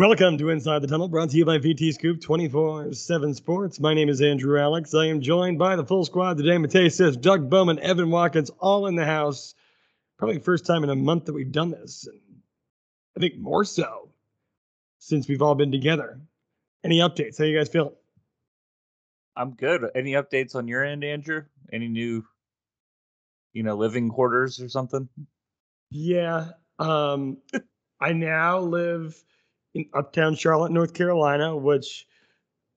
Welcome 0.00 0.38
to 0.38 0.48
Inside 0.48 0.78
the 0.78 0.86
Tunnel, 0.86 1.08
brought 1.08 1.28
to 1.28 1.36
you 1.36 1.44
by 1.44 1.58
VT 1.58 1.92
Scoop 1.92 2.22
24 2.22 2.94
7 2.94 3.34
Sports. 3.34 3.78
My 3.80 3.92
name 3.92 4.08
is 4.08 4.22
Andrew 4.22 4.58
Alex. 4.58 4.94
I 4.94 5.04
am 5.04 5.20
joined 5.20 5.58
by 5.58 5.76
the 5.76 5.84
full 5.84 6.06
squad 6.06 6.38
today 6.38 6.56
Matei 6.56 6.90
Sis, 6.90 7.18
Doug 7.18 7.50
Bowman, 7.50 7.78
Evan 7.80 8.08
Watkins, 8.08 8.48
all 8.60 8.86
in 8.86 8.94
the 8.94 9.04
house. 9.04 9.54
Probably 10.16 10.38
the 10.38 10.42
first 10.42 10.64
time 10.64 10.84
in 10.84 10.88
a 10.88 10.96
month 10.96 11.26
that 11.26 11.34
we've 11.34 11.52
done 11.52 11.70
this. 11.70 12.08
And 12.10 12.18
I 13.14 13.20
think 13.20 13.36
more 13.36 13.62
so 13.62 14.08
since 15.00 15.28
we've 15.28 15.42
all 15.42 15.54
been 15.54 15.70
together. 15.70 16.18
Any 16.82 17.00
updates? 17.00 17.36
How 17.36 17.44
you 17.44 17.58
guys 17.58 17.68
feeling? 17.68 17.92
I'm 19.36 19.50
good. 19.50 19.84
Any 19.94 20.12
updates 20.12 20.54
on 20.54 20.66
your 20.66 20.82
end, 20.82 21.04
Andrew? 21.04 21.42
Any 21.74 21.88
new, 21.88 22.24
you 23.52 23.62
know, 23.64 23.76
living 23.76 24.08
quarters 24.08 24.62
or 24.62 24.70
something? 24.70 25.10
Yeah. 25.90 26.52
Um, 26.78 27.36
I 28.00 28.14
now 28.14 28.60
live 28.60 29.22
in 29.74 29.86
uptown 29.94 30.34
Charlotte, 30.34 30.72
North 30.72 30.94
Carolina, 30.94 31.56
which 31.56 32.06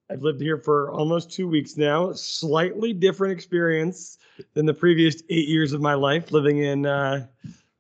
I've 0.10 0.22
lived 0.22 0.42
here 0.42 0.58
for 0.58 0.92
almost 0.92 1.32
two 1.32 1.48
weeks 1.48 1.78
now. 1.78 2.14
Slightly 2.14 2.94
different 2.94 3.34
experience 3.34 4.18
than 4.54 4.66
the 4.66 4.74
previous 4.74 5.24
eight 5.30 5.48
years 5.48 5.74
of 5.74 5.82
my 5.82 5.94
life 5.94 6.32
living 6.32 6.60
in 6.60 6.86
uh, 6.86 7.28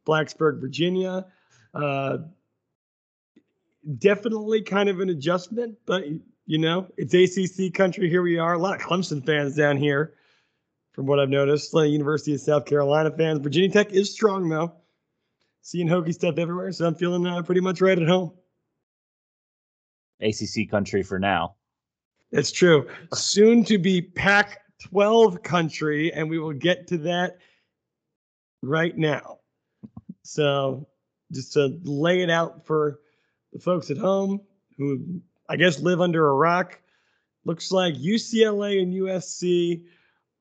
Blacksburg, 0.05 0.59
Virginia. 0.59 1.25
Uh, 1.73 2.19
definitely 3.99 4.61
kind 4.61 4.89
of 4.89 4.99
an 4.99 5.09
adjustment, 5.09 5.77
but 5.85 6.05
you 6.45 6.57
know, 6.57 6.87
it's 6.97 7.13
ACC 7.13 7.73
country. 7.73 8.09
Here 8.09 8.21
we 8.21 8.37
are. 8.37 8.53
A 8.53 8.57
lot 8.57 8.75
of 8.75 8.81
Clemson 8.81 9.25
fans 9.25 9.55
down 9.55 9.77
here, 9.77 10.13
from 10.91 11.05
what 11.05 11.19
I've 11.19 11.29
noticed. 11.29 11.73
Of 11.75 11.87
University 11.87 12.33
of 12.33 12.41
South 12.41 12.65
Carolina 12.65 13.11
fans. 13.11 13.39
Virginia 13.39 13.69
Tech 13.69 13.91
is 13.91 14.11
strong 14.11 14.49
though. 14.49 14.73
Seeing 15.61 15.87
Hokie 15.87 16.13
stuff 16.13 16.37
everywhere, 16.37 16.71
so 16.73 16.85
I'm 16.85 16.95
feeling 16.95 17.25
uh, 17.25 17.41
pretty 17.41 17.61
much 17.61 17.79
right 17.79 17.97
at 17.97 18.07
home. 18.07 18.33
ACC 20.23 20.69
country 20.69 21.03
for 21.03 21.19
now. 21.19 21.55
It's 22.31 22.51
true. 22.51 22.87
Uh, 23.11 23.15
Soon 23.15 23.63
to 23.65 23.77
be 23.77 24.01
Pac 24.01 24.61
12 24.83 25.43
country, 25.43 26.11
and 26.11 26.29
we 26.29 26.39
will 26.39 26.53
get 26.53 26.87
to 26.87 26.97
that 26.99 27.37
right 28.61 28.97
now. 28.97 29.39
So, 30.23 30.87
just 31.31 31.53
to 31.53 31.79
lay 31.83 32.21
it 32.21 32.29
out 32.29 32.65
for 32.65 32.99
the 33.51 33.59
folks 33.59 33.91
at 33.91 33.97
home 33.97 34.41
who 34.77 35.21
I 35.49 35.55
guess 35.55 35.79
live 35.79 36.01
under 36.01 36.29
a 36.29 36.33
rock, 36.33 36.79
looks 37.45 37.71
like 37.71 37.95
UCLA 37.95 38.81
and 38.81 38.93
USC 38.93 39.83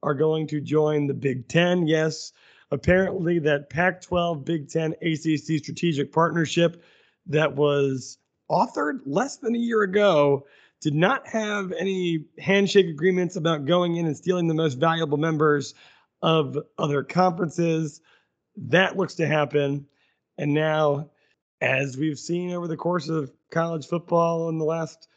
are 0.03 0.15
going 0.15 0.47
to 0.49 0.61
join 0.61 1.07
the 1.07 1.15
Big 1.15 1.49
Ten. 1.49 1.87
Yes, 1.87 2.33
apparently, 2.71 3.39
that 3.41 3.71
Pac 3.71 4.01
12 4.01 4.45
Big 4.45 4.69
Ten 4.71 4.93
ACC 5.03 5.59
strategic 5.63 6.13
partnership 6.13 6.83
that 7.27 7.55
was 7.55 8.19
authored 8.53 9.01
less 9.07 9.39
than 9.39 9.55
a 9.55 9.59
year 9.59 9.83
ago 9.83 10.47
did 10.81 10.95
not 10.95 11.27
have 11.27 11.73
any 11.73 12.25
handshake 12.39 12.87
agreements 12.87 13.37
about 13.37 13.65
going 13.65 13.97
in 13.97 14.07
and 14.07 14.17
stealing 14.17 14.49
the 14.49 14.55
most 14.55 14.75
valuable 14.75 15.17
members 15.17 15.75
of 16.21 16.59
other 16.77 17.03
conferences. 17.03 18.01
That 18.57 18.97
looks 18.97 19.15
to 19.15 19.27
happen. 19.27 19.87
And 20.39 20.53
now, 20.53 21.11
as 21.61 21.97
we've 21.97 22.19
seen 22.19 22.53
over 22.53 22.67
the 22.67 22.77
course 22.77 23.09
of 23.09 23.33
college 23.51 23.87
football 23.87 24.49
in 24.49 24.59
the 24.59 24.65
last 24.65 25.09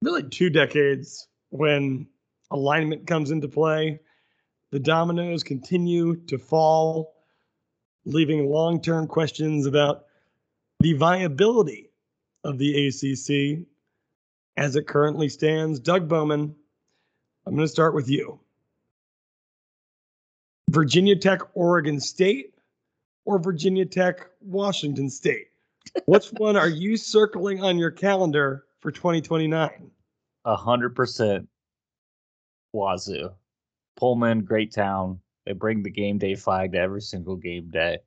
really 0.00 0.22
two 0.22 0.50
decades, 0.50 1.28
when 1.50 2.06
alignment 2.50 3.06
comes 3.06 3.30
into 3.30 3.48
play, 3.48 4.00
the 4.70 4.80
dominoes 4.80 5.42
continue 5.42 6.16
to 6.26 6.38
fall, 6.38 7.14
leaving 8.06 8.48
long 8.48 8.80
term 8.80 9.06
questions 9.06 9.66
about 9.66 10.06
the 10.80 10.94
viability 10.94 11.91
of 12.44 12.58
the 12.58 12.88
ACC 12.88 13.66
as 14.56 14.76
it 14.76 14.86
currently 14.86 15.28
stands. 15.28 15.80
Doug 15.80 16.08
Bowman, 16.08 16.54
I'm 17.46 17.54
going 17.54 17.66
to 17.66 17.72
start 17.72 17.94
with 17.94 18.08
you. 18.08 18.40
Virginia 20.70 21.16
Tech, 21.16 21.40
Oregon 21.54 22.00
State, 22.00 22.54
or 23.24 23.38
Virginia 23.38 23.84
Tech, 23.84 24.28
Washington 24.40 25.10
State? 25.10 25.48
Which 26.06 26.28
one 26.38 26.56
are 26.56 26.68
you 26.68 26.96
circling 26.96 27.62
on 27.62 27.78
your 27.78 27.90
calendar 27.90 28.64
for 28.80 28.90
2029? 28.90 29.90
A 30.44 30.56
hundred 30.56 30.96
percent 30.96 31.48
Wazoo. 32.74 33.30
Pullman, 33.96 34.40
great 34.40 34.72
town. 34.72 35.20
They 35.46 35.52
bring 35.52 35.82
the 35.82 35.90
game 35.90 36.18
day 36.18 36.34
flag 36.34 36.72
to 36.72 36.78
every 36.78 37.02
single 37.02 37.36
game 37.36 37.68
day. 37.70 37.98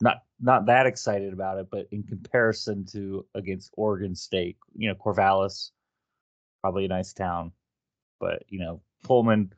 Not 0.00 0.22
not 0.40 0.66
that 0.66 0.86
excited 0.86 1.32
about 1.32 1.58
it, 1.58 1.68
but 1.70 1.88
in 1.90 2.02
comparison 2.02 2.84
to 2.92 3.26
against 3.34 3.72
Oregon 3.76 4.14
State, 4.14 4.56
you 4.74 4.88
know, 4.88 4.94
Corvallis, 4.94 5.70
probably 6.60 6.84
a 6.84 6.88
nice 6.88 7.12
town, 7.12 7.52
but 8.20 8.44
you 8.48 8.60
know, 8.60 8.80
Pullman, 9.02 9.52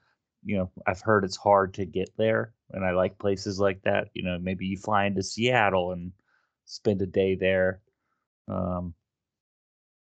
you 0.44 0.56
know, 0.56 0.70
I've 0.86 1.00
heard 1.00 1.24
it's 1.24 1.36
hard 1.36 1.74
to 1.74 1.84
get 1.84 2.10
there, 2.16 2.54
and 2.70 2.84
I 2.84 2.92
like 2.92 3.18
places 3.18 3.58
like 3.58 3.82
that. 3.82 4.08
You 4.14 4.22
know, 4.22 4.38
maybe 4.38 4.66
you 4.66 4.76
fly 4.76 5.04
into 5.04 5.22
Seattle 5.22 5.92
and 5.92 6.12
spend 6.64 7.02
a 7.02 7.06
day 7.06 7.34
there. 7.34 7.80
Um, 8.48 8.94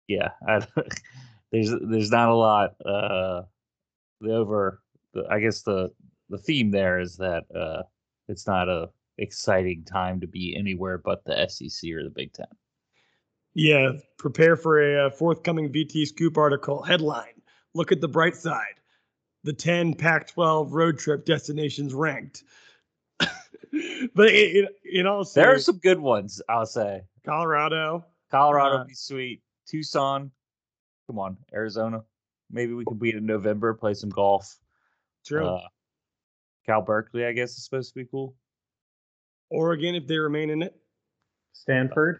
yeah, 0.07 0.29
I, 0.47 0.65
there's 1.51 1.73
there's 1.81 2.11
not 2.11 2.29
a 2.29 2.35
lot. 2.35 2.75
Uh, 2.85 3.43
the 4.21 4.33
over, 4.33 4.81
the, 5.13 5.25
I 5.29 5.39
guess 5.39 5.61
the 5.61 5.91
the 6.29 6.37
theme 6.37 6.71
there 6.71 6.99
is 6.99 7.17
that 7.17 7.43
uh, 7.53 7.83
it's 8.27 8.47
not 8.47 8.69
a 8.69 8.89
exciting 9.19 9.83
time 9.83 10.19
to 10.21 10.27
be 10.27 10.55
anywhere 10.57 10.97
but 10.97 11.23
the 11.25 11.47
SEC 11.47 11.91
or 11.91 12.03
the 12.03 12.09
Big 12.09 12.33
Ten. 12.33 12.47
Yeah, 13.53 13.93
prepare 14.17 14.55
for 14.55 14.81
a, 14.81 15.07
uh, 15.07 15.09
forthcoming 15.09 15.71
VT 15.71 16.07
Scoop 16.07 16.37
article. 16.37 16.83
Headline 16.83 17.39
Look 17.73 17.91
at 17.91 18.01
the 18.01 18.07
bright 18.07 18.35
side. 18.35 18.75
The 19.43 19.53
10 19.53 19.93
Pac 19.95 20.27
12 20.27 20.73
road 20.73 20.99
trip 20.99 21.25
destinations 21.25 21.93
ranked. 21.93 22.43
but 23.19 24.29
in 24.29 25.07
all 25.07 25.23
seriousness, 25.23 25.33
there 25.33 25.53
are 25.53 25.59
some 25.59 25.77
good 25.77 25.99
ones, 25.99 26.41
I'll 26.49 26.65
say. 26.65 27.03
Colorado. 27.25 28.05
Colorado 28.31 28.77
uh, 28.77 28.83
be 28.85 28.93
sweet. 28.93 29.41
Tucson. 29.67 30.31
Come 31.07 31.19
on, 31.19 31.37
Arizona. 31.53 32.03
Maybe 32.51 32.73
we 32.73 32.85
could 32.85 33.01
meet 33.01 33.15
in 33.15 33.25
November, 33.25 33.73
play 33.73 33.93
some 33.93 34.09
golf. 34.09 34.57
True. 35.25 35.45
Uh, 35.45 35.67
Cal 36.65 36.81
Berkeley, 36.81 37.25
I 37.25 37.31
guess, 37.31 37.51
is 37.57 37.63
supposed 37.63 37.93
to 37.93 37.99
be 37.99 38.05
cool. 38.05 38.35
Oregon 39.49 39.95
if 39.95 40.07
they 40.07 40.17
remain 40.17 40.49
in 40.49 40.61
it. 40.61 40.75
Stanford. 41.53 42.19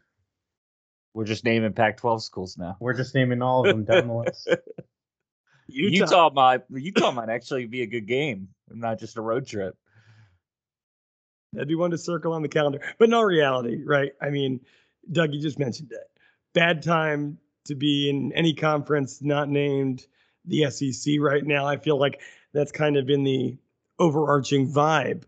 We're 1.14 1.26
just 1.26 1.44
naming 1.44 1.74
Pac-12 1.74 2.22
schools 2.22 2.58
now. 2.58 2.78
We're 2.80 2.94
just 2.94 3.16
naming 3.16 3.42
all 3.42 3.62
of 3.62 3.68
them 3.68 3.84
down 3.84 4.08
the 4.08 4.14
list. 4.14 4.48
Utah. 5.68 6.06
Utah 6.06 6.30
might 6.34 6.62
Utah 6.70 7.12
might 7.12 7.30
actually 7.30 7.66
be 7.66 7.82
a 7.82 7.88
good 7.88 8.08
game, 8.08 8.50
not 8.70 9.00
just 9.00 9.18
a 9.18 9.22
road 9.22 9.48
trip. 9.48 9.76
That'd 11.54 11.68
be 11.68 11.76
one 11.76 11.92
to 11.92 11.98
circle 11.98 12.34
on 12.34 12.44
the 12.44 12.48
calendar, 12.48 12.80
but 13.00 13.10
no 13.10 13.22
reality, 13.22 13.84
right? 13.84 14.12
I 14.22 14.30
mean, 14.30 14.62
Doug, 15.12 15.34
you 15.34 15.42
just 15.42 15.58
mentioned 15.58 15.92
it. 15.92 16.08
Bad 16.54 16.84
time 16.84 17.40
to 17.66 17.76
be 17.76 18.10
in 18.10 18.32
any 18.34 18.54
conference 18.54 19.22
not 19.22 19.50
named 19.50 20.06
the 20.46 20.70
SEC 20.70 21.16
right 21.20 21.44
now. 21.44 21.66
I 21.66 21.78
feel 21.78 22.00
like 22.00 22.22
that's 22.54 22.72
kind 22.72 22.98
of 22.98 23.08
been 23.08 23.24
the 23.24 23.58
overarching 23.98 24.72
vibe, 24.72 25.24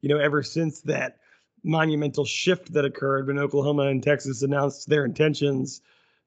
you 0.00 0.08
know, 0.08 0.18
ever 0.18 0.42
since 0.42 0.80
that 0.82 1.18
monumental 1.64 2.24
shift 2.24 2.72
that 2.74 2.84
occurred 2.84 3.26
when 3.26 3.38
Oklahoma 3.38 3.84
and 3.84 4.02
Texas 4.02 4.42
announced 4.42 4.88
their 4.88 5.04
intentions 5.04 5.80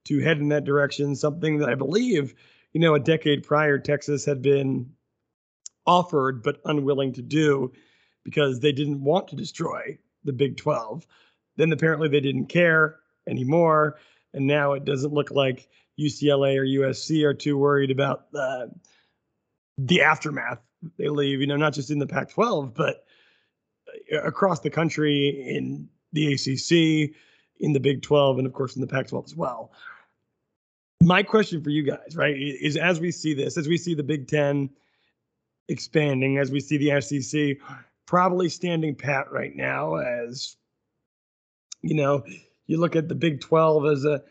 to 0.06 0.20
head 0.20 0.40
in 0.40 0.50
that 0.50 0.66
direction, 0.66 1.16
something 1.16 1.60
that 1.60 1.70
I 1.70 1.76
believe, 1.76 2.34
you 2.74 2.82
know, 2.82 2.96
a 2.96 3.00
decade 3.00 3.44
prior, 3.44 3.78
Texas 3.78 4.26
had 4.26 4.42
been 4.42 4.92
offered 5.86 6.44
but 6.44 6.60
unwilling 6.66 7.14
to 7.14 7.22
do 7.22 7.72
because 8.24 8.60
they 8.60 8.72
didn't 8.72 9.04
want 9.04 9.28
to 9.30 9.36
destroy 9.36 9.98
the 10.24 10.34
Big 10.34 10.58
12. 10.58 11.06
Then 11.56 11.72
apparently 11.72 12.10
they 12.10 12.20
didn't 12.20 12.48
care 12.48 12.98
anymore. 13.28 14.00
And 14.34 14.48
now 14.48 14.74
it 14.74 14.86
doesn't 14.86 15.14
look 15.14 15.32
like 15.32 15.70
UCLA 16.00 16.58
or 16.58 16.66
USC 16.66 17.24
are 17.24 17.34
too 17.34 17.58
worried 17.58 17.92
about 17.92 18.32
the 18.32 20.02
aftermath 20.02 20.60
they 20.98 21.10
leave, 21.10 21.42
you 21.42 21.48
know, 21.48 21.58
not 21.58 21.74
just 21.74 21.90
in 21.90 22.00
the 22.00 22.08
Pac 22.08 22.30
12, 22.32 22.74
but 22.74 23.06
Uh, 24.12 24.22
across 24.22 24.60
the 24.60 24.70
country 24.70 25.30
in 25.56 25.88
the 26.14 26.34
ACC, 26.34 27.16
in 27.60 27.74
the 27.74 27.80
Big 27.80 28.02
12 28.02 28.38
and 28.40 28.48
of 28.48 28.54
course 28.54 28.76
in 28.76 28.82
the 28.82 28.88
Pac 28.88 29.08
12 29.08 29.26
as 29.26 29.36
well. 29.36 29.72
My 31.04 31.24
question 31.24 31.64
for 31.64 31.70
you 31.70 31.84
guys, 31.84 32.16
right, 32.16 32.36
is 32.36 32.78
as 32.78 33.00
we 33.00 33.12
see 33.12 33.34
this, 33.34 33.58
as 33.58 33.68
we 33.68 33.78
see 33.78 33.94
the 33.94 34.04
Big 34.04 34.28
10 34.28 34.70
expanding, 35.68 36.38
as 36.38 36.52
we 36.52 36.60
see 36.60 36.78
the 36.78 37.02
SEC 37.02 37.58
probably 38.06 38.50
standing 38.50 38.96
pat 38.96 39.32
right 39.32 39.56
now, 39.56 39.96
as 39.96 40.56
you 41.82 41.96
know, 41.96 42.24
you 42.66 42.80
look 42.80 42.96
at 42.96 43.08
the 43.08 43.16
Big 43.16 43.42
12 43.42 43.86
as 43.86 44.06
a 44.06 44.24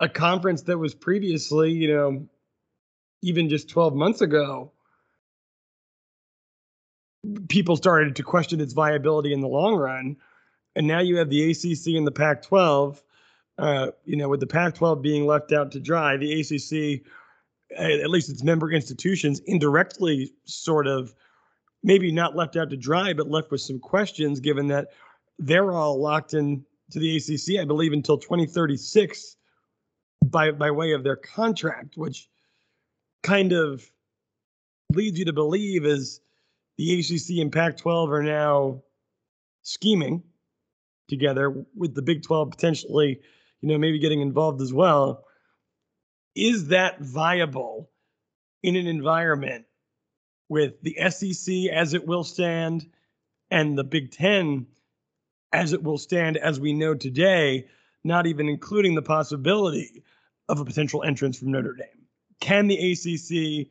a 0.00 0.08
conference 0.08 0.62
that 0.62 0.76
was 0.76 0.94
previously, 0.94 1.72
you 1.72 1.94
know, 1.94 2.26
even 3.22 3.48
just 3.48 3.68
12 3.68 3.94
months 3.94 4.20
ago, 4.20 4.72
people 7.48 7.76
started 7.76 8.16
to 8.16 8.22
question 8.22 8.60
its 8.60 8.72
viability 8.72 9.32
in 9.32 9.40
the 9.40 9.48
long 9.48 9.74
run. 9.74 10.16
And 10.76 10.86
now 10.86 11.00
you 11.00 11.16
have 11.16 11.30
the 11.30 11.50
ACC 11.50 11.94
and 11.94 12.06
the 12.06 12.12
Pac 12.12 12.42
12. 12.42 13.02
Uh, 13.56 13.90
you 14.04 14.16
know, 14.16 14.28
with 14.28 14.40
the 14.40 14.46
Pac 14.46 14.74
12 14.74 15.00
being 15.00 15.26
left 15.26 15.52
out 15.52 15.70
to 15.72 15.80
dry, 15.80 16.16
the 16.16 16.40
ACC, 16.40 17.06
at 17.78 18.10
least 18.10 18.28
its 18.28 18.42
member 18.42 18.70
institutions, 18.72 19.40
indirectly 19.46 20.32
sort 20.44 20.86
of 20.86 21.14
maybe 21.84 22.10
not 22.10 22.34
left 22.34 22.56
out 22.56 22.70
to 22.70 22.76
dry, 22.76 23.12
but 23.12 23.30
left 23.30 23.50
with 23.50 23.60
some 23.60 23.78
questions 23.78 24.40
given 24.40 24.66
that 24.68 24.88
they're 25.38 25.72
all 25.72 26.00
locked 26.00 26.34
in 26.34 26.64
to 26.90 26.98
the 26.98 27.16
ACC, 27.16 27.60
I 27.60 27.64
believe, 27.64 27.92
until 27.92 28.18
2036 28.18 29.36
by 30.24 30.50
by 30.50 30.70
way 30.70 30.92
of 30.92 31.04
their 31.04 31.16
contract, 31.16 31.96
which 31.96 32.28
kind 33.22 33.52
of 33.52 33.90
leads 34.92 35.18
you 35.18 35.24
to 35.24 35.32
believe 35.32 35.84
is 35.84 36.20
the 36.76 36.98
ACC 36.98 37.40
and 37.40 37.52
Pac-12 37.52 38.08
are 38.08 38.22
now 38.22 38.82
scheming 39.62 40.22
together 41.08 41.64
with 41.74 41.94
the 41.94 42.02
Big 42.02 42.22
12 42.22 42.50
potentially, 42.50 43.20
you 43.60 43.68
know, 43.68 43.78
maybe 43.78 43.98
getting 43.98 44.20
involved 44.20 44.60
as 44.60 44.72
well. 44.72 45.24
Is 46.34 46.68
that 46.68 47.00
viable 47.00 47.90
in 48.62 48.76
an 48.76 48.86
environment 48.86 49.66
with 50.48 50.80
the 50.82 50.96
SEC 51.10 51.72
as 51.72 51.94
it 51.94 52.06
will 52.06 52.24
stand 52.24 52.86
and 53.50 53.78
the 53.78 53.84
Big 53.84 54.10
10 54.10 54.66
as 55.52 55.72
it 55.72 55.82
will 55.82 55.98
stand 55.98 56.36
as 56.36 56.58
we 56.58 56.72
know 56.72 56.94
today, 56.94 57.66
not 58.02 58.26
even 58.26 58.48
including 58.48 58.94
the 58.94 59.02
possibility 59.02 60.02
of 60.48 60.58
a 60.58 60.64
potential 60.64 61.02
entrance 61.04 61.38
from 61.38 61.52
Notre 61.52 61.74
Dame? 61.74 61.86
Can 62.40 62.66
the 62.66 62.92
ACC, 62.92 63.68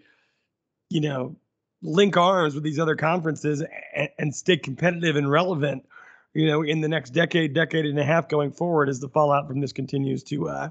you 0.90 1.02
know, 1.02 1.36
link 1.84 2.18
arms 2.18 2.56
with 2.56 2.64
these 2.64 2.80
other 2.80 2.96
conferences 2.96 3.64
and, 3.94 4.10
and 4.18 4.36
stay 4.36 4.58
competitive 4.58 5.16
and 5.16 5.30
relevant, 5.30 5.86
you 6.34 6.48
know, 6.48 6.64
in 6.64 6.82
the 6.82 6.88
next 6.88 7.12
decade, 7.12 7.54
decade 7.54 7.86
and 7.86 8.00
a 8.00 8.04
half 8.04 8.30
going 8.30 8.52
forward 8.52 8.90
as 8.90 9.00
the 9.00 9.10
fallout 9.10 9.48
from 9.48 9.60
this 9.60 9.74
continues 9.74 10.24
to, 10.24 10.48
uh, 10.48 10.70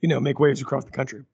you 0.00 0.08
know, 0.08 0.20
make 0.20 0.38
waves 0.38 0.60
across 0.60 0.84
the 0.84 0.90
country? 0.90 1.24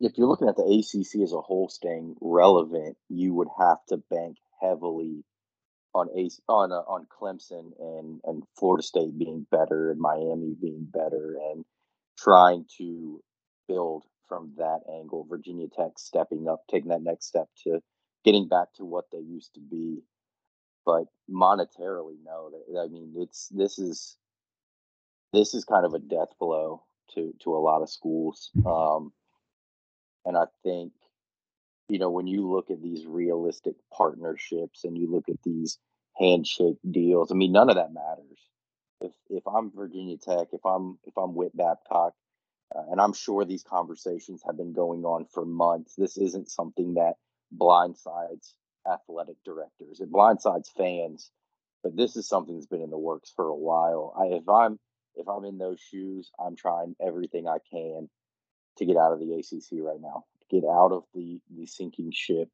If 0.00 0.18
you're 0.18 0.28
looking 0.28 0.48
at 0.48 0.56
the 0.56 0.62
ACC 0.64 1.22
as 1.22 1.32
a 1.32 1.40
whole 1.40 1.68
staying 1.68 2.16
relevant, 2.20 2.96
you 3.08 3.34
would 3.34 3.48
have 3.58 3.78
to 3.88 3.98
bank 4.10 4.38
heavily 4.60 5.24
on 5.94 6.08
AC, 6.14 6.40
on 6.48 6.72
uh, 6.72 6.76
on 6.76 7.06
Clemson 7.06 7.72
and 7.78 8.20
and 8.24 8.42
Florida 8.58 8.82
State 8.82 9.18
being 9.18 9.46
better 9.50 9.90
and 9.90 10.00
Miami 10.00 10.54
being 10.60 10.86
better 10.90 11.36
and 11.50 11.64
trying 12.16 12.64
to 12.78 13.20
build 13.68 14.04
from 14.28 14.52
that 14.56 14.80
angle. 14.88 15.26
Virginia 15.28 15.66
Tech 15.68 15.98
stepping 15.98 16.48
up, 16.48 16.62
taking 16.70 16.90
that 16.90 17.02
next 17.02 17.26
step 17.26 17.48
to 17.64 17.80
getting 18.24 18.48
back 18.48 18.72
to 18.74 18.84
what 18.84 19.06
they 19.10 19.18
used 19.18 19.54
to 19.54 19.60
be. 19.60 20.02
But 20.84 21.04
monetarily, 21.30 22.16
no. 22.24 22.50
I 22.80 22.88
mean, 22.88 23.12
it's 23.16 23.48
this 23.48 23.78
is 23.78 24.16
this 25.32 25.54
is 25.54 25.64
kind 25.64 25.84
of 25.84 25.94
a 25.94 25.98
death 25.98 26.30
blow 26.38 26.82
to 27.14 27.34
to 27.44 27.54
a 27.54 27.58
lot 27.58 27.82
of 27.82 27.90
schools. 27.90 28.50
Um, 28.66 29.12
and 30.24 30.36
I 30.36 30.44
think 30.62 30.92
you 31.88 31.98
know 31.98 32.10
when 32.10 32.26
you 32.26 32.50
look 32.50 32.70
at 32.70 32.82
these 32.82 33.06
realistic 33.06 33.74
partnerships 33.92 34.84
and 34.84 34.96
you 34.96 35.10
look 35.10 35.28
at 35.28 35.42
these 35.44 35.78
handshake 36.16 36.78
deals, 36.90 37.30
I 37.30 37.34
mean, 37.34 37.52
none 37.52 37.70
of 37.70 37.76
that 37.76 37.92
matters. 37.92 38.38
If 39.00 39.12
if 39.28 39.46
I'm 39.46 39.70
Virginia 39.70 40.16
Tech, 40.16 40.48
if 40.52 40.64
I'm 40.64 40.98
if 41.04 41.16
I'm 41.16 41.34
Whit 41.34 41.56
Babcock, 41.56 42.14
uh, 42.74 42.82
and 42.90 43.00
I'm 43.00 43.12
sure 43.12 43.44
these 43.44 43.62
conversations 43.62 44.42
have 44.46 44.56
been 44.56 44.72
going 44.72 45.04
on 45.04 45.26
for 45.26 45.44
months. 45.44 45.94
This 45.96 46.16
isn't 46.16 46.50
something 46.50 46.94
that 46.94 47.14
blindsides 47.56 48.54
athletic 48.90 49.36
directors. 49.44 50.00
It 50.00 50.12
blindsides 50.12 50.70
fans, 50.76 51.30
but 51.82 51.96
this 51.96 52.16
is 52.16 52.28
something 52.28 52.54
that's 52.54 52.66
been 52.66 52.82
in 52.82 52.90
the 52.90 52.98
works 52.98 53.32
for 53.34 53.48
a 53.48 53.56
while. 53.56 54.14
I, 54.18 54.36
if 54.36 54.48
I'm 54.48 54.78
if 55.16 55.28
I'm 55.28 55.44
in 55.44 55.58
those 55.58 55.80
shoes, 55.80 56.30
I'm 56.38 56.56
trying 56.56 56.94
everything 57.00 57.48
I 57.48 57.58
can 57.70 58.08
to 58.78 58.84
get 58.84 58.96
out 58.96 59.12
of 59.12 59.20
the 59.20 59.34
ACC 59.34 59.82
right 59.82 60.00
now. 60.00 60.24
Get 60.50 60.64
out 60.64 60.92
of 60.92 61.04
the 61.14 61.40
the 61.54 61.66
sinking 61.66 62.12
ship. 62.12 62.48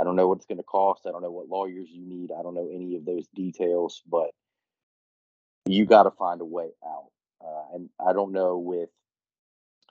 I 0.00 0.04
don't 0.04 0.16
know 0.16 0.28
what 0.28 0.38
it's 0.38 0.46
going 0.46 0.58
to 0.58 0.64
cost. 0.64 1.06
I 1.06 1.10
don't 1.10 1.22
know 1.22 1.30
what 1.30 1.48
lawyers 1.48 1.88
you 1.90 2.06
need. 2.06 2.30
I 2.32 2.42
don't 2.42 2.54
know 2.54 2.70
any 2.72 2.96
of 2.96 3.04
those 3.04 3.26
details, 3.34 4.02
but 4.08 4.30
you 5.66 5.84
got 5.84 6.04
to 6.04 6.10
find 6.10 6.40
a 6.40 6.46
way 6.46 6.70
out. 6.84 7.10
Uh, 7.40 7.74
and 7.74 7.90
I 8.04 8.12
don't 8.12 8.32
know 8.32 8.58
with 8.58 8.88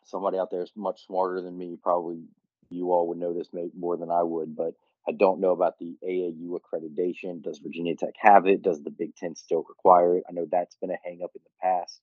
somebody 0.05 0.37
out 0.37 0.49
there 0.51 0.63
is 0.63 0.71
much 0.75 1.05
smarter 1.05 1.41
than 1.41 1.57
me. 1.57 1.77
Probably 1.81 2.23
you 2.71 2.91
all 2.91 3.07
would 3.09 3.17
know 3.17 3.33
this 3.33 3.49
more 3.77 3.97
than 3.97 4.11
I 4.11 4.23
would, 4.23 4.55
but 4.55 4.73
I 5.07 5.11
don't 5.11 5.39
know 5.39 5.51
about 5.51 5.79
the 5.79 5.97
AAU 6.07 6.59
accreditation. 6.59 7.41
Does 7.41 7.59
Virginia 7.59 7.95
Tech 7.95 8.13
have 8.19 8.45
it? 8.45 8.61
Does 8.61 8.83
the 8.83 8.91
Big 8.91 9.15
Ten 9.15 9.35
still 9.35 9.65
require 9.67 10.17
it? 10.17 10.23
I 10.29 10.31
know 10.31 10.45
that's 10.49 10.75
been 10.75 10.91
a 10.91 10.97
hang 11.03 11.21
up 11.23 11.31
in 11.35 11.41
the 11.43 11.49
past. 11.61 12.01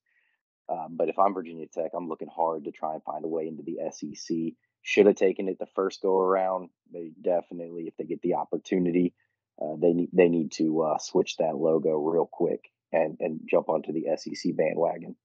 Um, 0.69 0.97
but 0.97 1.09
if 1.09 1.19
I'm 1.19 1.33
Virginia 1.33 1.67
Tech, 1.67 1.93
I'm 1.95 2.09
looking 2.09 2.29
hard 2.29 2.65
to 2.65 2.73
try 2.73 2.95
and 2.95 3.03
find 3.03 3.25
a 3.25 3.29
way 3.29 3.47
into 3.47 3.63
the 3.63 3.79
SEC. 3.91 4.37
Should 4.83 5.07
have 5.07 5.17
taken 5.17 5.49
it 5.49 5.59
the 5.59 5.67
first 5.75 6.03
go 6.03 6.19
around. 6.19 6.71
They 6.93 7.13
definitely, 7.21 7.85
if 7.85 7.97
they 7.97 8.05
get 8.05 8.21
the 8.23 8.35
opportunity, 8.35 9.15
uh, 9.61 9.77
they 9.81 9.93
need 9.93 10.11
they 10.13 10.29
need 10.29 10.53
to 10.53 10.83
uh, 10.83 10.99
switch 10.99 11.37
that 11.39 11.57
logo 11.57 11.97
real 11.97 12.29
quick 12.31 12.71
and 12.93 13.17
and 13.21 13.41
jump 13.49 13.69
onto 13.69 13.93
the 13.93 14.05
SEC 14.17 14.55
bandwagon. 14.57 15.17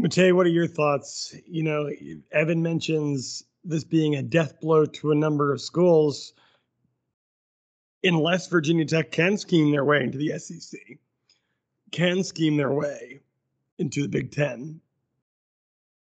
Matei, 0.00 0.32
what 0.32 0.46
are 0.46 0.50
your 0.50 0.66
thoughts? 0.66 1.34
You 1.46 1.62
know, 1.62 1.90
Evan 2.32 2.62
mentions 2.62 3.44
this 3.64 3.84
being 3.84 4.16
a 4.16 4.22
death 4.22 4.60
blow 4.60 4.86
to 4.86 5.12
a 5.12 5.14
number 5.14 5.52
of 5.52 5.60
schools 5.60 6.34
unless 8.04 8.48
Virginia 8.48 8.84
Tech 8.84 9.10
can 9.12 9.36
scheme 9.36 9.70
their 9.70 9.84
way 9.84 10.02
into 10.02 10.18
the 10.18 10.38
SEC, 10.38 10.80
can 11.90 12.24
scheme 12.24 12.56
their 12.56 12.72
way 12.72 13.20
into 13.78 14.02
the 14.02 14.08
Big 14.08 14.32
Ten. 14.32 14.80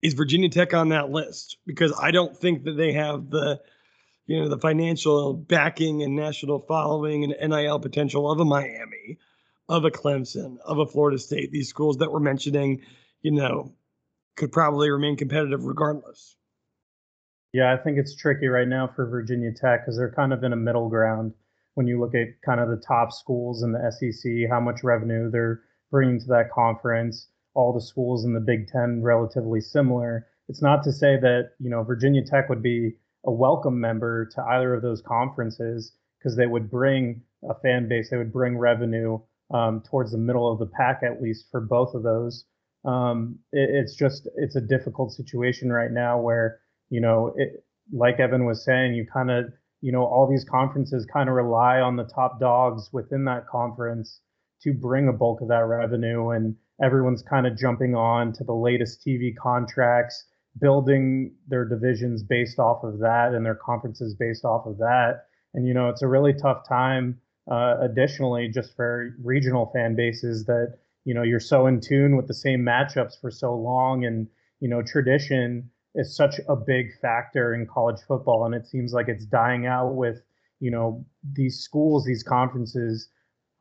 Is 0.02 0.14
Virginia 0.14 0.50
Tech 0.50 0.74
on 0.74 0.90
that 0.90 1.12
list? 1.12 1.58
Because 1.66 1.94
I 2.02 2.12
don't 2.12 2.36
think 2.36 2.64
that 2.64 2.74
they 2.74 2.94
have 2.94 3.30
the, 3.30 3.62
you 4.26 4.40
know, 4.40 4.48
the 4.48 4.58
financial 4.58 5.34
backing 5.34 6.02
and 6.02 6.16
national 6.16 6.60
following 6.60 7.24
and 7.24 7.52
NIL 7.52 7.80
potential 7.80 8.32
of 8.32 8.40
a 8.40 8.46
Miami, 8.46 9.20
of 9.70 9.86
a 9.86 9.92
Clemson, 9.92 10.58
of 10.66 10.80
a 10.80 10.88
Florida 10.88 11.20
State. 11.20 11.52
These 11.52 11.70
schools 11.70 11.98
that 11.98 12.12
we're 12.12 12.20
mentioning, 12.20 12.82
you 13.22 13.32
know, 13.32 13.74
could 14.36 14.52
probably 14.52 14.90
remain 14.90 15.18
competitive 15.18 15.66
regardless. 15.66 16.36
Yeah, 17.54 17.74
I 17.74 17.78
think 17.78 17.98
it's 17.98 18.16
tricky 18.16 18.48
right 18.48 18.68
now 18.68 18.88
for 18.88 19.06
Virginia 19.06 19.52
Tech 19.52 19.82
because 19.82 19.98
they're 19.98 20.14
kind 20.14 20.32
of 20.32 20.44
in 20.44 20.54
a 20.54 20.58
middle 20.58 20.88
ground 20.88 21.34
when 21.74 21.86
you 21.86 22.00
look 22.00 22.16
at 22.16 22.42
kind 22.46 22.62
of 22.62 22.70
the 22.70 22.82
top 22.88 23.12
schools 23.12 23.62
in 23.64 23.74
the 23.74 23.92
SEC, 23.92 24.50
how 24.50 24.60
much 24.60 24.84
revenue 24.84 25.30
they're 25.30 25.62
bringing 25.90 26.20
to 26.20 26.28
that 26.28 26.52
conference. 26.52 27.28
All 27.54 27.74
the 27.74 27.82
schools 27.82 28.24
in 28.24 28.34
the 28.34 28.40
Big 28.40 28.68
Ten 28.70 29.02
relatively 29.04 29.60
similar. 29.60 30.28
It's 30.48 30.62
not 30.62 30.84
to 30.84 30.94
say 30.94 31.18
that 31.20 31.52
you 31.60 31.70
know 31.70 31.84
Virginia 31.84 32.24
Tech 32.24 32.48
would 32.48 32.64
be 32.64 32.96
a 33.26 33.32
welcome 33.32 33.80
member 33.80 34.28
to 34.34 34.42
either 34.44 34.74
of 34.74 34.82
those 34.82 35.02
conferences 35.02 35.92
because 36.18 36.38
they 36.38 36.48
would 36.48 36.72
bring 36.72 37.22
a 37.50 37.54
fan 37.56 37.90
base, 37.90 38.10
they 38.10 38.18
would 38.18 38.32
bring 38.32 38.58
revenue 38.58 39.20
um, 39.54 39.84
towards 39.90 40.12
the 40.14 40.18
middle 40.18 40.50
of 40.50 40.60
the 40.60 40.68
pack 40.68 41.02
at 41.04 41.22
least 41.22 41.48
for 41.52 41.60
both 41.60 41.94
of 41.94 42.04
those. 42.04 42.46
Um, 42.86 43.40
it, 43.52 43.70
it's 43.70 43.96
just 43.96 44.30
it's 44.38 44.56
a 44.56 44.62
difficult 44.62 45.12
situation 45.12 45.72
right 45.74 45.92
now 45.92 46.18
where 46.22 46.62
you 46.92 47.02
know 47.02 47.34
it, 47.38 47.66
like 47.92 48.20
Evan 48.20 48.46
was 48.46 48.64
saying, 48.64 48.94
you 48.94 49.08
kind 49.12 49.32
of 49.32 49.46
you 49.82 49.92
know 49.92 50.06
all 50.06 50.30
these 50.30 50.46
conferences 50.46 51.08
kind 51.12 51.30
of 51.30 51.36
rely 51.36 51.80
on 51.80 51.96
the 51.96 52.04
top 52.04 52.40
dogs 52.40 52.90
within 52.94 53.26
that 53.26 53.48
conference 53.48 54.20
to 54.62 54.74
bring 54.74 55.08
a 55.08 55.14
bulk 55.14 55.42
of 55.42 55.48
that 55.48 55.66
revenue, 55.66 56.30
and 56.30 56.56
everyone's 56.84 57.24
kind 57.24 57.48
of 57.48 57.58
jumping 57.58 57.96
on 57.96 58.34
to 58.34 58.44
the 58.44 58.54
latest 58.54 59.04
TV 59.06 59.36
contracts, 59.36 60.26
building 60.60 61.34
their 61.48 61.66
divisions 61.66 62.22
based 62.22 62.60
off 62.60 62.84
of 62.84 63.00
that 63.00 63.34
and 63.34 63.46
their 63.46 63.56
conferences 63.56 64.14
based 64.14 64.46
off 64.46 64.68
of 64.68 64.78
that. 64.78 65.26
And 65.54 65.68
you 65.68 65.74
know 65.74 65.90
it's 65.90 66.04
a 66.04 66.08
really 66.08 66.34
tough 66.34 66.68
time. 66.68 67.20
Uh, 67.50 67.78
additionally, 67.82 68.48
just 68.48 68.76
for 68.76 69.16
regional 69.24 69.72
fan 69.74 69.96
bases 69.96 70.46
that 70.46 70.78
you 71.06 71.14
know 71.14 71.24
you're 71.24 71.40
so 71.40 71.68
in 71.68 71.80
tune 71.80 72.18
with 72.18 72.28
the 72.28 72.34
same 72.34 72.62
matchups 72.62 73.20
for 73.20 73.32
so 73.32 73.56
long 73.56 74.06
and 74.06 74.28
you 74.60 74.70
know 74.70 74.84
tradition 74.84 75.71
is 75.96 76.16
such 76.16 76.40
a 76.48 76.56
big 76.56 76.88
factor 77.02 77.54
in 77.54 77.68
college 77.68 78.00
football 78.08 78.46
and 78.46 78.56
it 78.56 78.66
seems 78.66 78.94
like 78.94 79.08
it's 79.08 79.26
dying 79.26 79.66
out 79.66 79.94
with 79.96 80.22
you 80.60 80.72
know 80.72 81.06
these 81.34 81.60
schools 81.60 82.06
these 82.06 82.24
conferences 82.24 83.10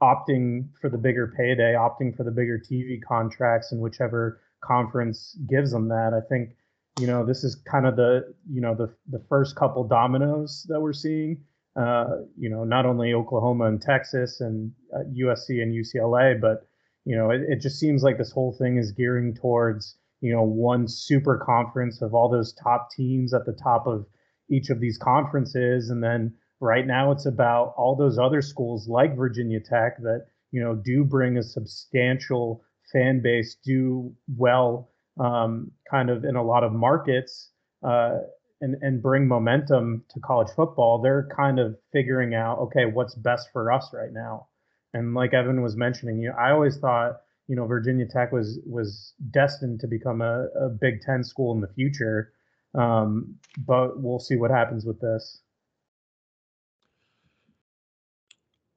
opting 0.03 0.69
for 0.81 0.89
the 0.89 0.99
bigger 0.99 1.33
payday, 1.37 1.75
opting 1.75 2.17
for 2.17 2.25
the 2.25 2.31
bigger 2.31 2.59
TV 2.59 3.01
contracts, 3.03 3.73
and 3.73 3.81
whichever 3.81 4.41
conference 4.63 5.37
gives 5.49 5.71
them 5.71 5.89
that. 5.89 6.13
I 6.15 6.27
think 6.29 6.51
you 6.99 7.07
know 7.07 7.25
this 7.25 7.45
is 7.45 7.55
kind 7.55 7.87
of 7.87 7.97
the 7.97 8.35
you 8.51 8.61
know 8.61 8.75
the 8.75 8.95
the 9.11 9.23
first 9.29 9.57
couple 9.57 9.85
dominoes 9.85 10.67
that 10.69 10.81
we're 10.81 10.93
seeing. 10.93 11.43
Uh, 11.77 12.23
you 12.37 12.51
know, 12.51 12.65
not 12.65 12.85
only 12.85 13.15
Oklahoma 13.15 13.67
and 13.67 13.81
Texas 13.81 14.41
and 14.41 14.73
uh, 14.93 15.05
USC 15.17 15.63
and 15.63 15.73
UCLA, 15.73 16.39
but 16.41 16.67
you 17.05 17.17
know, 17.17 17.31
it, 17.31 17.43
it 17.49 17.61
just 17.61 17.79
seems 17.79 18.03
like 18.03 18.19
this 18.19 18.33
whole 18.33 18.53
thing 18.53 18.77
is 18.77 18.91
gearing 18.91 19.35
towards 19.35 19.97
you 20.21 20.33
know 20.33 20.43
one 20.43 20.87
super 20.89 21.39
conference 21.39 22.03
of 22.03 22.15
all 22.15 22.29
those 22.29 22.53
top 22.53 22.91
teams 22.91 23.35
at 23.35 23.47
the 23.47 23.53
top 23.53 23.87
of 23.87 24.07
each 24.51 24.71
of 24.71 24.81
these 24.81 24.99
conferences, 24.99 25.91
and 25.91 26.03
then 26.03 26.35
right 26.61 26.87
now 26.87 27.11
it's 27.13 27.27
about 27.27 27.75
all 27.77 27.97
those 27.97 28.19
other 28.19 28.43
schools 28.43 28.89
like 28.89 29.17
Virginia 29.17 29.61
Tech 29.61 29.99
that 30.03 30.27
you 30.51 30.61
know 30.63 30.75
do 30.75 31.05
bring 31.05 31.37
a 31.37 31.43
substantial 31.43 32.63
fan 32.93 33.21
base, 33.23 33.57
do 33.65 34.15
well, 34.37 34.91
um, 35.19 35.71
kind 35.91 36.11
of 36.11 36.25
in 36.25 36.37
a 36.37 36.43
lot 36.43 36.65
of 36.65 36.73
markets. 36.73 37.51
Uh, 37.83 38.19
and, 38.61 38.77
and 38.83 39.03
bring 39.03 39.27
momentum 39.27 40.05
to 40.11 40.21
college 40.21 40.49
football, 40.55 41.01
they're 41.01 41.29
kind 41.35 41.59
of 41.59 41.77
figuring 41.93 42.35
out, 42.35 42.59
okay, 42.59 42.85
what's 42.85 43.15
best 43.15 43.49
for 43.53 43.73
us 43.73 43.91
right 43.95 44.13
now. 44.13 44.49
And 44.93 45.15
like 45.15 45.33
Evan 45.33 45.63
was 45.63 45.77
mentioning, 45.77 46.19
you 46.19 46.29
know, 46.29 46.35
I 46.35 46.51
always 46.51 46.77
thought, 46.77 47.21
you 47.51 47.57
know, 47.57 47.67
Virginia 47.67 48.07
Tech 48.07 48.31
was 48.31 48.61
was 48.65 49.13
destined 49.33 49.81
to 49.81 49.89
become 49.89 50.23
a, 50.23 50.47
a 50.55 50.69
Big 50.69 51.01
Ten 51.03 51.25
school 51.25 51.53
in 51.53 51.61
the 51.61 51.67
future. 51.67 52.33
Um, 52.77 53.41
but 53.59 54.01
we'll 54.01 54.21
see 54.21 54.37
what 54.37 54.53
happens 54.53 54.85
with 54.85 55.01
this. 55.01 55.41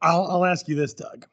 I'll, 0.01 0.25
I'll 0.25 0.45
ask 0.45 0.67
you 0.67 0.75
this, 0.75 0.95
Doug. 0.95 1.27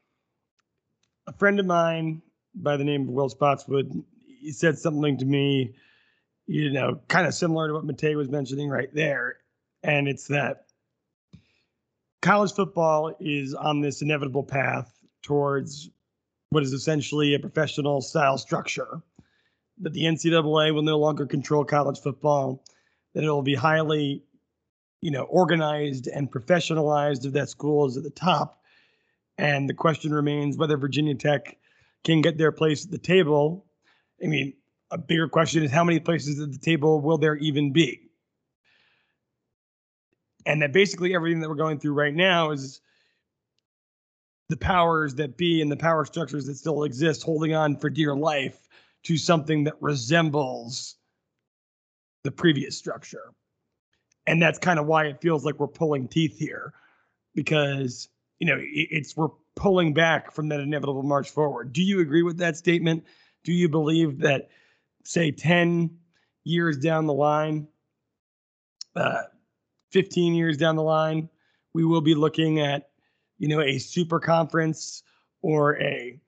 A 1.27 1.33
friend 1.33 1.59
of 1.59 1.65
mine 1.65 2.21
by 2.55 2.77
the 2.77 2.85
name 2.85 3.09
of 3.09 3.09
Will 3.09 3.31
Spotswood, 3.31 3.91
he 4.43 4.53
said 4.53 4.79
something 4.79 5.17
to 5.17 5.25
me, 5.25 5.77
you 6.47 6.71
know, 6.71 7.01
kind 7.09 7.27
of 7.27 7.33
similar 7.33 7.69
to 7.69 7.73
what 7.73 7.87
Matei 7.87 8.17
was 8.17 8.29
mentioning 8.29 8.69
right 8.69 8.93
there. 8.93 9.39
And 9.83 10.09
it's 10.09 10.27
that 10.27 10.67
college 12.21 12.53
football 12.53 13.17
is 13.19 13.55
on 13.55 13.81
this 13.81 14.03
inevitable 14.03 14.45
path 14.45 14.93
towards 15.23 15.89
what 16.51 16.63
is 16.63 16.73
essentially 16.73 17.35
a 17.35 17.39
professional 17.39 18.01
style 18.01 18.37
structure. 18.37 19.01
That 19.79 19.95
the 19.95 20.03
NCAA 20.03 20.75
will 20.75 20.83
no 20.83 20.99
longer 20.99 21.25
control 21.25 21.65
college 21.65 21.99
football, 22.01 22.63
that 23.15 23.25
it 23.25 23.31
will 23.31 23.41
be 23.41 23.55
highly, 23.55 24.23
you 25.01 25.11
know, 25.11 25.23
organized 25.23 26.07
and 26.07 26.31
professionalized 26.31 27.25
if 27.25 27.33
that 27.33 27.49
school 27.49 27.87
is 27.87 27.97
at 27.97 28.03
the 28.03 28.11
top 28.11 28.61
and 29.41 29.69
the 29.71 29.75
question 29.75 30.13
remains 30.13 30.59
whether 30.59 30.77
Virginia 30.77 31.15
Tech 31.15 31.57
can 32.05 32.21
get 32.21 32.37
their 32.37 32.53
place 32.53 32.85
at 32.85 32.91
the 32.91 32.99
table. 32.99 33.65
I 34.23 34.27
mean, 34.27 34.53
a 34.91 34.99
bigger 34.99 35.29
question 35.29 35.63
is 35.63 35.71
how 35.71 35.83
many 35.83 35.99
places 35.99 36.39
at 36.41 36.53
the 36.53 36.59
table 36.59 37.01
will 37.01 37.17
there 37.17 37.37
even 37.37 37.73
be? 37.73 38.11
And 40.45 40.61
that 40.61 40.75
basically 40.75 41.15
everything 41.15 41.41
that 41.41 41.49
we're 41.49 41.55
going 41.55 41.79
through 41.79 41.95
right 41.95 42.15
now 42.15 42.51
is 42.51 42.83
the 44.51 44.57
powers 44.57 45.15
that 45.15 45.37
be 45.37 45.63
and 45.63 45.71
the 45.71 45.77
power 45.77 46.05
structures 46.05 46.47
that 46.47 46.57
still 46.57 46.85
exist 46.85 47.23
holding 47.23 47.55
on 47.55 47.77
for 47.77 47.89
dear 47.89 48.15
life 48.15 48.69
to 49.05 49.17
something 49.17 49.65
that 49.65 49.75
resembles 49.81 50.97
the 52.25 52.31
previous 52.31 52.77
structure. 52.77 53.33
And 54.27 54.43
that's 54.43 54.59
kind 54.59 54.79
of 54.79 54.87
why 54.87 55.07
it 55.07 55.21
feels 55.23 55.45
like 55.45 55.59
we're 55.59 55.69
pulling 55.69 56.09
teeth 56.09 56.39
here 56.39 56.75
because 57.35 58.09
you 58.41 58.47
know, 58.47 58.57
it's 58.59 59.17
we're 59.17 59.29
pulling 59.55 59.93
back 59.93 60.33
from 60.33 60.49
that 60.49 60.61
inevitable 60.61 61.03
march 61.03 61.31
forward. 61.31 61.73
Do 61.73 61.83
you 61.83 62.01
agree 62.01 62.23
with 62.23 62.39
that 62.39 62.57
statement? 62.57 63.05
Do 63.45 63.53
you 63.53 63.69
believe 63.69 64.21
that, 64.21 64.49
say, 65.05 65.31
10 65.31 65.99
years 66.45 66.79
down 66.79 67.07
the 67.07 67.13
line, 67.13 67.69
uh, 68.97 69.23
15 69.93 70.35
years 70.35 70.57
down 70.57 70.77
the 70.77 70.83
line, 70.83 71.29
we 71.75 71.85
will 71.85 72.01
be 72.01 72.15
looking 72.15 72.61
at, 72.61 72.90
you 73.41 73.49
know, 73.49 73.61
a 73.63 73.79
super 73.79 74.21
conference 74.21 75.03
or 75.41 75.81
a, 75.81 76.21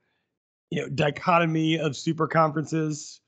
you 0.71 0.81
know, 0.81 0.89
dichotomy 0.89 1.79
of 1.79 1.95
super 1.95 2.27
conferences 2.27 3.21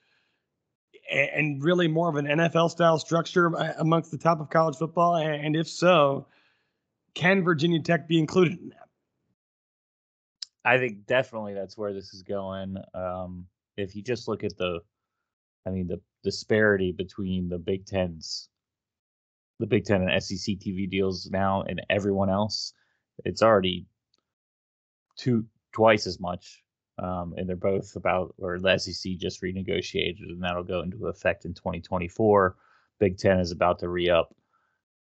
and 1.13 1.63
really 1.63 1.87
more 1.87 2.09
of 2.09 2.17
an 2.17 2.25
NFL 2.25 2.71
style 2.71 2.99
structure 2.99 3.55
uh, 3.55 3.75
amongst 3.79 4.11
the 4.11 4.17
top 4.17 4.41
of 4.41 4.49
college 4.49 4.77
football? 4.77 5.17
And 5.17 5.55
if 5.55 5.69
so, 5.69 6.27
can 7.15 7.45
Virginia 7.45 7.81
Tech 7.81 8.09
be 8.09 8.19
included 8.19 8.59
in 8.59 8.71
that? 8.71 8.89
I 10.65 10.79
think 10.79 11.05
definitely 11.07 11.53
that's 11.53 11.77
where 11.77 11.93
this 11.93 12.15
is 12.15 12.23
going. 12.23 12.79
Um, 12.95 13.47
if 13.77 13.95
you 13.95 14.03
just 14.03 14.29
look 14.29 14.45
at 14.45 14.57
the, 14.57 14.81
I 15.67 15.71
mean, 15.71 15.89
the 15.89 16.01
disparity 16.23 16.91
between 16.91 17.51
the 17.51 17.59
Big 17.59 17.85
Tens, 17.85 18.49
the 19.61 19.67
Big 19.67 19.85
Ten 19.85 20.09
and 20.09 20.23
SEC 20.23 20.57
TV 20.57 20.89
deals 20.89 21.29
now, 21.31 21.63
and 21.69 21.83
everyone 21.91 22.31
else, 22.31 22.73
it's 23.25 23.43
already 23.43 23.87
two 25.17 25.47
twice 25.73 26.07
as 26.07 26.21
much. 26.21 26.63
Um, 26.97 27.35
and 27.37 27.49
they're 27.49 27.57
both 27.57 27.97
about, 27.97 28.35
or 28.39 28.61
the 28.61 28.79
SEC 28.79 29.17
just 29.17 29.43
renegotiated, 29.43 30.23
and 30.29 30.43
that'll 30.43 30.63
go 30.63 30.83
into 30.83 31.09
effect 31.09 31.45
in 31.45 31.53
2024. 31.53 32.57
Big 33.01 33.19
Ten 33.19 33.41
is 33.41 33.51
about 33.51 33.81
to 33.81 33.89
re 33.89 34.11
up, 34.11 34.33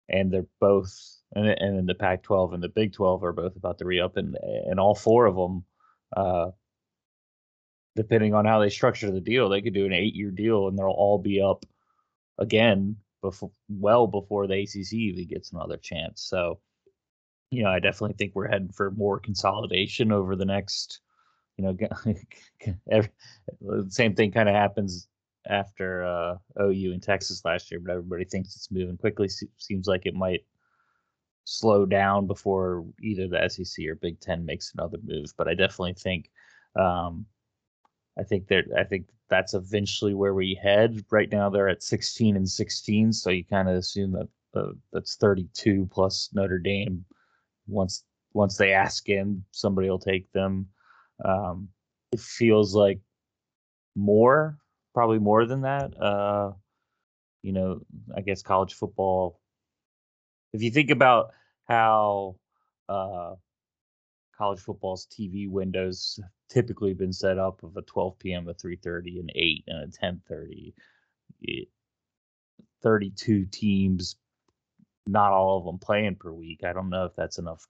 and 0.09 0.33
they're 0.33 0.47
both 0.61 1.15
and 1.35 1.49
and 1.49 1.77
then 1.77 1.87
the 1.87 1.95
Pac-12 1.95 2.55
and 2.55 2.63
the 2.63 2.69
Big 2.69 2.93
12 2.93 3.25
are 3.25 3.33
both 3.33 3.57
about 3.57 3.79
to 3.79 3.85
re-up, 3.85 4.17
and 4.17 4.37
and 4.67 4.79
all 4.81 4.95
four 4.95 5.27
of 5.27 5.37
them, 5.37 5.65
uh, 6.17 6.51
depending 7.97 8.35
on 8.35 8.45
how 8.45 8.61
they 8.61 8.71
structure 8.71 9.11
the 9.11 9.21
deal, 9.21 9.49
they 9.49 9.63
could 9.63 9.75
do 9.75 9.87
an 9.87 9.93
eight-year 9.93 10.31
deal, 10.31 10.69
and 10.69 10.79
they'll 10.79 10.87
all 10.87 11.19
be 11.19 11.43
up 11.43 11.67
again 12.39 12.97
before 13.21 13.51
well 13.69 14.07
before 14.07 14.47
the 14.47 14.63
ACC 14.63 14.93
even 14.93 15.27
gets 15.27 15.53
another 15.53 15.77
chance. 15.77 16.23
So, 16.23 16.61
you 17.51 17.63
know, 17.63 17.71
I 17.71 17.79
definitely 17.79 18.17
think 18.19 18.35
we're 18.35 18.49
heading 18.49 18.73
for 18.73 18.91
more 18.91 19.19
consolidation 19.19 20.13
over 20.13 20.37
the 20.37 20.45
next. 20.45 21.01
You 21.57 21.65
know, 21.65 21.77
every, 22.91 23.11
same 23.89 24.15
thing 24.15 24.33
kind 24.33 24.49
of 24.49 24.55
happens 24.55 25.09
after 25.47 26.05
uh, 26.05 26.37
OU 26.61 26.93
in 26.93 27.01
Texas 27.01 27.45
last 27.45 27.71
year, 27.71 27.81
but 27.81 27.93
everybody 27.93 28.25
thinks 28.25 28.57
it's 28.57 28.71
moving 28.71 28.97
quickly. 28.97 29.29
Seems 29.59 29.87
like 29.87 30.07
it 30.07 30.15
might 30.15 30.45
slow 31.45 31.85
down 31.87 32.27
before 32.27 32.85
either 33.03 33.29
the 33.29 33.49
SEC 33.49 33.87
or 33.87 33.95
Big 33.95 34.19
Ten 34.21 34.45
makes 34.45 34.73
another 34.75 34.99
move. 35.05 35.33
But 35.37 35.49
I 35.49 35.55
definitely 35.55 35.95
think, 35.95 36.31
um, 36.77 37.27
I 38.19 38.23
think 38.23 38.49
that 38.49 38.65
I 38.77 38.85
think 38.85 39.07
that's 39.29 39.55
eventually 39.55 40.15
where 40.15 40.35
we 40.35 40.59
head. 40.61 41.05
Right 41.11 41.31
now 41.31 41.51
they're 41.51 41.69
at 41.69 41.83
16 41.83 42.37
and 42.37 42.49
16, 42.49 43.13
so 43.13 43.31
you 43.31 43.45
kind 43.45 43.69
of 43.69 43.77
assume 43.77 44.13
that 44.13 44.29
uh, 44.55 44.73
that's 44.93 45.17
32 45.17 45.89
plus 45.91 46.31
Notre 46.33 46.59
Dame. 46.59 47.05
Once 47.67 48.05
once 48.33 48.57
they 48.57 48.73
ask 48.73 49.09
in, 49.09 49.45
somebody 49.53 49.89
will 49.89 49.99
take 49.99 50.31
them. 50.33 50.69
Um, 51.25 51.69
it 52.13 52.21
feels 52.21 52.75
like 52.75 53.01
more, 53.95 54.59
probably 54.93 55.21
more 55.21 55.47
than 55.47 55.63
that. 55.63 56.01
Uh, 56.01 56.53
you 57.43 57.53
know, 57.53 57.81
I 58.17 58.23
guess 58.23 58.43
college 58.43 58.75
football 58.75 59.41
if 60.55 60.63
you 60.63 60.71
think 60.71 60.91
about 60.91 61.33
how 61.65 62.37
uh, 62.89 63.35
college 64.39 64.61
football's 64.61 65.07
TV 65.07 65.51
windows 65.51 66.21
typically 66.49 66.95
been 66.95 67.13
set 67.13 67.39
up 67.39 67.63
of 67.65 67.77
a 67.77 67.83
12 67.83 68.19
p.m., 68.21 68.49
a 68.49 68.55
3:30, 68.55 69.21
an 69.21 69.29
8, 69.35 69.65
and 69.67 69.93
a 69.93 70.07
10:30. 70.07 70.73
32 72.83 73.47
teams, 73.47 74.17
not 75.07 75.33
all 75.33 75.59
of 75.59 75.65
them 75.65 75.79
playing 75.79 76.17
per 76.17 76.33
week. 76.33 76.61
I 76.65 76.73
don't 76.73 76.91
know 76.91 77.05
if 77.05 77.15
that's 77.15 77.39
enough. 77.39 77.67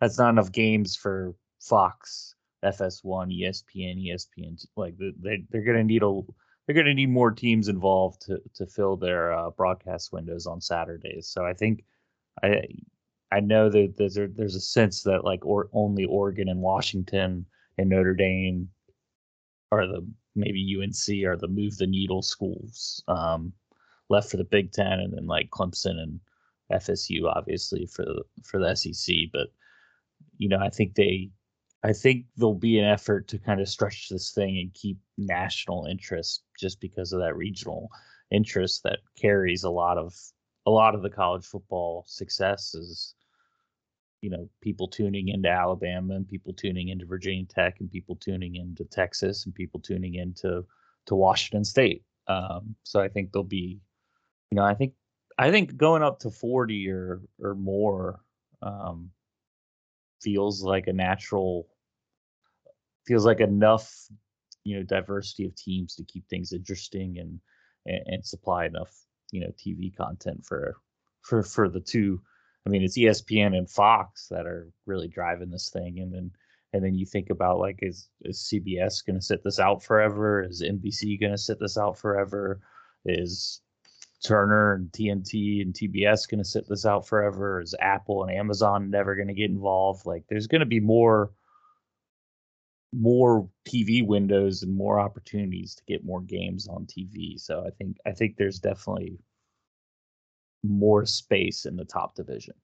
That's 0.00 0.18
not 0.18 0.30
enough 0.30 0.52
games 0.52 0.96
for 0.96 1.34
Fox, 1.60 2.34
FS1, 2.64 3.32
ESPN, 3.40 4.06
ESPN. 4.06 4.64
Like 4.76 4.94
they 4.98 5.44
they're 5.50 5.62
gonna 5.62 5.84
need 5.84 6.02
a 6.02 6.20
they're 6.66 6.76
gonna 6.76 6.94
need 6.94 7.10
more 7.10 7.30
teams 7.30 7.68
involved 7.68 8.22
to 8.22 8.40
to 8.54 8.66
fill 8.66 8.96
their 8.96 9.32
uh, 9.32 9.50
broadcast 9.50 10.12
windows 10.12 10.46
on 10.46 10.60
Saturdays. 10.60 11.28
So 11.28 11.44
I 11.44 11.54
think 11.54 11.84
I 12.42 12.62
I 13.30 13.40
know 13.40 13.68
that 13.68 13.94
there's 13.96 14.16
a, 14.16 14.28
there's 14.28 14.54
a 14.54 14.60
sense 14.60 15.02
that 15.02 15.24
like 15.24 15.44
or 15.44 15.68
only 15.72 16.04
Oregon 16.04 16.48
and 16.48 16.60
Washington 16.60 17.46
and 17.78 17.90
Notre 17.90 18.14
Dame 18.14 18.68
are 19.72 19.86
the 19.86 20.06
maybe 20.36 20.76
UNC 20.80 21.24
are 21.26 21.36
the 21.36 21.48
move 21.48 21.76
the 21.76 21.86
needle 21.86 22.22
schools 22.22 23.02
um, 23.08 23.52
left 24.08 24.30
for 24.30 24.36
the 24.36 24.44
Big 24.44 24.72
Ten, 24.72 25.00
and 25.00 25.12
then 25.12 25.26
like 25.26 25.50
Clemson 25.50 25.98
and 25.98 26.20
FSU 26.72 27.26
obviously 27.34 27.86
for 27.86 28.04
the 28.04 28.22
for 28.42 28.58
the 28.58 28.74
SEC. 28.74 29.14
But 29.32 29.48
you 30.38 30.48
know, 30.48 30.58
I 30.58 30.70
think 30.70 30.94
they 30.94 31.30
I 31.82 31.92
think 31.92 32.26
there'll 32.36 32.54
be 32.54 32.78
an 32.78 32.86
effort 32.86 33.28
to 33.28 33.38
kind 33.38 33.60
of 33.60 33.68
stretch 33.68 34.08
this 34.08 34.32
thing 34.32 34.58
and 34.58 34.72
keep 34.72 34.98
national 35.18 35.86
interest 35.86 36.42
just 36.58 36.80
because 36.80 37.12
of 37.12 37.20
that 37.20 37.36
regional 37.36 37.90
interest 38.30 38.82
that 38.84 39.00
carries 39.20 39.64
a 39.64 39.70
lot 39.70 39.98
of 39.98 40.14
a 40.66 40.70
lot 40.70 40.94
of 40.94 41.02
the 41.02 41.10
college 41.10 41.44
football 41.44 42.04
success 42.08 42.74
is 42.74 43.14
you 44.22 44.30
know 44.30 44.48
people 44.62 44.88
tuning 44.88 45.28
into 45.28 45.50
Alabama 45.50 46.14
and 46.14 46.26
people 46.26 46.54
tuning 46.54 46.88
into 46.88 47.04
Virginia 47.04 47.44
Tech 47.44 47.80
and 47.80 47.90
people 47.90 48.16
tuning 48.16 48.56
into 48.56 48.84
Texas 48.84 49.44
and 49.44 49.54
people 49.54 49.78
tuning 49.78 50.14
into 50.14 50.64
to 51.06 51.14
Washington 51.14 51.64
State. 51.64 52.02
Um, 52.26 52.74
so 52.82 53.00
I 53.00 53.08
think 53.08 53.32
there'll 53.32 53.44
be, 53.44 53.80
you 54.50 54.56
know, 54.56 54.64
I 54.64 54.74
think 54.74 54.94
I 55.36 55.50
think 55.50 55.76
going 55.76 56.02
up 56.02 56.20
to 56.20 56.30
40 56.30 56.88
or 56.90 57.20
or 57.40 57.54
more 57.54 58.20
um, 58.62 59.10
feels 60.22 60.62
like 60.62 60.86
a 60.86 60.92
natural 60.92 61.68
feels 63.06 63.26
like 63.26 63.40
enough 63.40 63.92
you 64.64 64.76
know 64.76 64.82
diversity 64.82 65.44
of 65.44 65.54
teams 65.54 65.94
to 65.96 66.04
keep 66.04 66.26
things 66.28 66.52
interesting 66.52 67.18
and 67.18 67.40
and, 67.86 68.02
and 68.06 68.26
supply 68.26 68.66
enough 68.66 68.94
you 69.30 69.40
know 69.40 69.52
TV 69.58 69.94
content 69.94 70.44
for 70.44 70.76
for 71.24 71.42
for 71.42 71.68
the 71.68 71.80
two. 71.80 72.20
I 72.66 72.70
mean, 72.70 72.82
it's 72.82 72.96
ESPN 72.96 73.56
and 73.56 73.68
Fox 73.68 74.28
that 74.30 74.46
are 74.46 74.70
really 74.86 75.08
driving 75.08 75.50
this 75.50 75.70
thing, 75.70 75.98
and 76.00 76.12
then 76.14 76.30
and 76.72 76.84
then 76.84 76.94
you 76.94 77.06
think 77.06 77.30
about 77.30 77.58
like 77.58 77.80
is 77.82 78.08
is 78.22 78.48
CBS 78.52 79.04
going 79.04 79.16
to 79.16 79.24
sit 79.24 79.42
this 79.42 79.58
out 79.58 79.82
forever? 79.82 80.42
Is 80.42 80.62
NBC 80.62 81.20
going 81.20 81.32
to 81.32 81.38
sit 81.38 81.58
this 81.58 81.76
out 81.76 81.98
forever? 81.98 82.60
Is 83.04 83.60
Turner 84.24 84.74
and 84.74 84.90
TNT 84.90 85.62
and 85.62 85.74
TBS 85.74 86.28
going 86.28 86.42
to 86.42 86.48
sit 86.48 86.68
this 86.68 86.86
out 86.86 87.06
forever? 87.06 87.60
Is 87.60 87.74
Apple 87.78 88.24
and 88.24 88.36
Amazon 88.36 88.90
never 88.90 89.14
going 89.14 89.28
to 89.28 89.34
get 89.34 89.50
involved? 89.50 90.06
Like, 90.06 90.24
there's 90.28 90.46
going 90.46 90.60
to 90.60 90.66
be 90.66 90.80
more 90.80 91.30
more 92.96 93.48
TV 93.68 94.06
windows 94.06 94.62
and 94.62 94.74
more 94.74 95.00
opportunities 95.00 95.74
to 95.74 95.82
get 95.86 96.04
more 96.04 96.20
games 96.20 96.68
on 96.68 96.86
TV. 96.86 97.38
So 97.38 97.64
I 97.66 97.70
think 97.70 97.96
I 98.06 98.12
think 98.12 98.36
there's 98.36 98.58
definitely 98.58 99.18
more 100.62 101.04
space 101.04 101.66
in 101.66 101.76
the 101.76 101.84
top 101.84 102.14
division. 102.14 102.54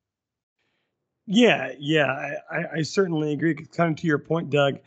Yeah, 1.27 1.73
yeah, 1.79 2.39
I, 2.51 2.79
I 2.79 2.83
certainly 2.83 3.33
agree. 3.33 3.55
Kind 3.55 3.93
of 3.93 4.01
to 4.01 4.07
your 4.07 4.19
point, 4.19 4.51
Doug, 4.51 4.79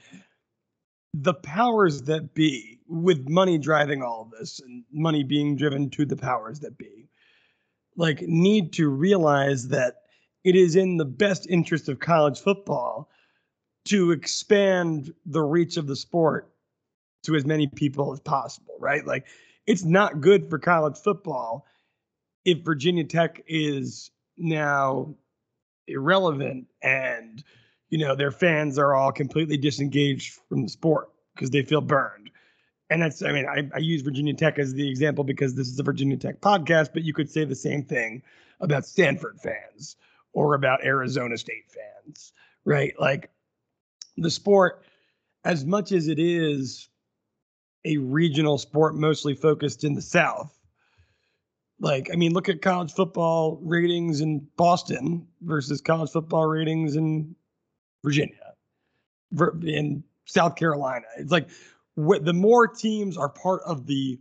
the 1.13 1.33
powers 1.33 2.03
that 2.03 2.33
be, 2.33 2.79
with 2.87 3.29
money 3.29 3.57
driving 3.57 4.01
all 4.01 4.23
of 4.23 4.31
this 4.31 4.59
and 4.59 4.83
money 4.91 5.23
being 5.23 5.55
driven 5.55 5.89
to 5.91 6.05
the 6.05 6.15
powers 6.15 6.59
that 6.59 6.77
be, 6.77 7.07
like 7.95 8.21
need 8.23 8.73
to 8.73 8.89
realize 8.89 9.67
that 9.67 9.95
it 10.43 10.55
is 10.55 10.75
in 10.75 10.97
the 10.97 11.05
best 11.05 11.47
interest 11.49 11.87
of 11.87 11.99
college 11.99 12.39
football 12.39 13.09
to 13.85 14.11
expand 14.11 15.13
the 15.25 15.41
reach 15.41 15.77
of 15.77 15.87
the 15.87 15.95
sport 15.95 16.49
to 17.23 17.35
as 17.35 17.45
many 17.45 17.67
people 17.67 18.11
as 18.11 18.19
possible, 18.19 18.75
right? 18.79 19.05
Like 19.05 19.25
it's 19.65 19.83
not 19.83 20.21
good 20.21 20.49
for 20.49 20.59
college 20.59 20.97
football 20.97 21.65
if 22.45 22.59
Virginia 22.59 23.03
Tech 23.03 23.43
is 23.47 24.11
now 24.37 25.15
irrelevant 25.87 26.67
and 26.81 27.43
you 27.93 27.99
know 27.99 28.15
their 28.15 28.31
fans 28.31 28.79
are 28.79 28.95
all 28.95 29.11
completely 29.11 29.55
disengaged 29.55 30.39
from 30.49 30.63
the 30.63 30.69
sport 30.69 31.11
because 31.35 31.51
they 31.51 31.61
feel 31.61 31.79
burned. 31.79 32.31
And 32.89 33.03
that's 33.03 33.21
i 33.21 33.31
mean 33.31 33.45
I, 33.45 33.69
I, 33.75 33.77
use 33.77 34.01
virginia 34.01 34.33
tech 34.33 34.57
as 34.57 34.73
the 34.73 34.89
example 34.89 35.23
because 35.23 35.53
this 35.53 35.67
is 35.67 35.79
a 35.79 35.83
virginia 35.83 36.17
tech 36.17 36.41
podcast 36.41 36.89
but 36.93 37.03
you 37.03 37.13
could 37.13 37.29
say 37.29 37.45
the 37.45 37.55
same 37.55 37.83
thing 37.83 38.23
about 38.59 38.85
stanford 38.85 39.39
fans 39.39 39.95
or 40.33 40.55
about 40.55 40.83
arizona 40.83 41.37
state 41.37 41.65
fans 41.69 42.33
right? 42.65 42.93
Like 42.99 43.29
the 44.17 44.29
sport 44.31 44.83
as 45.45 45.63
much 45.63 45.91
as 45.91 46.07
it 46.07 46.19
is 46.19 46.89
a 47.85 47.97
regional 47.97 48.57
sport 48.57 48.95
mostly 48.95 49.35
focused 49.35 49.83
in 49.83 49.93
the 49.93 50.01
south 50.01 50.51
like, 51.79 52.09
I 52.13 52.15
mean, 52.15 52.31
look 52.31 52.47
at 52.47 52.61
college 52.61 52.93
football 52.93 53.59
ratings 53.61 54.21
in 54.21 54.47
Boston 54.55 55.27
versus 55.41 55.81
college 55.81 56.11
football 56.11 56.45
ratings 56.45 56.95
in 56.95 57.35
Virginia, 58.03 58.53
in 59.63 60.03
South 60.25 60.55
Carolina. 60.55 61.05
It's 61.17 61.31
like 61.31 61.49
the 61.95 62.33
more 62.33 62.67
teams 62.67 63.17
are 63.17 63.29
part 63.29 63.61
of 63.65 63.85
the 63.87 64.19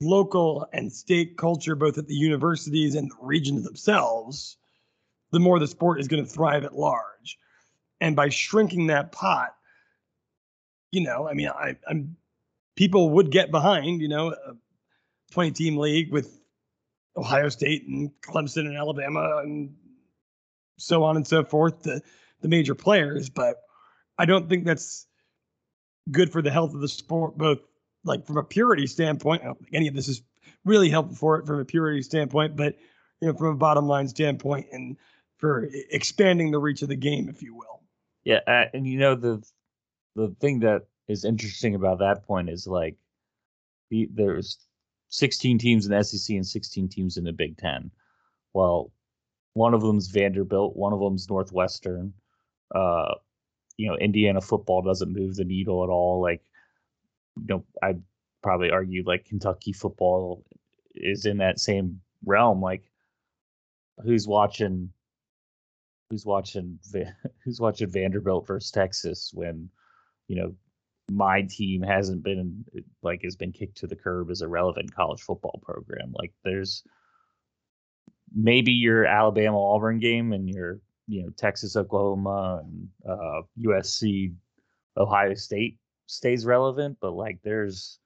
local 0.00 0.66
and 0.72 0.92
state 0.92 1.36
culture, 1.36 1.74
both 1.74 1.98
at 1.98 2.06
the 2.06 2.14
universities 2.14 2.94
and 2.94 3.10
the 3.10 3.16
regions 3.20 3.64
themselves, 3.64 4.56
the 5.32 5.40
more 5.40 5.58
the 5.58 5.66
sport 5.66 6.00
is 6.00 6.08
going 6.08 6.24
to 6.24 6.30
thrive 6.30 6.64
at 6.64 6.76
large. 6.76 7.38
And 8.00 8.14
by 8.14 8.28
shrinking 8.28 8.88
that 8.88 9.12
pot, 9.12 9.54
you 10.92 11.02
know, 11.02 11.28
I 11.28 11.32
mean, 11.32 11.48
I, 11.48 11.76
I'm 11.88 12.16
people 12.76 13.10
would 13.10 13.30
get 13.30 13.50
behind, 13.50 14.00
you 14.00 14.08
know, 14.08 14.28
a 14.32 14.54
20 15.32 15.50
team 15.52 15.76
league 15.78 16.12
with 16.12 16.38
Ohio 17.16 17.48
State 17.48 17.86
and 17.88 18.10
Clemson 18.20 18.66
and 18.66 18.76
Alabama 18.76 19.40
and 19.42 19.74
so 20.76 21.02
on 21.04 21.16
and 21.16 21.26
so 21.26 21.42
forth, 21.42 21.86
the 22.40 22.48
major 22.48 22.74
players. 22.74 23.28
But 23.28 23.56
I 24.18 24.24
don't 24.24 24.48
think 24.48 24.64
that's 24.64 25.06
good 26.10 26.32
for 26.32 26.42
the 26.42 26.50
health 26.50 26.74
of 26.74 26.80
the 26.80 26.88
sport, 26.88 27.36
both 27.36 27.58
like 28.04 28.26
from 28.26 28.38
a 28.38 28.44
purity 28.44 28.86
standpoint. 28.86 29.42
I 29.42 29.46
don't 29.46 29.58
think 29.58 29.70
any 29.74 29.88
of 29.88 29.94
this 29.94 30.08
is 30.08 30.22
really 30.64 30.88
helpful 30.88 31.16
for 31.16 31.38
it 31.38 31.46
from 31.46 31.60
a 31.60 31.64
purity 31.64 32.02
standpoint, 32.02 32.56
but 32.56 32.76
you 33.20 33.28
know, 33.28 33.34
from 33.34 33.48
a 33.48 33.56
bottom 33.56 33.86
line 33.86 34.08
standpoint 34.08 34.66
and 34.72 34.96
for 35.38 35.68
expanding 35.90 36.50
the 36.50 36.58
reach 36.58 36.82
of 36.82 36.88
the 36.88 36.96
game, 36.96 37.28
if 37.28 37.42
you 37.42 37.54
will. 37.54 37.82
Yeah, 38.24 38.40
uh, 38.46 38.66
and 38.74 38.86
you 38.86 38.98
know 38.98 39.14
the 39.14 39.42
the 40.14 40.34
thing 40.40 40.60
that 40.60 40.82
is 41.08 41.24
interesting 41.24 41.74
about 41.74 41.98
that 42.00 42.24
point 42.24 42.48
is 42.48 42.66
like 42.66 42.96
the, 43.90 44.08
there's 44.12 44.58
16 45.10 45.58
teams 45.58 45.86
in 45.86 45.92
the 45.92 46.02
SEC 46.02 46.34
and 46.34 46.46
16 46.46 46.88
teams 46.88 47.16
in 47.16 47.24
the 47.24 47.32
Big 47.32 47.56
Ten. 47.56 47.90
Well, 48.52 48.90
one 49.52 49.74
of 49.74 49.82
them's 49.82 50.08
Vanderbilt, 50.08 50.76
one 50.76 50.92
of 50.92 51.00
them's 51.00 51.28
Northwestern. 51.28 52.12
Uh, 52.74 53.14
you 53.76 53.88
know, 53.88 53.96
Indiana 53.96 54.40
football 54.40 54.82
doesn't 54.82 55.12
move 55.12 55.36
the 55.36 55.44
needle 55.44 55.84
at 55.84 55.90
all. 55.90 56.20
Like, 56.20 56.42
you 57.36 57.46
know, 57.46 57.64
I'd 57.82 58.02
probably 58.42 58.70
argue 58.70 59.02
like 59.04 59.26
Kentucky 59.26 59.72
football 59.72 60.44
is 60.94 61.26
in 61.26 61.38
that 61.38 61.60
same 61.60 62.00
realm. 62.24 62.60
Like, 62.60 62.90
who's 64.02 64.26
watching? 64.26 64.90
Who's 66.10 66.24
watching? 66.24 66.78
Who's 67.44 67.60
watching 67.60 67.90
Vanderbilt 67.90 68.46
versus 68.46 68.70
Texas 68.70 69.30
when, 69.34 69.68
you 70.28 70.36
know, 70.36 70.54
my 71.10 71.42
team 71.42 71.82
hasn't 71.82 72.22
been 72.22 72.64
like 73.02 73.22
has 73.22 73.36
been 73.36 73.52
kicked 73.52 73.78
to 73.78 73.86
the 73.86 73.96
curb 73.96 74.30
as 74.30 74.40
a 74.40 74.48
relevant 74.48 74.94
college 74.94 75.20
football 75.20 75.60
program. 75.64 76.12
Like 76.12 76.32
there's 76.44 76.82
maybe 78.34 78.72
your 78.72 79.04
Alabama 79.04 79.60
Auburn 79.60 79.98
game 79.98 80.32
and 80.32 80.48
your 80.48 80.80
you 81.06 81.22
know 81.22 81.30
Texas 81.36 81.76
Oklahoma 81.76 82.62
and 82.64 82.88
uh, 83.08 83.42
USC 83.64 84.34
Ohio 84.96 85.34
State 85.34 85.78
stays 86.06 86.44
relevant, 86.44 86.98
but 87.00 87.12
like 87.12 87.38
there's 87.42 87.98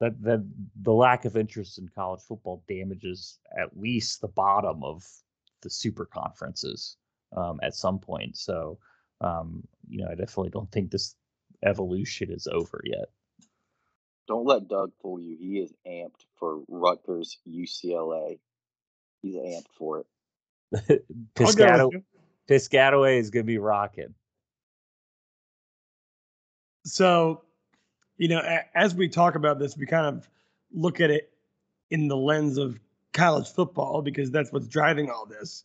that 0.00 0.20
that 0.22 0.46
the 0.82 0.92
lack 0.92 1.24
of 1.24 1.36
interest 1.36 1.78
in 1.78 1.88
college 1.88 2.22
football 2.22 2.62
damages 2.68 3.38
at 3.58 3.76
least 3.78 4.20
the 4.20 4.28
bottom 4.28 4.82
of 4.82 5.04
the 5.62 5.70
super 5.70 6.06
conferences 6.06 6.96
um, 7.36 7.60
at 7.62 7.74
some 7.74 7.98
point. 7.98 8.36
So 8.36 8.78
um, 9.20 9.62
you 9.88 10.02
know, 10.02 10.08
I 10.10 10.14
definitely 10.14 10.50
don't 10.50 10.70
think 10.72 10.90
this 10.90 11.14
evolution 11.64 12.30
is 12.30 12.46
over 12.46 12.80
yet. 12.84 13.06
Don't 14.26 14.46
let 14.46 14.68
Doug 14.68 14.92
fool 15.02 15.20
you. 15.20 15.36
He 15.36 15.58
is 15.58 15.72
amped 15.86 16.24
for 16.38 16.62
Rutgers 16.68 17.38
UCLA. 17.48 18.38
He's 19.22 19.34
amped 19.34 19.72
for 19.76 20.00
it. 20.00 20.06
Piscataway 22.48 23.18
is 23.18 23.30
going 23.30 23.44
to 23.44 23.46
be 23.46 23.58
rocking. 23.58 24.14
So, 26.84 27.42
you 28.16 28.28
know, 28.28 28.42
as 28.74 28.94
we 28.94 29.08
talk 29.08 29.34
about 29.34 29.58
this, 29.58 29.76
we 29.76 29.86
kind 29.86 30.06
of 30.06 30.28
look 30.72 31.00
at 31.00 31.10
it 31.10 31.32
in 31.90 32.08
the 32.08 32.16
lens 32.16 32.58
of 32.58 32.78
college 33.12 33.48
football 33.48 34.02
because 34.02 34.30
that's 34.30 34.52
what's 34.52 34.68
driving 34.68 35.10
all 35.10 35.26
this 35.26 35.64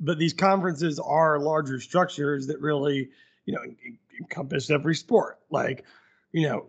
but 0.00 0.18
these 0.18 0.32
conferences 0.32 0.98
are 0.98 1.38
larger 1.38 1.80
structures 1.80 2.46
that 2.46 2.60
really, 2.60 3.10
you 3.46 3.54
know, 3.54 3.60
encompass 4.20 4.70
every 4.70 4.94
sport. 4.94 5.38
Like, 5.50 5.84
you 6.32 6.48
know, 6.48 6.66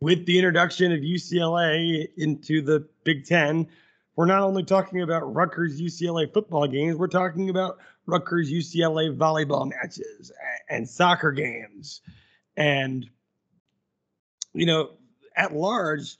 with 0.00 0.26
the 0.26 0.38
introduction 0.38 0.92
of 0.92 1.00
UCLA 1.00 2.08
into 2.16 2.62
the 2.62 2.86
Big 3.04 3.24
Ten, 3.24 3.66
we're 4.18 4.26
not 4.26 4.42
only 4.42 4.64
talking 4.64 5.02
about 5.02 5.32
Rutgers 5.32 5.80
UCLA 5.80 6.32
football 6.32 6.66
games, 6.66 6.96
we're 6.96 7.06
talking 7.06 7.50
about 7.50 7.78
Rutgers 8.04 8.50
UCLA 8.50 9.16
volleyball 9.16 9.70
matches 9.70 10.32
and 10.68 10.88
soccer 10.88 11.30
games. 11.30 12.00
And, 12.56 13.08
you 14.54 14.66
know, 14.66 14.90
at 15.36 15.54
large, 15.54 16.16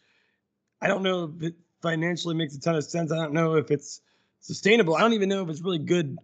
I 0.81 0.87
don't 0.87 1.03
know 1.03 1.25
if 1.25 1.43
it 1.43 1.57
financially 1.83 2.37
makes 2.37 2.55
a 2.55 2.61
ton 2.61 2.77
of 2.77 2.85
sense. 2.85 3.11
I 3.11 3.17
don't 3.17 3.33
know 3.33 3.57
if 3.57 3.73
it's 3.73 4.01
sustainable. 4.39 4.95
I 4.95 5.01
don't 5.01 5.15
even 5.15 5.29
know 5.29 5.43
if 5.43 5.49
it's 5.49 5.63
really 5.63 5.81
good 5.81 6.19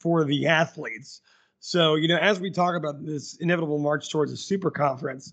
for 0.00 0.24
the 0.24 0.48
athletes. 0.48 1.20
So, 1.60 1.94
you 1.94 2.08
know, 2.08 2.18
as 2.18 2.40
we 2.40 2.50
talk 2.50 2.74
about 2.74 3.06
this 3.06 3.36
inevitable 3.36 3.78
march 3.78 4.10
towards 4.10 4.32
a 4.32 4.36
super 4.36 4.72
conference, 4.72 5.32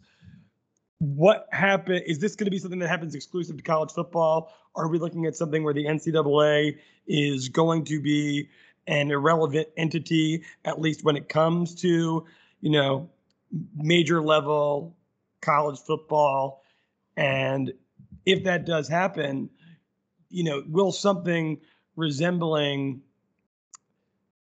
what 1.02 1.48
happened? 1.52 2.04
Is 2.06 2.20
this 2.20 2.36
going 2.36 2.46
to 2.46 2.52
be 2.52 2.60
something 2.60 2.78
that 2.78 2.88
happens 2.88 3.16
exclusive 3.16 3.58
to 3.58 3.64
college 3.64 3.92
football? 3.92 4.54
Are 4.76 4.88
we 4.88 5.00
looking 5.00 5.26
at 5.26 5.36
something 5.36 5.64
where 5.64 5.74
the 5.74 5.86
NCAA 5.86 6.78
is 7.08 7.50
going 7.50 7.86
to 7.86 8.00
be 8.00 8.50
an 8.86 9.10
irrelevant 9.10 9.68
entity, 9.78 10.44
at 10.64 10.80
least 10.80 11.04
when 11.04 11.16
it 11.16 11.28
comes 11.28 11.74
to, 11.82 12.24
you 12.60 12.70
know, 12.70 13.10
major 13.76 14.22
level 14.22 14.96
college 15.42 15.80
football. 15.80 16.64
And 17.18 17.74
if 18.24 18.44
that 18.44 18.68
does 18.68 18.88
happen, 18.88 19.50
you 20.30 20.44
know, 20.44 20.64
will 20.68 20.92
something 20.92 21.62
resembling 21.96 23.02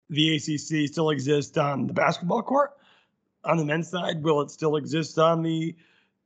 the 0.10 0.38
ACC 0.38 0.90
still 0.90 1.12
exist 1.12 1.56
on 1.60 1.86
the 1.86 1.94
basketball 1.94 2.42
court? 2.42 2.72
On 3.44 3.58
the 3.58 3.66
men's 3.66 3.90
side, 3.90 4.24
will 4.24 4.42
it 4.42 4.50
still 4.50 4.76
exist 4.76 5.20
on 5.20 5.44
the 5.44 5.76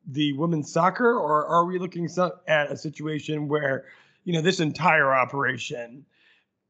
the 0.07 0.33
women's 0.33 0.71
soccer, 0.71 1.17
or 1.17 1.45
are 1.45 1.65
we 1.65 1.79
looking 1.79 2.09
at 2.47 2.71
a 2.71 2.77
situation 2.77 3.47
where, 3.47 3.85
you 4.23 4.33
know, 4.33 4.41
this 4.41 4.59
entire 4.59 5.13
operation, 5.13 6.05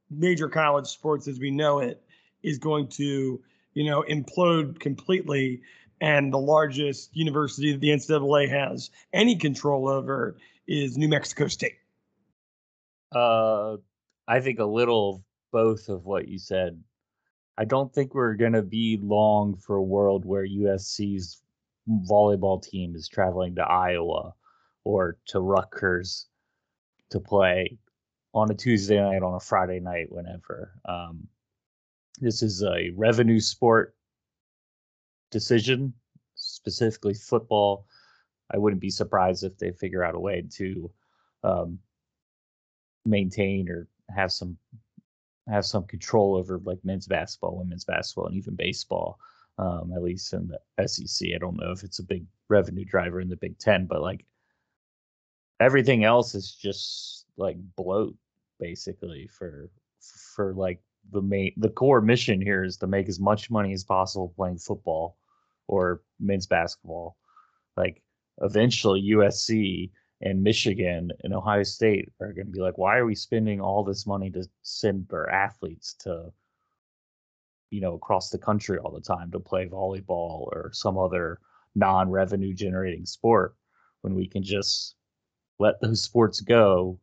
major 0.10 0.50
college 0.50 0.88
sports 0.88 1.28
as 1.28 1.40
we 1.40 1.52
know 1.52 1.80
it, 1.80 2.02
is 2.44 2.58
going 2.58 2.88
to, 2.88 3.42
you 3.74 3.84
know, 3.84 4.04
implode 4.10 4.80
completely, 4.80 5.62
and 6.02 6.34
the 6.34 6.40
largest 6.40 7.16
university 7.16 7.72
that 7.72 7.80
the 7.80 7.90
NCAA 7.90 8.50
has 8.50 8.90
any 9.14 9.36
control 9.36 9.88
over 9.88 10.36
is 10.68 10.98
New 10.98 11.08
Mexico 11.08 11.48
State? 11.48 11.78
Uh, 13.14 13.78
I 14.28 14.40
think 14.40 14.60
a 14.60 14.66
little 14.66 15.16
of 15.16 15.22
both 15.52 15.90
of 15.90 16.06
what 16.06 16.28
you 16.28 16.40
said. 16.40 16.82
I 17.58 17.66
don't 17.66 17.94
think 17.94 18.16
we're 18.16 18.36
going 18.36 18.54
to 18.54 18.62
be 18.62 18.98
long 19.02 19.56
for 19.56 19.76
a 19.76 19.84
world 19.84 20.26
where 20.26 20.48
USC's 20.48 21.42
volleyball 22.00 22.62
team 22.62 22.96
is 22.96 23.08
traveling 23.08 23.56
to 23.56 23.64
Iowa 23.64 24.34
or 24.84 25.18
to 25.28 25.40
Rutgers 25.40 26.28
to 27.10 27.20
play 27.20 27.78
on 28.34 28.50
a 28.50 28.56
Tuesday 28.56 29.00
night, 29.00 29.24
on 29.24 29.36
a 29.36 29.40
Friday 29.40 29.80
night, 29.80 30.12
whenever. 30.12 30.74
Um, 30.86 31.28
this 32.20 32.42
is 32.42 32.64
a 32.64 32.92
revenue 32.96 33.40
sport 33.40 33.96
decision, 35.32 35.94
specifically 36.36 37.14
football. 37.14 37.86
I 38.54 38.58
wouldn't 38.58 38.82
be 38.82 38.90
surprised 38.90 39.44
if 39.44 39.58
they 39.58 39.72
figure 39.72 40.04
out 40.04 40.16
a 40.16 40.20
way 40.20 40.44
to 40.58 40.92
um, 41.44 41.80
maintain 43.06 43.70
or 43.70 43.88
have 44.14 44.32
some 44.32 44.58
have 45.50 45.66
some 45.66 45.86
control 45.86 46.36
over 46.36 46.62
like 46.64 46.80
men's 46.84 47.08
basketball, 47.08 47.58
women's 47.58 47.86
basketball, 47.86 48.28
and 48.28 48.36
even 48.36 48.56
baseball. 48.56 49.20
Um, 49.62 49.94
at 49.96 50.02
least 50.02 50.34
in 50.34 50.48
the 50.48 50.88
SEC, 50.88 51.30
I 51.36 51.38
don't 51.38 51.60
know 51.60 51.72
if 51.72 51.84
it's 51.84 52.00
a 52.00 52.04
big 52.04 52.26
revenue 52.50 52.84
driver 52.84 53.22
in 53.22 53.30
the 53.30 53.38
Big 53.38 53.60
Ten, 53.60 53.86
but 53.86 54.02
like 54.02 54.26
everything 55.60 56.04
else 56.04 56.34
is 56.34 56.52
just 56.52 57.28
like 57.38 57.58
bloat 57.76 58.16
basically 58.60 59.28
for 59.28 59.70
for 60.36 60.54
like 60.54 60.82
the 61.12 61.22
main 61.22 61.54
the 61.58 61.70
core 61.70 62.02
mission 62.02 62.42
here 62.42 62.64
is 62.64 62.78
to 62.78 62.88
make 62.88 63.08
as 63.08 63.20
much 63.20 63.52
money 63.52 63.72
as 63.72 63.84
possible 63.84 64.34
playing 64.36 64.58
football 64.58 65.18
or 65.68 66.02
men's 66.20 66.48
basketball. 66.48 67.18
Like 67.78 68.02
eventually 68.42 69.12
USC 69.14 69.92
and 70.22 70.44
Michigan 70.44 71.12
and 71.24 71.34
Ohio 71.34 71.64
State 71.64 72.10
are 72.20 72.34
going 72.34 72.48
to 72.48 72.52
be 72.52 72.60
like, 72.60 72.78
why 72.78 72.98
are 72.98 73.06
we 73.06 73.16
spending 73.16 73.62
all 73.62 73.84
this 73.84 74.06
money 74.06 74.30
to 74.32 74.44
send 74.62 75.08
our 75.12 75.30
athletes 75.30 75.94
to, 76.02 76.32
you 77.72 77.82
know, 77.82 77.96
across 77.96 78.30
the 78.30 78.38
country 78.38 78.78
all 78.78 78.92
the 78.92 79.02
time 79.02 79.32
to 79.32 79.40
play 79.40 79.68
volleyball 79.68 80.42
or 80.52 80.70
some 80.74 80.98
other 80.98 81.40
non 81.74 82.10
revenue 82.12 82.54
generating 82.54 83.06
sport 83.06 83.56
when 84.02 84.14
we 84.14 84.28
can 84.28 84.44
just 84.44 84.96
let 85.58 85.82
those 85.82 86.02
sports 86.02 86.42
go? 86.42 87.00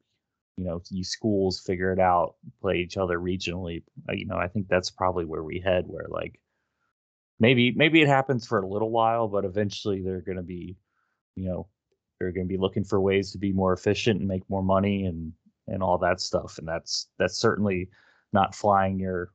You 0.56 0.64
know, 0.64 0.82
you 0.90 1.04
schools 1.04 1.60
figure 1.60 1.92
it 1.92 2.00
out, 2.00 2.34
play 2.60 2.78
each 2.78 2.96
other 2.96 3.18
regionally. 3.18 3.82
Uh, 4.08 4.12
you 4.12 4.26
know, 4.26 4.36
I 4.36 4.48
think 4.48 4.68
that's 4.68 4.90
probably 4.90 5.24
where 5.24 5.44
we 5.44 5.60
head, 5.60 5.84
where 5.86 6.06
like 6.08 6.40
maybe 7.40 7.72
maybe 7.72 8.02
it 8.02 8.08
happens 8.08 8.46
for 8.46 8.60
a 8.60 8.68
little 8.68 8.90
while, 8.90 9.28
but 9.28 9.44
eventually 9.44 10.02
they're 10.02 10.20
going 10.20 10.36
to 10.36 10.42
be, 10.42 10.76
you 11.36 11.48
know, 11.48 11.68
they're 12.18 12.32
going 12.32 12.46
to 12.46 12.52
be 12.52 12.58
looking 12.58 12.84
for 12.84 13.00
ways 13.00 13.30
to 13.32 13.38
be 13.38 13.52
more 13.52 13.72
efficient 13.72 14.18
and 14.18 14.28
make 14.28 14.48
more 14.50 14.62
money 14.62 15.06
and 15.06 15.32
and 15.68 15.82
all 15.82 15.98
that 15.98 16.20
stuff. 16.20 16.58
And 16.58 16.66
that's 16.66 17.08
that's 17.18 17.38
certainly 17.38 17.88
not 18.32 18.54
flying 18.54 18.98
your 18.98 19.30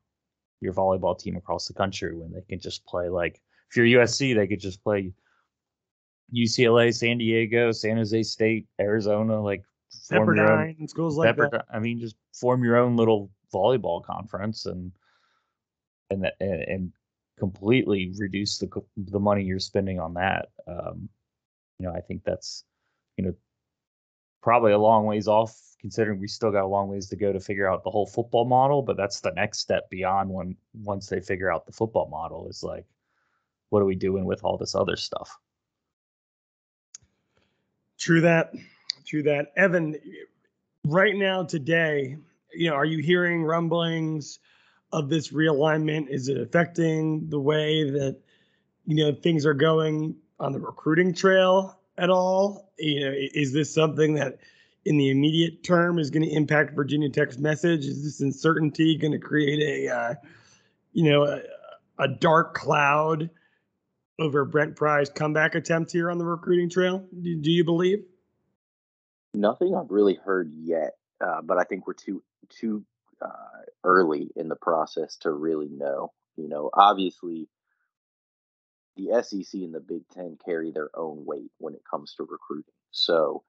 your 0.60 0.72
volleyball 0.72 1.18
team 1.18 1.36
across 1.36 1.66
the 1.66 1.74
country 1.74 2.16
when 2.16 2.32
they 2.32 2.42
can 2.48 2.60
just 2.60 2.84
play 2.86 3.08
like 3.08 3.40
if 3.70 3.76
you're 3.76 4.00
USC, 4.00 4.34
they 4.34 4.46
could 4.46 4.60
just 4.60 4.82
play 4.82 5.12
UCLA, 6.34 6.94
San 6.94 7.18
Diego, 7.18 7.72
San 7.72 7.96
Jose 7.96 8.22
State, 8.22 8.66
Arizona, 8.80 9.40
like 9.40 9.62
Pepperdine, 10.10 10.80
own, 10.80 10.88
schools 10.88 11.16
like 11.16 11.36
Pepperdine, 11.36 11.50
that. 11.52 11.66
I 11.72 11.78
mean, 11.78 11.98
just 11.98 12.16
form 12.32 12.64
your 12.64 12.76
own 12.76 12.96
little 12.96 13.30
volleyball 13.52 14.04
conference 14.04 14.66
and 14.66 14.92
and 16.10 16.30
and, 16.40 16.62
and 16.62 16.92
completely 17.38 18.12
reduce 18.18 18.58
the 18.58 18.68
the 18.96 19.20
money 19.20 19.42
you're 19.42 19.58
spending 19.58 19.98
on 19.98 20.14
that. 20.14 20.48
Um, 20.66 21.08
you 21.78 21.86
know, 21.86 21.92
I 21.92 22.00
think 22.00 22.22
that's 22.24 22.64
you 23.16 23.24
know, 23.24 23.34
probably 24.44 24.72
a 24.72 24.78
long 24.78 25.06
ways 25.06 25.26
off 25.26 25.58
considering 25.80 26.20
we 26.20 26.28
still 26.28 26.52
got 26.52 26.64
a 26.64 26.66
long 26.66 26.88
ways 26.88 27.08
to 27.08 27.16
go 27.16 27.32
to 27.32 27.40
figure 27.40 27.66
out 27.66 27.82
the 27.82 27.90
whole 27.90 28.06
football 28.06 28.44
model, 28.44 28.82
but 28.82 28.94
that's 28.94 29.20
the 29.20 29.32
next 29.34 29.58
step 29.58 29.88
beyond 29.88 30.28
when 30.28 30.54
once 30.82 31.08
they 31.08 31.18
figure 31.18 31.50
out 31.50 31.64
the 31.64 31.72
football 31.72 32.08
model 32.10 32.46
is 32.46 32.62
like 32.62 32.84
what 33.70 33.80
are 33.80 33.86
we 33.86 33.94
doing 33.94 34.26
with 34.26 34.44
all 34.44 34.58
this 34.58 34.74
other 34.74 34.96
stuff? 34.96 35.36
True 37.98 38.20
that. 38.20 38.52
True 39.06 39.22
that. 39.22 39.52
Evan, 39.56 39.96
right 40.84 41.16
now 41.16 41.42
today, 41.42 42.18
you 42.52 42.68
know, 42.68 42.76
are 42.76 42.84
you 42.84 42.98
hearing 42.98 43.42
rumblings 43.42 44.40
of 44.92 45.08
this 45.08 45.32
realignment? 45.32 46.08
Is 46.10 46.28
it 46.28 46.38
affecting 46.38 47.30
the 47.30 47.40
way 47.40 47.90
that 47.90 48.18
you 48.86 48.96
know 48.96 49.14
things 49.14 49.46
are 49.46 49.54
going 49.54 50.16
on 50.38 50.52
the 50.52 50.60
recruiting 50.60 51.14
trail 51.14 51.78
at 51.98 52.10
all? 52.10 52.72
You 52.78 53.00
know, 53.00 53.12
is 53.16 53.52
this 53.52 53.72
something 53.72 54.14
that 54.14 54.38
in 54.84 54.96
the 54.96 55.10
immediate 55.10 55.62
term 55.62 55.98
is 55.98 56.10
going 56.10 56.28
to 56.28 56.34
impact 56.34 56.74
Virginia 56.74 57.08
Tech's 57.08 57.38
message? 57.38 57.86
Is 57.86 58.04
this 58.04 58.20
uncertainty 58.20 58.96
going 58.96 59.12
to 59.12 59.18
create 59.18 59.62
a, 59.62 59.94
uh, 59.94 60.14
you 60.92 61.10
know, 61.10 61.24
a, 61.24 61.42
a, 61.98 62.08
dark 62.08 62.54
cloud 62.54 63.30
over 64.18 64.44
Brent 64.44 64.76
Pry's 64.76 65.08
comeback 65.08 65.54
attempt 65.54 65.92
here 65.92 66.10
on 66.10 66.18
the 66.18 66.24
recruiting 66.24 66.68
trail? 66.68 67.04
Do, 67.22 67.36
do 67.36 67.50
you 67.50 67.64
believe? 67.64 68.04
Nothing 69.32 69.74
I've 69.74 69.90
really 69.90 70.14
heard 70.14 70.52
yet, 70.54 70.92
uh, 71.20 71.42
but 71.42 71.58
I 71.58 71.64
think 71.64 71.86
we're 71.86 71.94
too 71.94 72.22
too 72.50 72.84
uh, 73.20 73.28
early 73.82 74.30
in 74.36 74.48
the 74.48 74.56
process 74.56 75.16
to 75.18 75.32
really 75.32 75.68
know. 75.68 76.12
You 76.36 76.48
know, 76.48 76.70
obviously 76.72 77.48
the 78.96 79.22
SEC 79.22 79.60
and 79.60 79.74
the 79.74 79.80
Big 79.80 80.08
Ten 80.12 80.38
carry 80.44 80.70
their 80.70 80.90
own 80.94 81.24
weight 81.24 81.50
when 81.58 81.74
it 81.74 81.82
comes 81.88 82.14
to 82.14 82.24
recruiting. 82.24 82.72
So, 82.90 83.42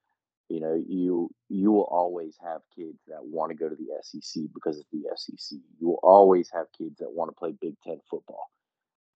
you 0.48 0.60
know, 0.60 0.74
you 0.74 1.30
you 1.48 1.72
will 1.72 1.88
always 1.90 2.36
have 2.42 2.60
kids 2.74 2.98
that 3.08 3.24
want 3.24 3.50
to 3.50 3.56
go 3.56 3.68
to 3.68 3.76
the 3.76 3.88
SEC 4.02 4.44
because 4.54 4.78
it's 4.78 4.90
the 4.92 5.04
SEC. 5.16 5.58
You 5.80 5.88
will 5.88 6.00
always 6.02 6.50
have 6.52 6.66
kids 6.76 6.98
that 6.98 7.12
want 7.12 7.30
to 7.30 7.38
play 7.38 7.52
Big 7.60 7.74
Ten 7.84 8.00
football. 8.10 8.50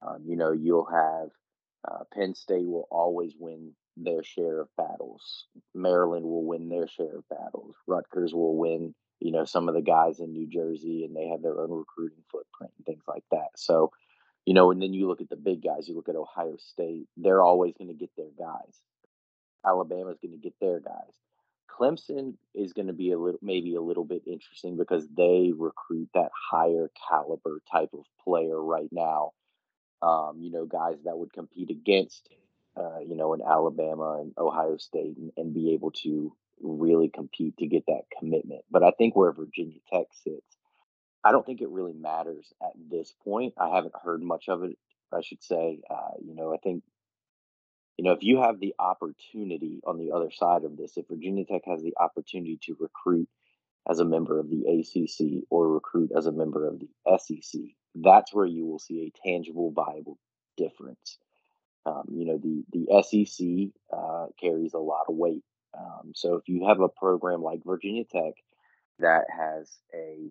Um, 0.02 0.22
you 0.24 0.36
know, 0.36 0.52
you'll 0.52 0.86
have 0.86 1.28
uh, 1.88 2.04
Penn 2.12 2.34
State 2.34 2.66
will 2.66 2.88
always 2.90 3.34
win 3.38 3.72
their 3.96 4.22
share 4.22 4.60
of 4.60 4.68
battles. 4.76 5.46
Maryland 5.74 6.24
will 6.24 6.44
win 6.44 6.68
their 6.68 6.86
share 6.86 7.16
of 7.18 7.28
battles. 7.28 7.74
Rutgers 7.86 8.32
will 8.34 8.56
win, 8.56 8.94
you 9.20 9.32
know, 9.32 9.44
some 9.44 9.68
of 9.68 9.74
the 9.74 9.82
guys 9.82 10.20
in 10.20 10.32
New 10.32 10.46
Jersey, 10.46 11.04
and 11.04 11.14
they 11.14 11.28
have 11.28 11.42
their 11.42 11.60
own 11.60 11.70
recruiting 11.70 12.22
footprint 12.30 12.72
and 12.76 12.86
things 12.86 13.04
like 13.08 13.24
that. 13.30 13.48
So, 13.56 13.90
you 14.46 14.55
know, 14.55 14.70
and 14.70 14.81
then 14.81 14.92
you 14.94 15.07
look 15.07 15.20
at 15.20 15.29
the 15.29 15.37
big 15.37 15.62
guys, 15.62 15.88
you 15.88 15.94
look 15.94 16.09
at 16.09 16.16
Ohio 16.16 16.57
State, 16.59 17.07
they're 17.16 17.42
always 17.42 17.74
going 17.76 17.88
to 17.88 17.94
get 17.94 18.11
their 18.16 18.31
guys. 18.38 18.81
Alabama's 19.64 20.18
going 20.22 20.33
to 20.33 20.38
get 20.38 20.55
their 20.61 20.81
guys. 20.81 21.12
Clemson 21.70 22.35
is 22.55 22.72
going 22.72 22.88
to 22.88 22.92
be 22.92 23.12
a 23.12 23.18
little, 23.18 23.38
maybe 23.42 23.74
a 23.74 23.81
little 23.81 24.05
bit 24.05 24.22
interesting 24.26 24.76
because 24.76 25.07
they 25.16 25.53
recruit 25.57 26.09
that 26.14 26.31
higher 26.50 26.90
caliber 27.09 27.62
type 27.70 27.90
of 27.92 28.05
player 28.24 28.61
right 28.61 28.88
now. 28.90 29.33
Um, 30.03 30.38
you 30.40 30.50
know, 30.50 30.64
guys 30.64 30.96
that 31.05 31.18
would 31.18 31.33
compete 31.33 31.70
against, 31.70 32.29
uh, 32.76 33.00
you 33.07 33.16
know, 33.16 33.35
in 33.35 33.42
Alabama 33.42 34.18
and 34.20 34.33
Ohio 34.38 34.79
State 34.79 35.16
and, 35.16 35.33
and 35.37 35.55
be 35.55 35.74
able 35.74 35.90
to 36.03 36.35
really 36.62 37.09
compete 37.09 37.57
to 37.59 37.66
get 37.66 37.85
that 37.87 38.03
commitment. 38.18 38.62
But 38.70 38.83
I 38.83 38.92
think 38.92 39.14
where 39.14 39.33
Virginia 39.33 39.79
Tech 39.92 40.07
sits, 40.24 40.57
I 41.24 41.33
don't 41.33 41.44
think 41.44 41.61
it 41.61 41.68
really 41.68 41.92
matters 41.92 42.52
at 42.62 42.72
this 42.90 43.12
point. 43.24 43.54
I 43.59 43.74
haven't 43.74 43.94
heard 44.02 44.22
much 44.22 44.48
of 44.48 44.62
it. 44.62 44.76
I 45.12 45.20
should 45.22 45.42
say, 45.42 45.80
uh, 45.90 46.12
you 46.24 46.35
know, 46.35 46.54
I 46.54 46.59
think, 46.59 46.85
you 47.96 48.04
know, 48.04 48.12
if 48.12 48.22
you 48.22 48.40
have 48.40 48.61
the 48.61 48.74
opportunity 48.78 49.80
on 49.85 49.98
the 49.98 50.12
other 50.12 50.30
side 50.30 50.64
of 50.64 50.76
this, 50.76 50.96
if 50.96 51.09
Virginia 51.09 51.44
Tech 51.44 51.62
has 51.66 51.83
the 51.83 51.94
opportunity 51.98 52.59
to 52.62 52.76
recruit 52.78 53.28
as 53.88 53.98
a 53.98 54.04
member 54.04 54.38
of 54.38 54.48
the 54.48 54.64
ACC 54.66 55.44
or 55.50 55.68
recruit 55.68 56.11
as 56.16 56.26
a 56.26 56.33
member 56.33 56.66
of 56.66 56.78
the 56.78 56.88
SEC, 57.18 57.61
that's 57.94 58.33
where 58.33 58.46
you 58.46 58.66
will 58.66 58.78
see 58.78 59.06
a 59.12 59.28
tangible, 59.28 59.72
viable 59.72 60.18
difference. 60.56 61.18
Um, 61.85 62.04
you 62.12 62.26
know, 62.26 62.38
the 62.38 62.64
the 62.72 63.02
SEC 63.02 63.72
uh, 63.92 64.26
carries 64.40 64.74
a 64.74 64.78
lot 64.78 65.06
of 65.09 65.16
weight. 65.16 65.42
Um, 65.76 66.12
so 66.14 66.35
if 66.37 66.48
you 66.48 66.66
have 66.68 66.80
a 66.80 66.88
program 66.88 67.42
like 67.42 67.64
Virginia 67.64 68.04
Tech 68.04 68.35
that 68.98 69.24
has 69.30 69.70
a 69.94 70.30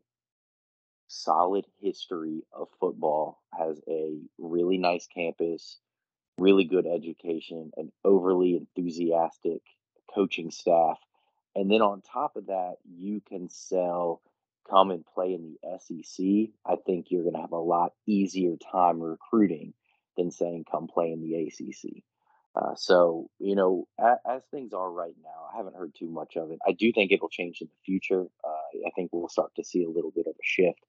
solid 1.10 1.66
history 1.82 2.44
of 2.54 2.70
football, 2.80 3.42
has 3.58 3.82
a 3.88 4.20
really 4.38 4.78
nice 4.78 5.08
campus, 5.08 5.78
really 6.38 6.64
good 6.64 6.88
education, 6.88 7.72
an 7.76 7.92
overly 8.06 8.56
enthusiastic 8.56 9.62
coaching 10.14 10.52
staff. 10.52 10.98
And 11.56 11.70
then 11.70 11.82
on 11.82 12.02
top 12.02 12.36
of 12.36 12.48
that, 12.48 12.76
you 12.88 13.22
can 13.28 13.50
sell 13.50 14.22
come 14.70 14.92
and 14.92 15.04
play 15.06 15.34
in 15.34 15.56
the 15.62 15.80
SEC. 15.80 16.54
I 16.66 16.76
think 16.86 17.08
you're 17.10 17.24
going 17.24 17.36
to 17.36 17.42
have 17.42 17.52
a 17.52 17.58
lot 17.58 17.94
easier 18.08 18.56
time 18.72 19.02
recruiting 19.02 19.74
than 20.16 20.32
saying 20.32 20.66
come 20.70 20.88
play 20.88 21.12
in 21.12 21.22
the 21.22 21.48
ACC. 21.48 22.04
Uh, 22.56 22.76
so, 22.76 23.30
you 23.40 23.56
know, 23.56 23.88
as, 24.00 24.18
as, 24.28 24.42
things 24.52 24.74
are 24.74 24.92
right 24.92 25.16
now, 25.24 25.48
I 25.54 25.58
haven't 25.58 25.76
heard 25.76 25.94
too 25.98 26.10
much 26.10 26.36
of 26.36 26.52
it. 26.52 26.60
I 26.68 26.72
do 26.72 26.92
think 26.92 27.12
it'll 27.12 27.30
change 27.30 27.62
in 27.62 27.68
the 27.68 27.86
future. 27.86 28.26
Uh, 28.44 28.88
I 28.88 28.90
think 28.96 29.12
we'll 29.12 29.30
start 29.30 29.52
to 29.56 29.64
see 29.64 29.84
a 29.84 29.90
little 29.90 30.12
bit 30.12 30.26
of 30.28 30.34
a 30.34 30.44
shift. 30.44 30.80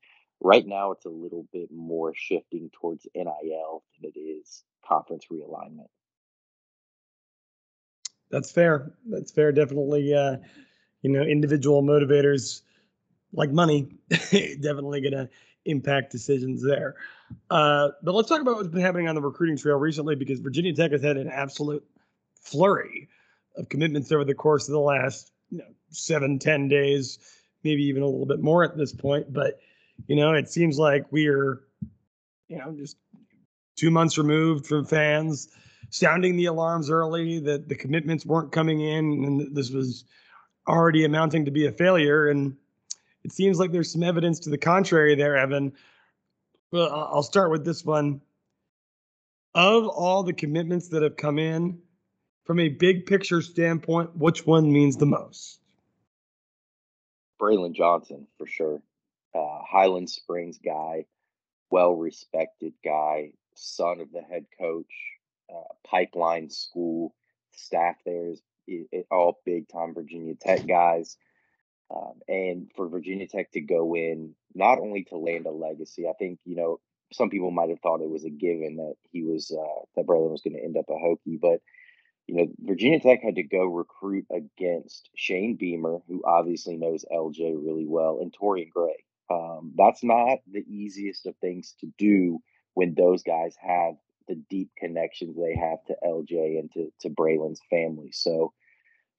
Right 0.41 0.67
now, 0.67 0.93
it's 0.93 1.05
a 1.05 1.11
little 1.11 1.47
bit 1.53 1.71
more 1.71 2.15
shifting 2.15 2.71
towards 2.73 3.07
NIL 3.15 3.83
than 4.01 4.13
it 4.15 4.19
is 4.19 4.65
conference 4.87 5.27
realignment. 5.31 5.89
That's 8.31 8.51
fair. 8.51 8.93
That's 9.07 9.33
fair. 9.33 9.53
Definitely, 9.53 10.15
uh, 10.15 10.37
you 11.03 11.11
know, 11.11 11.23
individual 11.23 11.83
motivators 11.83 12.63
like 13.33 13.51
money 13.51 13.89
definitely 14.09 15.01
going 15.01 15.13
to 15.13 15.29
impact 15.65 16.11
decisions 16.11 16.63
there. 16.63 16.95
Uh, 17.51 17.89
but 18.03 18.15
let's 18.15 18.29
talk 18.29 18.41
about 18.41 18.57
what's 18.57 18.69
been 18.69 18.81
happening 18.81 19.09
on 19.09 19.15
the 19.15 19.21
recruiting 19.21 19.57
trail 19.57 19.77
recently 19.77 20.17
because 20.17 20.41
Virginia 20.41 20.75
Tech 20.75 20.93
has 20.93 21.03
had 21.03 21.17
an 21.17 21.29
absolute 21.29 21.85
flurry 22.41 23.09
of 23.57 23.69
commitments 23.69 24.11
over 24.11 24.25
the 24.25 24.35
course 24.35 24.69
of 24.69 24.73
the 24.73 24.81
last 24.81 25.33
you 25.51 25.59
know, 25.59 25.65
seven, 25.91 26.39
ten 26.39 26.69
days, 26.69 27.19
maybe 27.63 27.83
even 27.85 28.03
a 28.03 28.07
little 28.07 28.27
bit 28.27 28.41
more 28.41 28.65
at 28.65 28.77
this 28.77 28.93
point. 28.93 29.33
But 29.33 29.61
you 30.07 30.17
know, 30.17 30.33
it 30.33 30.49
seems 30.49 30.79
like 30.79 31.11
we 31.11 31.29
are, 31.29 31.63
you 32.49 32.59
know, 32.59 32.73
just 32.77 32.97
two 33.77 33.91
months 33.91 34.19
removed 34.19 34.67
from 34.67 34.85
fans 34.85 35.49
sounding 35.91 36.37
the 36.37 36.47
alarms 36.47 36.89
early 36.89 37.41
that 37.41 37.69
the 37.69 37.75
commitments 37.75 38.25
weren't 38.25 38.53
coming 38.53 38.81
in 38.81 39.25
and 39.25 39.57
this 39.57 39.71
was 39.71 40.05
already 40.69 41.05
amounting 41.05 41.45
to 41.45 41.51
be 41.51 41.67
a 41.67 41.73
failure. 41.73 42.29
And 42.29 42.57
it 43.25 43.33
seems 43.33 43.59
like 43.59 43.73
there's 43.73 43.93
some 43.93 44.03
evidence 44.03 44.39
to 44.41 44.51
the 44.51 44.59
contrary 44.59 45.15
there, 45.17 45.37
Evan. 45.37 45.73
Well, 46.71 46.89
I'll 46.91 47.25
start 47.25 47.51
with 47.51 47.65
this 47.65 47.85
one. 47.85 48.21
Of 49.53 49.89
all 49.89 50.23
the 50.23 50.33
commitments 50.33 50.89
that 50.91 51.03
have 51.03 51.17
come 51.17 51.39
in, 51.39 51.81
from 52.45 52.61
a 52.61 52.69
big 52.69 53.07
picture 53.07 53.43
standpoint, 53.43 54.17
which 54.17 54.47
one 54.47 54.73
means 54.73 54.97
the 54.97 55.07
most? 55.07 55.61
Braylon 57.41 57.73
Johnson, 57.73 58.27
for 58.39 58.47
sure. 58.47 58.81
Uh, 59.35 59.61
Highland 59.69 60.11
Springs 60.11 60.59
guy, 60.59 61.07
well 61.71 61.95
respected 61.95 62.73
guy, 62.85 63.33
son 63.55 64.01
of 64.01 64.11
the 64.13 64.23
head 64.23 64.47
coach, 64.59 64.93
uh, 65.53 65.73
Pipeline 65.87 66.51
School 66.51 67.15
staff 67.53 67.97
there 68.05 68.31
is 68.31 68.43
it, 68.67 68.89
it, 68.93 69.07
all 69.11 69.41
big 69.45 69.69
time 69.69 69.95
Virginia 69.95 70.35
Tech 70.35 70.67
guys. 70.67 71.17
Um, 71.95 72.21
and 72.29 72.71
for 72.77 72.89
Virginia 72.89 73.27
Tech 73.27 73.51
to 73.53 73.61
go 73.61 73.97
in, 73.97 74.35
not 74.55 74.79
only 74.79 75.05
to 75.05 75.17
land 75.17 75.47
a 75.47 75.51
legacy, 75.51 76.07
I 76.09 76.13
think, 76.13 76.39
you 76.45 76.55
know, 76.55 76.79
some 77.13 77.31
people 77.31 77.51
might 77.51 77.71
have 77.71 77.81
thought 77.81 78.01
it 78.01 78.09
was 78.09 78.25
a 78.25 78.31
given 78.31 78.77
that 78.77 78.95
he 79.11 79.25
was, 79.25 79.51
uh, 79.51 79.85
that 79.97 80.07
Braylon 80.07 80.31
was 80.31 80.43
going 80.43 80.55
to 80.55 80.63
end 80.63 80.77
up 80.77 80.85
a 80.89 80.93
Hokie, 80.93 81.41
but, 81.41 81.61
you 82.29 82.37
know, 82.37 82.47
Virginia 82.61 83.01
Tech 83.01 83.21
had 83.25 83.35
to 83.35 83.43
go 83.43 83.65
recruit 83.65 84.27
against 84.31 85.11
Shane 85.17 85.57
Beamer, 85.57 85.99
who 86.07 86.23
obviously 86.25 86.77
knows 86.77 87.05
LJ 87.13 87.57
really 87.61 87.87
well, 87.87 88.21
and 88.21 88.33
Torrian 88.33 88.71
Gray. 88.71 89.05
Um, 89.31 89.73
that's 89.77 90.03
not 90.03 90.39
the 90.51 90.65
easiest 90.69 91.27
of 91.27 91.37
things 91.37 91.75
to 91.81 91.87
do 91.99 92.41
when 92.75 92.95
those 92.95 93.23
guys 93.23 93.55
have 93.61 93.95
the 94.29 94.35
deep 94.49 94.71
connections 94.77 95.37
they 95.37 95.55
have 95.55 95.85
to 95.87 95.97
LJ 96.05 96.59
and 96.59 96.73
to, 96.73 96.93
to 97.01 97.11
Braylon's 97.11 97.61
family. 97.71 98.11
So, 98.13 98.53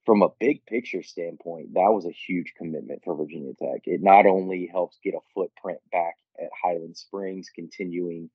from 0.04 0.22
a 0.22 0.32
big 0.40 0.66
picture 0.66 1.02
standpoint, 1.02 1.74
that 1.74 1.92
was 1.92 2.06
a 2.06 2.10
huge 2.10 2.54
commitment 2.56 3.02
for 3.04 3.14
Virginia 3.14 3.52
Tech. 3.54 3.82
It 3.84 4.02
not 4.02 4.26
only 4.26 4.68
helps 4.70 4.98
get 5.02 5.14
a 5.14 5.20
footprint 5.32 5.78
back 5.92 6.16
at 6.40 6.50
Highland 6.60 6.96
Springs, 6.96 7.50
continuing, 7.54 8.28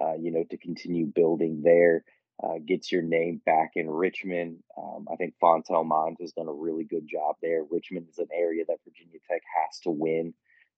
uh, 0.00 0.14
you 0.14 0.32
know, 0.32 0.44
to 0.50 0.56
continue 0.56 1.06
building 1.06 1.62
there, 1.62 2.04
uh, 2.42 2.54
gets 2.66 2.90
your 2.90 3.02
name 3.02 3.40
back 3.46 3.72
in 3.76 3.88
Richmond. 3.88 4.64
Um, 4.76 5.06
I 5.12 5.14
think 5.14 5.34
Fontel 5.40 5.86
Mines 5.86 6.18
has 6.20 6.32
done 6.32 6.48
a 6.48 6.52
really 6.52 6.84
good 6.84 7.06
job 7.06 7.36
there. 7.40 7.62
Richmond 7.70 8.06
is 8.10 8.18
an 8.18 8.28
area 8.34 8.64
that 8.66 8.78
Virginia 8.84 9.20
Tech 9.30 9.42
has 9.64 9.78
to 9.80 9.90
win 9.90 10.34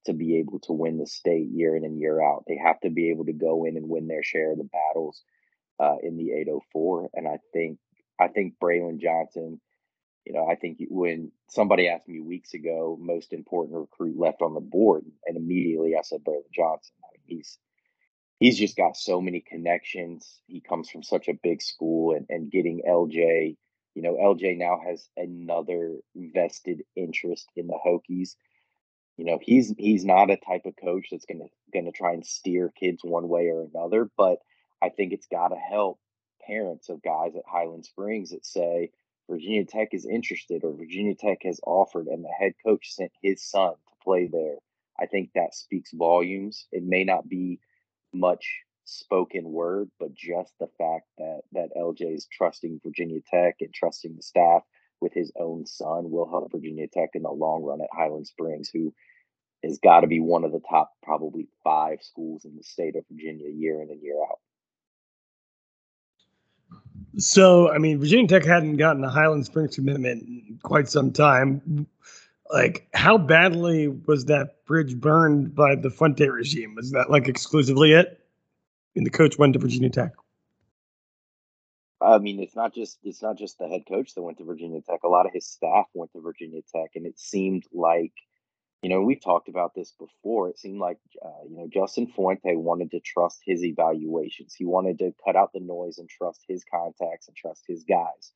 to 0.07 0.13
be 0.13 0.39
able 0.39 0.61
to 0.61 0.73
win 0.73 0.99
the 0.99 1.07
state 1.07 1.49
year 1.51 1.77
in 1.77 1.85
and 1.85 1.99
year 1.99 2.23
out. 2.23 2.45
They 2.47 2.57
have 2.57 2.81
to 2.81 2.91
be 2.91 3.11
able 3.11 3.25
to 3.27 3.33
go 3.33 3.65
in 3.65 3.77
and 3.77 3.89
win 3.89 4.07
their 4.07 4.23
share 4.23 4.53
of 4.53 4.59
the 4.59 4.65
battles 4.65 5.23
uh, 5.79 5.97
in 6.03 6.17
the 6.17 6.33
804. 6.33 7.11
And 7.15 7.29
I 7.29 7.39
think 7.53 7.79
I 8.21 8.29
think 8.29 8.55
Braylon 8.63 9.01
Johnson 9.01 9.61
you 10.25 10.33
know, 10.33 10.47
I 10.47 10.55
think 10.55 10.79
when 10.89 11.33
somebody 11.49 11.89
asked 11.89 12.09
me 12.09 12.21
weeks 12.21 12.55
ago, 12.55 12.99
most 13.01 13.33
important 13.33 13.79
recruit 13.79 14.19
left 14.19 14.41
on 14.41 14.55
the 14.55 14.61
board, 14.61 15.05
and 15.27 15.37
immediately 15.37 15.95
I 15.97 16.03
said 16.03 16.25
Braylon 16.25 16.51
Johnson. 16.53 16.95
I 17.05 17.13
mean, 17.13 17.39
he's 17.39 17.59
he's 18.41 18.59
just 18.59 18.77
got 18.77 18.97
so 18.97 19.21
many 19.21 19.41
connections. 19.41 20.41
He 20.47 20.61
comes 20.61 20.89
from 20.89 21.03
such 21.03 21.29
a 21.29 21.39
big 21.43 21.61
school, 21.61 22.17
and 22.17 22.27
and 22.31 22.51
getting 22.51 22.83
LJ, 22.89 23.57
you 23.95 24.03
know, 24.03 24.15
LJ 24.15 24.57
now 24.57 24.81
has 24.87 25.07
another 25.17 25.97
vested 26.17 26.85
interest 26.97 27.49
in 27.55 27.67
the 27.67 27.79
Hokies. 27.87 28.37
You 29.17 29.25
know, 29.25 29.39
he's 29.41 29.73
he's 29.79 30.05
not 30.05 30.31
a 30.31 30.37
type 30.37 30.67
of 30.67 30.75
coach 30.77 31.09
that's 31.11 31.27
gonna 31.27 31.49
gonna 31.73 31.93
try 31.93 32.13
and 32.13 32.27
steer 32.27 32.73
kids 32.79 33.03
one 33.05 33.29
way 33.29 33.49
or 33.49 33.63
another, 33.63 34.11
but 34.17 34.39
I 34.83 34.89
think 34.89 35.13
it's 35.13 35.27
got 35.27 35.49
to 35.49 35.57
help 35.57 35.99
parents 36.47 36.89
of 36.89 37.03
guys 37.03 37.37
at 37.37 37.43
Highland 37.47 37.87
Springs 37.87 38.31
that 38.31 38.45
say 38.45 38.91
Virginia 39.31 39.65
Tech 39.65 39.89
is 39.93 40.05
interested 40.05 40.65
or 40.65 40.73
Virginia 40.73 41.15
Tech 41.15 41.39
has 41.45 41.61
offered 41.65 42.07
and 42.07 42.25
the 42.25 42.29
head 42.29 42.53
coach 42.65 42.93
sent 42.93 43.13
his 43.23 43.43
son 43.43 43.73
to 43.73 44.05
play 44.05 44.27
there, 44.27 44.57
I 44.99 45.07
think 45.07 45.31
that 45.35 45.55
speaks 45.55 45.93
volumes. 45.93 46.67
It 46.73 46.83
may 46.83 47.05
not 47.05 47.29
be 47.29 47.61
much 48.13 48.61
spoken 48.85 49.51
word, 49.51 49.91
but 49.99 50.15
just 50.15 50.53
the 50.59 50.69
fact 50.79 51.07
that 51.19 51.43
that 51.53 51.71
LJ 51.77 52.15
is 52.15 52.27
trusting 52.31 52.81
Virginia 52.85 53.21
Tech 53.31 53.57
and 53.61 53.73
trusting 53.73 54.17
the 54.17 54.23
staff 54.23 54.63
with 55.01 55.13
his 55.13 55.33
own 55.39 55.67
son 55.67 56.11
will 56.11 56.29
help 56.29 56.51
Virginia 56.53 56.87
Tech 56.87 57.11
in 57.15 57.23
the 57.23 57.31
long 57.31 57.63
run 57.63 57.81
at 57.81 57.89
Highland 57.93 58.27
Springs, 58.27 58.71
who 58.73 58.93
has 59.63 59.79
got 59.79 60.01
to 60.01 60.07
be 60.07 60.21
one 60.21 60.45
of 60.45 60.53
the 60.53 60.61
top 60.69 60.93
probably 61.03 61.49
five 61.63 61.99
schools 62.03 62.45
in 62.45 62.57
the 62.57 62.63
state 62.63 62.97
of 62.97 63.05
Virginia 63.11 63.49
year 63.49 63.83
in 63.83 63.91
and 63.91 64.03
year 64.03 64.23
out. 64.23 64.39
So, 67.17 67.71
I 67.71 67.79
mean, 67.79 67.99
Virginia 67.99 68.27
Tech 68.27 68.45
hadn't 68.45 68.77
gotten 68.77 69.05
a 69.05 69.11
Highland 69.11 69.47
Springs 69.47 69.77
commitment 69.77 70.23
in 70.23 70.59
quite 70.63 70.89
some 70.89 71.13
time. 71.13 71.87
Like, 72.51 72.89
how 72.93 73.19
badly 73.19 73.89
was 73.89 74.27
that 74.27 74.65
bridge 74.67 74.97
burned 74.97 75.55
by 75.55 75.77
the 75.77 75.91
Fuente 75.91 76.29
regime? 76.29 76.75
Was 76.75 76.91
that 76.91 77.11
like 77.11 77.29
exclusively 77.29 77.93
it? 77.93 78.21
And 78.97 79.07
the 79.07 79.11
coach 79.11 79.39
went 79.39 79.53
to 79.55 79.59
Virginia 79.59 79.91
Tech. 79.91 80.13
I 82.05 82.19
mean, 82.19 82.41
it's 82.41 82.57
not 82.57 82.75
just 82.75 82.99
it's 83.03 83.23
not 83.23 83.39
just 83.39 83.59
the 83.59 83.69
head 83.69 83.85
coach 83.89 84.15
that 84.15 84.23
went 84.23 84.39
to 84.39 84.45
Virginia 84.45 84.81
Tech. 84.83 85.01
A 85.05 85.09
lot 85.09 85.27
of 85.27 85.33
his 85.33 85.47
staff 85.47 85.87
went 85.95 86.13
to 86.13 86.21
Virginia 86.21 86.61
Tech, 86.75 86.91
and 86.95 87.07
it 87.07 87.19
seemed 87.19 87.65
like 87.73 88.13
you 88.85 88.91
know, 88.91 89.01
we've 89.01 89.25
talked 89.25 89.49
about 89.49 89.75
this 89.75 89.95
before. 89.99 90.51
It 90.51 90.59
seemed 90.59 90.79
like, 90.79 90.99
uh, 91.25 91.45
you 91.49 91.57
know, 91.57 91.67
Justin 91.73 92.07
Fuente 92.07 92.55
wanted 92.55 92.91
to 92.91 93.01
trust 93.01 93.41
his 93.43 93.65
evaluations. 93.65 94.53
He 94.55 94.67
wanted 94.67 94.99
to 94.99 95.15
cut 95.25 95.37
out 95.37 95.55
the 95.55 95.61
noise 95.61 95.97
and 95.97 96.07
trust 96.07 96.45
his 96.47 96.65
contacts 96.71 97.27
and 97.27 97.35
trust 97.35 97.65
his 97.67 97.85
guys. 97.85 98.33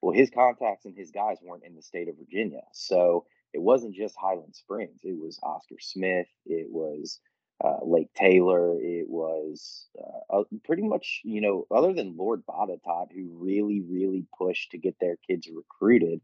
Well, 0.00 0.14
his 0.14 0.30
contacts 0.30 0.84
and 0.84 0.94
his 0.96 1.10
guys 1.10 1.38
weren't 1.42 1.64
in 1.64 1.74
the 1.74 1.82
state 1.82 2.08
of 2.08 2.14
Virginia. 2.18 2.62
So 2.72 3.26
it 3.52 3.60
wasn't 3.60 3.96
just 3.96 4.14
Highland 4.16 4.54
Springs. 4.54 5.00
It 5.02 5.18
was 5.20 5.40
Oscar 5.42 5.80
Smith. 5.80 6.28
It 6.46 6.68
was 6.70 7.18
uh, 7.62 7.78
Lake 7.84 8.12
Taylor. 8.14 8.74
It 8.80 9.08
was 9.08 9.86
uh, 10.30 10.42
pretty 10.64 10.82
much, 10.82 11.20
you 11.24 11.40
know, 11.40 11.66
other 11.70 11.92
than 11.92 12.16
Lord 12.16 12.42
Botetourt, 12.46 13.12
who 13.14 13.28
really, 13.32 13.80
really 13.80 14.26
pushed 14.36 14.70
to 14.70 14.78
get 14.78 14.96
their 15.00 15.16
kids 15.28 15.48
recruited, 15.52 16.20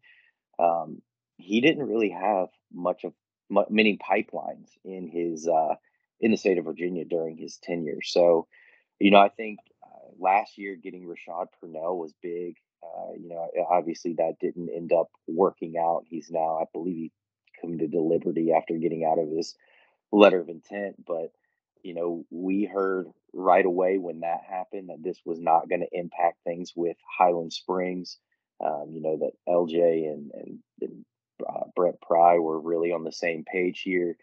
um, 0.59 1.03
he 1.37 1.61
didn't 1.61 1.87
really 1.87 2.11
have 2.11 2.49
much 2.73 3.05
of 3.05 3.13
many 3.69 3.99
pipelines 3.99 4.71
in 4.85 5.09
his 5.09 5.47
uh, 5.47 5.75
in 6.21 6.31
the 6.31 6.37
state 6.37 6.59
of 6.59 6.65
Virginia 6.65 7.05
during 7.05 7.37
his 7.37 7.59
tenure. 7.59 8.01
So, 8.03 8.47
you 8.99 9.11
know, 9.11 9.19
I 9.19 9.29
think 9.29 9.59
uh, 9.85 10.09
last 10.19 10.57
year 10.57 10.77
getting 10.77 11.07
Rashad 11.07 11.49
Purnell 11.61 11.99
was 11.99 12.15
big. 12.23 12.57
Uh, 12.83 13.13
you 13.21 13.29
know, 13.29 13.49
obviously 13.71 14.15
that 14.15 14.39
didn't 14.41 14.71
end 14.75 14.93
up 14.93 15.09
working 15.27 15.75
out. 15.79 16.05
He's 16.09 16.31
now, 16.31 16.59
I 16.59 16.65
believe, 16.73 16.95
he 16.97 17.13
committed 17.61 17.93
to 17.93 18.01
Liberty 18.01 18.53
after 18.53 18.75
getting 18.75 19.05
out 19.05 19.19
of 19.19 19.29
his 19.29 19.55
letter 20.13 20.41
of 20.41 20.49
intent. 20.49 21.05
But 21.07 21.33
you 21.83 21.95
know, 21.95 22.25
we 22.31 22.65
heard 22.65 23.09
right 23.33 23.65
away 23.67 23.99
when 23.99 24.21
that 24.21 24.41
happened 24.49 24.89
that 24.89 25.03
this 25.03 25.21
was 25.25 25.41
not 25.41 25.69
going 25.69 25.81
to 25.83 25.99
impact 25.99 26.39
things 26.45 26.73
with 26.77 26.97
Highland 27.19 27.53
Springs. 27.53 28.19
Um, 28.65 28.87
you 28.93 29.03
know 29.03 29.19
that 29.19 29.33
LJ 29.49 30.09
and, 30.13 30.31
and, 30.35 30.59
and 30.81 31.05
uh, 31.49 31.65
Brent 31.77 32.01
Pry 32.01 32.39
were 32.39 32.61
really 32.61 32.93
on 32.93 33.05
the 33.05 33.13
same 33.13 33.45
page 33.45 33.83
here. 33.83 34.17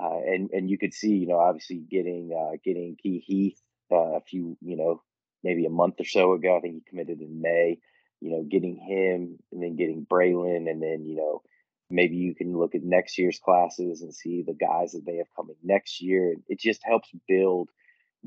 uh, 0.00 0.18
and 0.26 0.50
and 0.52 0.70
you 0.70 0.78
could 0.78 0.94
see, 0.94 1.16
you 1.16 1.26
know, 1.26 1.38
obviously 1.38 1.78
getting 1.78 2.30
uh, 2.32 2.56
getting 2.64 2.96
Key 3.02 3.18
Heath 3.26 3.60
uh, 3.92 4.16
a 4.16 4.20
few, 4.20 4.56
you 4.60 4.76
know, 4.76 5.02
maybe 5.42 5.66
a 5.66 5.70
month 5.70 5.96
or 6.00 6.04
so 6.04 6.32
ago. 6.32 6.56
I 6.56 6.60
think 6.60 6.74
he 6.74 6.82
committed 6.88 7.20
in 7.20 7.40
May. 7.40 7.78
You 8.20 8.30
know, 8.32 8.42
getting 8.42 8.76
him 8.76 9.38
and 9.52 9.62
then 9.62 9.76
getting 9.76 10.06
Braylon, 10.06 10.68
and 10.70 10.82
then 10.82 11.04
you 11.06 11.16
know, 11.16 11.42
maybe 11.90 12.16
you 12.16 12.34
can 12.34 12.56
look 12.56 12.74
at 12.74 12.82
next 12.82 13.18
year's 13.18 13.38
classes 13.38 14.02
and 14.02 14.14
see 14.14 14.42
the 14.42 14.54
guys 14.54 14.92
that 14.92 15.04
they 15.06 15.16
have 15.16 15.34
coming 15.34 15.56
next 15.62 16.00
year. 16.00 16.34
It 16.48 16.60
just 16.60 16.82
helps 16.84 17.10
build 17.26 17.70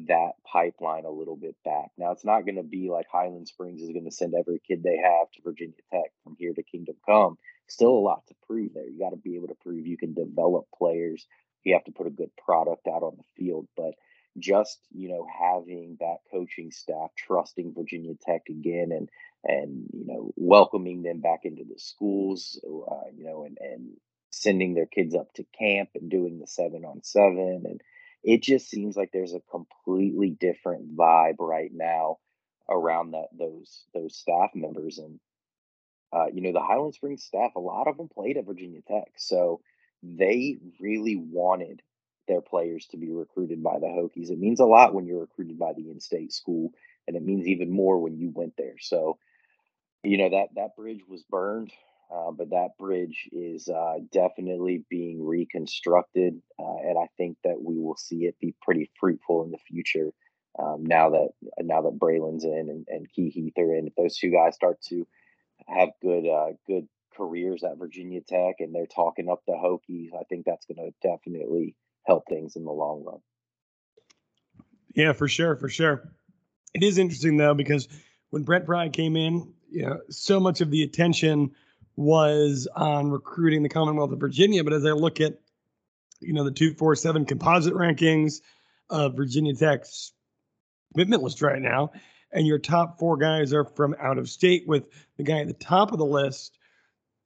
that 0.07 0.31
pipeline 0.51 1.05
a 1.05 1.11
little 1.11 1.35
bit 1.35 1.55
back. 1.65 1.89
Now, 1.97 2.11
it's 2.11 2.25
not 2.25 2.45
going 2.45 2.55
to 2.55 2.63
be 2.63 2.89
like 2.89 3.07
Highland 3.11 3.47
Springs 3.47 3.81
is 3.81 3.91
going 3.91 4.05
to 4.05 4.11
send 4.11 4.33
every 4.33 4.61
kid 4.65 4.83
they 4.83 4.97
have 4.97 5.29
to 5.31 5.41
Virginia 5.43 5.75
Tech 5.91 6.11
from 6.23 6.35
here 6.39 6.53
to 6.53 6.63
Kingdom 6.63 6.95
Come. 7.05 7.37
Still 7.67 7.91
a 7.91 7.99
lot 7.99 8.25
to 8.27 8.35
prove 8.47 8.73
there. 8.73 8.87
You 8.87 8.99
got 8.99 9.09
to 9.09 9.17
be 9.17 9.35
able 9.35 9.49
to 9.49 9.55
prove 9.55 9.85
you 9.85 9.97
can 9.97 10.13
develop 10.13 10.65
players. 10.77 11.25
You 11.63 11.73
have 11.73 11.83
to 11.85 11.91
put 11.91 12.07
a 12.07 12.11
good 12.11 12.31
product 12.43 12.87
out 12.87 13.03
on 13.03 13.17
the 13.17 13.23
field. 13.37 13.67
But 13.75 13.93
just 14.37 14.79
you 14.91 15.09
know 15.09 15.25
having 15.39 15.97
that 15.99 16.17
coaching 16.31 16.71
staff 16.71 17.11
trusting 17.17 17.73
Virginia 17.73 18.13
Tech 18.25 18.43
again 18.49 18.91
and 18.91 19.09
and 19.43 19.87
you 19.93 20.05
know 20.05 20.31
welcoming 20.35 21.03
them 21.03 21.19
back 21.19 21.41
into 21.43 21.63
the 21.63 21.79
schools, 21.79 22.59
uh, 22.65 23.09
you 23.15 23.25
know, 23.25 23.43
and 23.43 23.57
and 23.59 23.97
sending 24.31 24.73
their 24.73 24.85
kids 24.85 25.13
up 25.13 25.33
to 25.33 25.45
camp 25.57 25.89
and 25.95 26.09
doing 26.09 26.39
the 26.39 26.47
seven 26.47 26.85
on 26.85 27.03
seven. 27.03 27.63
And 27.65 27.81
it 28.23 28.41
just 28.41 28.69
seems 28.69 28.95
like 28.95 29.11
there's 29.11 29.33
a 29.33 29.41
completely 29.51 30.29
different 30.29 30.95
vibe 30.95 31.35
right 31.39 31.71
now 31.73 32.17
around 32.69 33.11
that 33.11 33.27
those 33.37 33.83
those 33.93 34.15
staff 34.15 34.51
members. 34.55 34.97
And 34.99 35.19
uh, 36.13 36.27
you 36.33 36.41
know 36.41 36.53
the 36.53 36.65
Highland 36.65 36.93
Springs 36.93 37.23
staff 37.23 37.51
a 37.55 37.59
lot 37.59 37.87
of 37.87 37.97
them 37.97 38.09
played 38.09 38.37
at 38.37 38.45
Virginia 38.45 38.81
Tech. 38.87 39.11
So 39.17 39.61
they 40.03 40.57
really 40.79 41.15
wanted 41.15 41.81
their 42.27 42.41
players 42.41 42.87
to 42.91 42.97
be 42.97 43.11
recruited 43.11 43.63
by 43.63 43.79
the 43.79 43.87
Hokies 43.87 44.29
it 44.29 44.39
means 44.39 44.59
a 44.59 44.65
lot 44.65 44.93
when 44.93 45.05
you're 45.05 45.21
recruited 45.21 45.57
by 45.59 45.73
the 45.73 45.89
in-state 45.89 46.33
school 46.33 46.71
and 47.07 47.15
it 47.17 47.23
means 47.23 47.47
even 47.47 47.71
more 47.71 47.99
when 47.99 48.17
you 48.17 48.31
went 48.33 48.53
there 48.57 48.75
so 48.79 49.17
you 50.03 50.17
know 50.17 50.29
that 50.29 50.47
that 50.55 50.75
bridge 50.75 51.01
was 51.07 51.23
burned 51.29 51.71
uh, 52.11 52.31
but 52.31 52.49
that 52.49 52.77
bridge 52.77 53.29
is 53.31 53.69
uh, 53.69 53.95
definitely 54.11 54.83
being 54.89 55.25
reconstructed, 55.25 56.41
uh, 56.59 56.77
and 56.83 56.97
I 56.97 57.07
think 57.15 57.37
that 57.45 57.61
we 57.61 57.79
will 57.79 57.95
see 57.95 58.25
it 58.25 58.35
be 58.41 58.53
pretty 58.61 58.91
fruitful 58.99 59.45
in 59.45 59.51
the 59.51 59.57
future. 59.57 60.11
Um, 60.59 60.83
now 60.85 61.11
that 61.11 61.29
now 61.61 61.83
that 61.83 61.97
Braylon's 61.97 62.43
in 62.43 62.67
and, 62.69 62.85
and 62.89 63.11
Key 63.13 63.29
Heath 63.29 63.53
are 63.57 63.73
in, 63.73 63.87
if 63.87 63.95
those 63.95 64.17
two 64.17 64.29
guys 64.29 64.55
start 64.55 64.81
to 64.89 65.07
have 65.67 65.89
good 66.01 66.27
uh, 66.27 66.51
good 66.67 66.89
careers 67.15 67.63
at 67.63 67.77
Virginia 67.77 68.19
Tech 68.19 68.55
and 68.59 68.75
they're 68.75 68.87
talking 68.87 69.29
up 69.29 69.43
the 69.47 69.53
Hokies, 69.53 70.09
I 70.13 70.23
think 70.25 70.45
that's 70.45 70.65
going 70.65 70.91
to 70.91 71.07
definitely 71.07 71.75
help 72.05 72.23
things 72.27 72.55
in 72.55 72.65
the 72.65 72.71
long 72.71 73.03
run. 73.05 73.19
Yeah, 74.95 75.13
for 75.13 75.27
sure, 75.27 75.55
for 75.55 75.69
sure. 75.69 76.11
It 76.73 76.83
is 76.83 76.97
interesting 76.97 77.37
though 77.37 77.53
because 77.53 77.87
when 78.29 78.43
Brent 78.43 78.65
Pry 78.65 78.89
came 78.89 79.15
in, 79.15 79.53
you 79.69 79.85
know, 79.85 79.99
so 80.09 80.39
much 80.39 80.61
of 80.61 80.71
the 80.71 80.83
attention 80.83 81.51
was 81.95 82.67
on 82.75 83.09
recruiting 83.09 83.63
the 83.63 83.69
Commonwealth 83.69 84.11
of 84.11 84.19
Virginia. 84.19 84.63
But 84.63 84.73
as 84.73 84.85
I 84.85 84.91
look 84.91 85.21
at, 85.21 85.39
you 86.19 86.33
know, 86.33 86.43
the 86.43 86.51
247 86.51 87.25
composite 87.25 87.73
rankings 87.73 88.41
of 88.89 89.15
Virginia 89.15 89.53
Tech's 89.55 90.13
commitment 90.93 91.23
list 91.23 91.41
right 91.41 91.61
now, 91.61 91.91
and 92.31 92.47
your 92.47 92.59
top 92.59 92.99
four 92.99 93.17
guys 93.17 93.53
are 93.53 93.65
from 93.65 93.95
out 93.99 94.17
of 94.17 94.29
state, 94.29 94.67
with 94.67 94.85
the 95.17 95.23
guy 95.23 95.39
at 95.39 95.47
the 95.47 95.53
top 95.53 95.91
of 95.91 95.97
the 95.97 96.05
list 96.05 96.57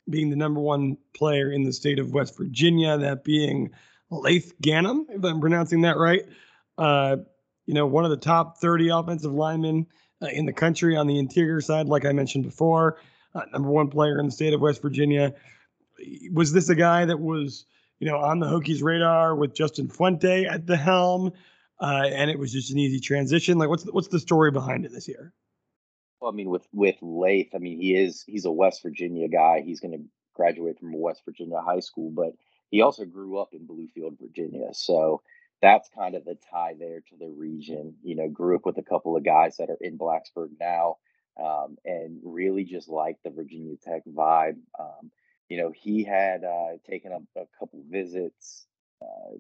being 0.10 0.30
the 0.30 0.36
number 0.36 0.60
one 0.60 0.98
player 1.16 1.52
in 1.52 1.64
the 1.64 1.74
state 1.74 2.00
of 2.00 2.14
West 2.14 2.38
Virginia, 2.38 2.98
that 2.98 3.24
being 3.24 3.72
Laith 4.12 4.54
Ganem, 4.62 5.08
if 5.10 5.24
I'm 5.24 5.42
pronouncing 5.42 5.82
that 5.82 5.98
right. 5.98 6.24
Uh, 6.78 7.18
you 7.66 7.74
know, 7.74 7.86
one 7.86 8.04
of 8.06 8.12
the 8.12 8.18
top 8.18 8.58
30 8.60 8.90
offensive 8.90 9.34
linemen 9.34 9.88
uh, 10.22 10.28
in 10.28 10.46
the 10.46 10.54
country 10.54 10.96
on 10.96 11.08
the 11.08 11.18
interior 11.18 11.62
side, 11.62 11.88
like 11.88 12.06
I 12.06 12.12
mentioned 12.12 12.46
before 12.46 12.98
uh, 13.36 13.42
number 13.52 13.70
one 13.70 13.90
player 13.90 14.20
in 14.20 14.26
the 14.26 14.32
state 14.32 14.54
of 14.54 14.62
West 14.62 14.82
Virginia. 14.82 15.34
Was 16.32 16.54
this 16.54 16.70
a 16.70 16.76
guy 16.76 17.06
that 17.06 17.20
was, 17.20 17.66
you 18.00 18.08
know, 18.08 18.18
on 18.18 18.40
the 18.40 18.48
Hokies 18.48 18.82
radar 18.82 19.36
with 19.36 19.54
Justin 19.54 19.88
Fuente 19.88 20.46
at 20.46 20.66
the 20.66 20.78
helm, 20.78 21.32
uh, 21.82 22.04
and 22.08 22.32
it 22.32 22.40
was 22.40 22.52
just 22.52 22.72
an 22.72 22.80
easy 22.80 23.00
transition? 23.00 23.58
Like, 23.58 23.70
what's 23.70 23.84
the, 23.84 23.92
what's 23.92 24.08
the 24.08 24.20
story 24.20 24.52
behind 24.52 24.86
it 24.86 24.92
this 24.92 25.08
year? 25.08 25.34
Well, 26.20 26.32
I 26.32 26.36
mean, 26.36 26.50
with 26.50 26.68
with 26.74 26.96
Laith, 27.02 27.50
I 27.54 27.60
mean, 27.60 27.80
he 27.80 27.96
is 27.96 28.24
he's 28.26 28.46
a 28.46 28.52
West 28.52 28.82
Virginia 28.84 29.28
guy. 29.28 29.62
He's 29.66 29.80
going 29.80 29.92
to 29.92 30.04
graduate 30.34 30.80
from 30.80 30.94
West 30.94 31.22
Virginia 31.26 31.60
high 31.62 31.82
school, 31.82 32.10
but 32.10 32.34
he 32.76 32.82
also 32.82 33.06
grew 33.06 33.38
up 33.38 33.54
in 33.54 33.66
Bluefield, 33.66 34.20
Virginia. 34.20 34.68
So 34.74 35.22
that's 35.62 35.90
kind 35.98 36.14
of 36.14 36.26
the 36.26 36.38
tie 36.52 36.76
there 36.78 37.00
to 37.00 37.16
the 37.18 37.30
region. 37.30 37.96
You 38.04 38.18
know, 38.18 38.28
grew 38.28 38.58
up 38.58 38.66
with 38.66 38.78
a 38.78 38.84
couple 38.84 39.16
of 39.16 39.24
guys 39.24 39.56
that 39.58 39.70
are 39.70 39.78
in 39.80 39.98
Blacksburg 39.98 40.50
now 40.60 40.98
um, 41.42 41.78
and 41.86 42.20
really 42.22 42.66
just 42.66 42.90
liked 42.90 43.24
the 43.24 43.30
Virginia 43.30 43.78
Tech 43.82 44.02
vibe. 44.06 44.58
Um, 44.78 45.10
you 45.48 45.58
know, 45.58 45.72
he 45.74 46.04
had 46.04 46.44
uh, 46.44 46.74
taken 46.90 47.14
a, 47.14 47.40
a 47.40 47.46
couple 47.58 47.82
visits, 47.90 48.66
uh, 49.02 49.38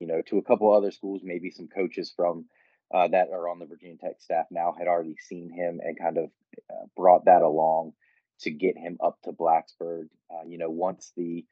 you 0.00 0.08
know, 0.08 0.20
to 0.22 0.38
a 0.38 0.42
couple 0.42 0.74
other 0.74 0.90
schools. 0.90 1.20
Maybe 1.22 1.50
some 1.50 1.68
coaches 1.68 2.12
from 2.16 2.46
uh, 2.92 3.06
that 3.06 3.28
are 3.32 3.48
on 3.48 3.60
the 3.60 3.66
Virginia 3.66 3.98
Tech 3.98 4.16
staff 4.18 4.46
now 4.50 4.74
had 4.76 4.88
already 4.88 5.14
seen 5.28 5.48
him 5.48 5.80
and 5.80 5.96
kind 5.96 6.18
of 6.18 6.24
uh, 6.68 6.86
brought 6.96 7.26
that 7.26 7.42
along 7.42 7.92
to 8.40 8.50
get 8.50 8.76
him 8.76 8.98
up 9.00 9.22
to 9.22 9.30
Blacksburg. 9.30 10.08
Uh, 10.28 10.44
you 10.48 10.58
know, 10.58 10.70
once 10.70 11.12
the 11.16 11.44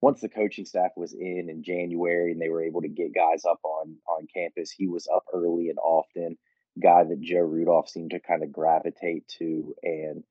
once 0.00 0.20
the 0.20 0.28
coaching 0.28 0.64
staff 0.64 0.90
was 0.96 1.12
in 1.12 1.48
in 1.50 1.62
January 1.62 2.32
and 2.32 2.40
they 2.40 2.48
were 2.48 2.62
able 2.62 2.82
to 2.82 2.88
get 2.88 3.14
guys 3.14 3.44
up 3.44 3.60
on 3.64 3.96
on 4.06 4.26
campus, 4.32 4.70
he 4.70 4.86
was 4.86 5.08
up 5.12 5.24
early 5.32 5.68
and 5.68 5.78
often 5.78 6.36
guy 6.80 7.04
that 7.04 7.20
Joe 7.20 7.40
Rudolph 7.40 7.88
seemed 7.88 8.10
to 8.10 8.20
kind 8.20 8.42
of 8.42 8.52
gravitate 8.52 9.28
to. 9.38 9.74
And, 9.82 10.24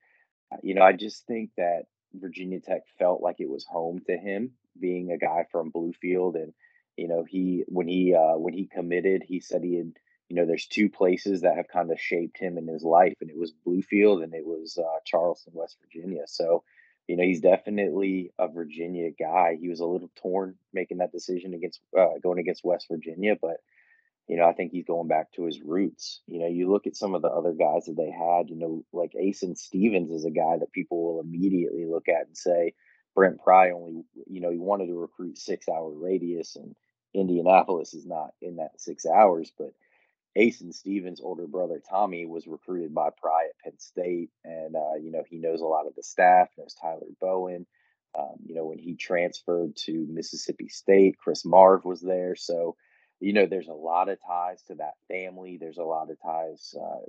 uh, 0.51 0.57
you 0.61 0.75
know, 0.75 0.83
I 0.83 0.93
just 0.93 1.25
think 1.25 1.51
that 1.57 1.83
Virginia 2.13 2.59
Tech 2.59 2.83
felt 2.99 3.21
like 3.21 3.37
it 3.39 3.49
was 3.49 3.65
home 3.65 4.01
to 4.07 4.17
him 4.17 4.51
being 4.79 5.11
a 5.11 5.17
guy 5.17 5.45
from 5.51 5.71
Bluefield. 5.71 6.35
And, 6.35 6.53
you 6.97 7.07
know, 7.07 7.25
he, 7.27 7.63
when 7.67 7.87
he, 7.87 8.13
uh, 8.13 8.37
when 8.37 8.53
he 8.53 8.67
committed, 8.67 9.23
he 9.25 9.39
said 9.39 9.63
he 9.63 9.75
had, 9.75 9.93
you 10.29 10.35
know, 10.35 10.45
there's 10.45 10.67
two 10.67 10.89
places 10.89 11.41
that 11.41 11.57
have 11.57 11.67
kind 11.67 11.91
of 11.91 11.99
shaped 11.99 12.39
him 12.39 12.57
in 12.57 12.67
his 12.67 12.83
life, 12.83 13.13
and 13.21 13.29
it 13.29 13.37
was 13.37 13.53
Bluefield 13.65 14.23
and 14.23 14.33
it 14.33 14.43
was 14.43 14.75
uh, 14.79 14.99
Charleston, 15.05 15.53
West 15.55 15.77
Virginia. 15.81 16.23
So, 16.25 16.63
you 17.07 17.17
know, 17.17 17.23
he's 17.23 17.41
definitely 17.41 18.31
a 18.39 18.47
Virginia 18.47 19.11
guy. 19.17 19.57
He 19.59 19.69
was 19.69 19.79
a 19.79 19.85
little 19.85 20.11
torn 20.21 20.55
making 20.73 20.97
that 20.97 21.11
decision 21.11 21.53
against 21.53 21.79
uh, 21.97 22.17
going 22.21 22.39
against 22.39 22.63
West 22.63 22.87
Virginia, 22.89 23.35
but 23.39 23.57
you 24.27 24.37
know, 24.37 24.47
I 24.47 24.53
think 24.53 24.71
he's 24.71 24.85
going 24.85 25.07
back 25.07 25.31
to 25.33 25.45
his 25.45 25.61
roots. 25.61 26.21
You 26.25 26.39
know, 26.39 26.47
you 26.47 26.71
look 26.71 26.87
at 26.87 26.95
some 26.95 27.13
of 27.13 27.21
the 27.21 27.27
other 27.27 27.53
guys 27.53 27.85
that 27.85 27.95
they 27.95 28.09
had, 28.09 28.49
you 28.49 28.57
know, 28.57 28.83
like 28.91 29.11
Asen 29.13 29.55
Stevens 29.55 30.11
is 30.11 30.25
a 30.25 30.31
guy 30.31 30.57
that 30.59 30.71
people 30.71 31.03
will 31.03 31.21
immediately 31.21 31.85
look 31.85 32.07
at 32.09 32.25
and 32.25 32.35
say, 32.35 32.73
Brent 33.13 33.39
Pry 33.39 33.71
only, 33.71 34.03
you 34.27 34.41
know, 34.41 34.51
he 34.51 34.57
wanted 34.57 34.87
to 34.87 34.99
recruit 34.99 35.37
six 35.37 35.67
hour 35.69 35.91
radius 35.91 36.55
and 36.55 36.75
Indianapolis 37.13 37.93
is 37.93 38.05
not 38.05 38.31
in 38.41 38.57
that 38.57 38.79
six 38.81 39.05
hours, 39.05 39.51
but 39.57 39.71
Asen 40.37 40.73
Stevens' 40.73 41.21
older 41.21 41.47
brother 41.47 41.81
Tommy 41.89 42.25
was 42.25 42.47
recruited 42.47 42.93
by 42.93 43.09
Pry 43.21 43.45
at 43.45 43.59
Penn 43.63 43.79
State, 43.79 44.29
and 44.43 44.75
uh, 44.75 44.95
you 45.01 45.11
know 45.11 45.23
he 45.29 45.37
knows 45.37 45.61
a 45.61 45.65
lot 45.65 45.87
of 45.87 45.95
the 45.95 46.03
staff. 46.03 46.49
Knows 46.57 46.75
Tyler 46.79 47.07
Bowen. 47.21 47.65
Um, 48.17 48.35
you 48.45 48.55
know 48.55 48.65
when 48.65 48.79
he 48.79 48.95
transferred 48.95 49.75
to 49.85 50.07
Mississippi 50.09 50.69
State, 50.69 51.17
Chris 51.17 51.45
Marve 51.45 51.85
was 51.85 52.01
there. 52.01 52.35
So 52.35 52.75
you 53.19 53.33
know, 53.33 53.45
there's 53.45 53.67
a 53.67 53.73
lot 53.73 54.09
of 54.09 54.19
ties 54.27 54.61
to 54.67 54.75
that 54.75 54.95
family. 55.07 55.57
There's 55.59 55.77
a 55.77 55.83
lot 55.83 56.09
of 56.11 56.17
ties 56.21 56.73
uh, 56.79 56.99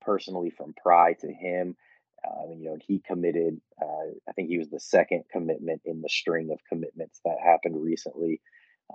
personally 0.00 0.50
from 0.50 0.74
Pry 0.80 1.14
to 1.14 1.32
him. 1.32 1.76
Uh, 2.24 2.48
you 2.56 2.64
know, 2.64 2.76
he 2.86 3.00
committed. 3.06 3.60
Uh, 3.80 4.12
I 4.28 4.32
think 4.32 4.48
he 4.48 4.58
was 4.58 4.70
the 4.70 4.80
second 4.80 5.24
commitment 5.30 5.82
in 5.84 6.00
the 6.02 6.08
string 6.08 6.50
of 6.52 6.58
commitments 6.68 7.20
that 7.24 7.36
happened 7.42 7.82
recently, 7.82 8.40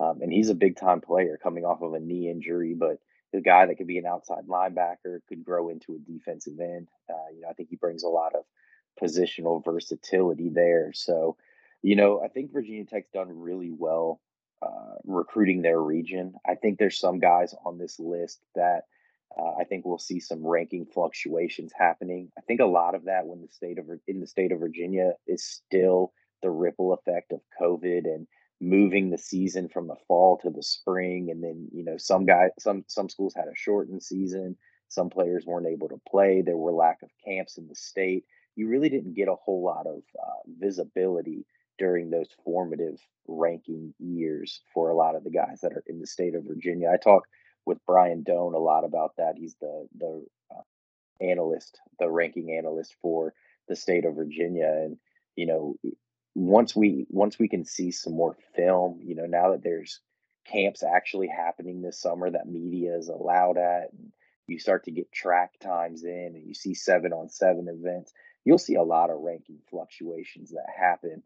um, 0.00 0.20
and 0.22 0.32
he's 0.32 0.48
a 0.48 0.54
big 0.54 0.76
time 0.76 1.00
player 1.00 1.38
coming 1.42 1.64
off 1.64 1.82
of 1.82 1.94
a 1.94 2.00
knee 2.00 2.30
injury, 2.30 2.74
but 2.74 2.98
the 3.32 3.40
guy 3.40 3.66
that 3.66 3.76
could 3.76 3.86
be 3.86 3.98
an 3.98 4.06
outside 4.06 4.46
linebacker 4.46 5.20
could 5.28 5.44
grow 5.44 5.68
into 5.68 5.94
a 5.94 6.12
defensive 6.12 6.60
end. 6.60 6.88
Uh, 7.08 7.32
you 7.34 7.40
know, 7.40 7.48
I 7.48 7.54
think 7.54 7.70
he 7.70 7.76
brings 7.76 8.02
a 8.02 8.08
lot 8.08 8.34
of 8.34 8.44
positional 9.02 9.64
versatility 9.64 10.50
there. 10.50 10.92
So, 10.94 11.36
you 11.82 11.96
know, 11.96 12.20
I 12.22 12.28
think 12.28 12.52
Virginia 12.52 12.84
Tech's 12.84 13.10
done 13.10 13.28
really 13.40 13.70
well 13.70 14.20
uh, 14.62 14.96
recruiting 15.04 15.62
their 15.62 15.80
region. 15.80 16.34
I 16.46 16.54
think 16.54 16.78
there's 16.78 16.98
some 16.98 17.18
guys 17.18 17.54
on 17.64 17.78
this 17.78 17.98
list 17.98 18.40
that 18.54 18.82
uh, 19.36 19.54
I 19.58 19.64
think 19.64 19.84
we'll 19.84 19.98
see 19.98 20.20
some 20.20 20.46
ranking 20.46 20.84
fluctuations 20.84 21.72
happening. 21.76 22.30
I 22.36 22.42
think 22.42 22.60
a 22.60 22.66
lot 22.66 22.94
of 22.94 23.04
that 23.04 23.26
when 23.26 23.40
the 23.40 23.48
state 23.48 23.78
of 23.78 23.86
in 24.06 24.20
the 24.20 24.26
state 24.26 24.52
of 24.52 24.60
Virginia 24.60 25.12
is 25.26 25.42
still 25.42 26.12
the 26.42 26.50
ripple 26.50 26.92
effect 26.92 27.32
of 27.32 27.40
COVID 27.60 28.04
and 28.04 28.26
moving 28.62 29.10
the 29.10 29.18
season 29.18 29.68
from 29.68 29.88
the 29.88 29.96
fall 30.06 30.38
to 30.38 30.48
the 30.48 30.62
spring, 30.62 31.30
and 31.30 31.42
then 31.42 31.68
you 31.72 31.84
know 31.84 31.96
some 31.98 32.24
guys, 32.24 32.50
some 32.58 32.84
some 32.86 33.08
schools 33.08 33.34
had 33.34 33.48
a 33.48 33.54
shortened 33.54 34.02
season. 34.02 34.56
Some 34.88 35.10
players 35.10 35.44
weren't 35.46 35.66
able 35.66 35.88
to 35.88 36.00
play. 36.08 36.42
There 36.42 36.56
were 36.56 36.72
lack 36.72 37.02
of 37.02 37.10
camps 37.24 37.58
in 37.58 37.66
the 37.66 37.74
state. 37.74 38.24
You 38.54 38.68
really 38.68 38.88
didn't 38.88 39.14
get 39.14 39.28
a 39.28 39.34
whole 39.34 39.64
lot 39.64 39.86
of 39.86 40.02
uh, 40.22 40.42
visibility 40.60 41.46
during 41.78 42.10
those 42.10 42.28
formative 42.44 42.98
ranking 43.26 43.94
years 43.98 44.60
for 44.72 44.90
a 44.90 44.94
lot 44.94 45.16
of 45.16 45.24
the 45.24 45.30
guys 45.30 45.60
that 45.62 45.72
are 45.72 45.82
in 45.86 45.98
the 45.98 46.06
state 46.06 46.34
of 46.34 46.44
Virginia. 46.44 46.90
I 46.92 46.98
talk 46.98 47.24
with 47.64 47.78
Brian 47.86 48.22
Dohn 48.22 48.54
a 48.54 48.58
lot 48.58 48.84
about 48.84 49.12
that. 49.16 49.34
He's 49.36 49.56
the 49.60 49.88
the 49.98 50.24
uh, 50.54 51.24
analyst, 51.24 51.80
the 51.98 52.10
ranking 52.10 52.56
analyst 52.56 52.94
for 53.02 53.34
the 53.68 53.76
state 53.76 54.04
of 54.04 54.14
Virginia, 54.14 54.66
and 54.66 54.98
you 55.36 55.46
know, 55.46 55.76
once 56.34 56.74
we 56.74 57.06
once 57.10 57.38
we 57.38 57.48
can 57.48 57.64
see 57.64 57.90
some 57.90 58.14
more 58.14 58.36
film, 58.54 59.00
you 59.02 59.14
know, 59.14 59.26
now 59.26 59.52
that 59.52 59.62
there's 59.62 60.00
camps 60.46 60.82
actually 60.82 61.28
happening 61.28 61.80
this 61.82 62.00
summer 62.00 62.30
that 62.30 62.48
media 62.48 62.96
is 62.96 63.08
allowed 63.08 63.58
at, 63.58 63.92
and 63.92 64.12
you 64.46 64.58
start 64.58 64.84
to 64.84 64.90
get 64.90 65.12
track 65.12 65.52
times 65.60 66.04
in, 66.04 66.32
and 66.34 66.46
you 66.46 66.54
see 66.54 66.74
seven 66.74 67.12
on 67.12 67.28
seven 67.28 67.68
events, 67.68 68.12
you'll 68.44 68.58
see 68.58 68.74
a 68.74 68.82
lot 68.82 69.10
of 69.10 69.20
ranking 69.20 69.58
fluctuations 69.70 70.50
that 70.50 70.66
happen. 70.76 71.22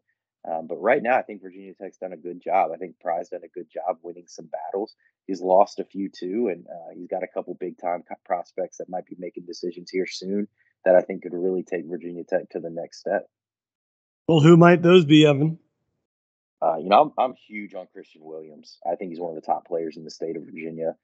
Um, 0.49 0.67
but 0.67 0.77
right 0.77 1.01
now, 1.03 1.17
I 1.17 1.23
think 1.23 1.41
Virginia 1.41 1.73
Tech's 1.73 1.97
done 1.97 2.13
a 2.13 2.17
good 2.17 2.41
job. 2.41 2.71
I 2.73 2.77
think 2.77 2.99
Pry's 2.99 3.29
done 3.29 3.41
a 3.43 3.49
good 3.49 3.69
job 3.69 3.97
winning 4.01 4.27
some 4.27 4.45
battles. 4.47 4.95
He's 5.25 5.41
lost 5.41 5.79
a 5.79 5.83
few 5.83 6.09
too, 6.09 6.49
and 6.51 6.65
uh, 6.67 6.93
he's 6.95 7.07
got 7.07 7.23
a 7.23 7.27
couple 7.27 7.57
big 7.59 7.77
time 7.77 8.03
prospects 8.25 8.77
that 8.77 8.89
might 8.89 9.05
be 9.05 9.15
making 9.19 9.45
decisions 9.45 9.89
here 9.89 10.07
soon 10.07 10.47
that 10.85 10.95
I 10.95 11.01
think 11.01 11.23
could 11.23 11.33
really 11.33 11.63
take 11.63 11.85
Virginia 11.85 12.23
Tech 12.23 12.49
to 12.51 12.59
the 12.59 12.69
next 12.69 12.99
step. 12.99 13.27
Well, 14.27 14.41
who 14.41 14.57
might 14.57 14.81
those 14.81 15.05
be, 15.05 15.25
Evan? 15.25 15.59
Uh, 16.61 16.77
you 16.77 16.89
know, 16.89 17.01
I'm, 17.03 17.11
I'm 17.17 17.35
huge 17.47 17.75
on 17.75 17.87
Christian 17.93 18.23
Williams. 18.23 18.79
I 18.89 18.95
think 18.95 19.11
he's 19.11 19.19
one 19.19 19.29
of 19.29 19.35
the 19.35 19.45
top 19.45 19.67
players 19.67 19.97
in 19.97 20.03
the 20.03 20.11
state 20.11 20.35
of 20.35 20.43
Virginia 20.43 20.95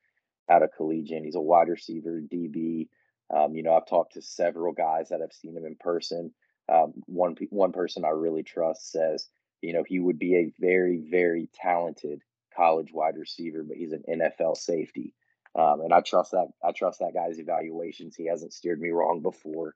out 0.49 0.63
of 0.63 0.71
collegiate. 0.75 1.23
He's 1.23 1.35
a 1.35 1.41
wide 1.41 1.69
receiver, 1.69 2.21
DB. 2.21 2.87
Um, 3.33 3.55
you 3.55 3.63
know, 3.63 3.73
I've 3.73 3.87
talked 3.87 4.13
to 4.13 4.21
several 4.21 4.73
guys 4.73 5.09
that 5.09 5.21
have 5.21 5.31
seen 5.31 5.55
him 5.55 5.65
in 5.65 5.75
person. 5.79 6.33
Um, 6.71 6.93
one 7.05 7.35
one 7.49 7.71
person 7.71 8.05
I 8.05 8.09
really 8.09 8.43
trust 8.43 8.91
says, 8.91 9.27
you 9.61 9.73
know, 9.73 9.83
he 9.87 9.99
would 9.99 10.19
be 10.19 10.35
a 10.35 10.51
very 10.59 10.97
very 11.09 11.49
talented 11.53 12.21
college 12.55 12.89
wide 12.93 13.17
receiver, 13.17 13.63
but 13.63 13.77
he's 13.77 13.93
an 13.93 14.03
NFL 14.09 14.57
safety. 14.57 15.13
Um, 15.55 15.81
and 15.81 15.93
I 15.93 16.01
trust 16.01 16.31
that 16.31 16.47
I 16.63 16.71
trust 16.71 16.99
that 16.99 17.13
guy's 17.13 17.39
evaluations. 17.39 18.15
He 18.15 18.27
hasn't 18.27 18.53
steered 18.53 18.79
me 18.79 18.89
wrong 18.89 19.21
before. 19.21 19.75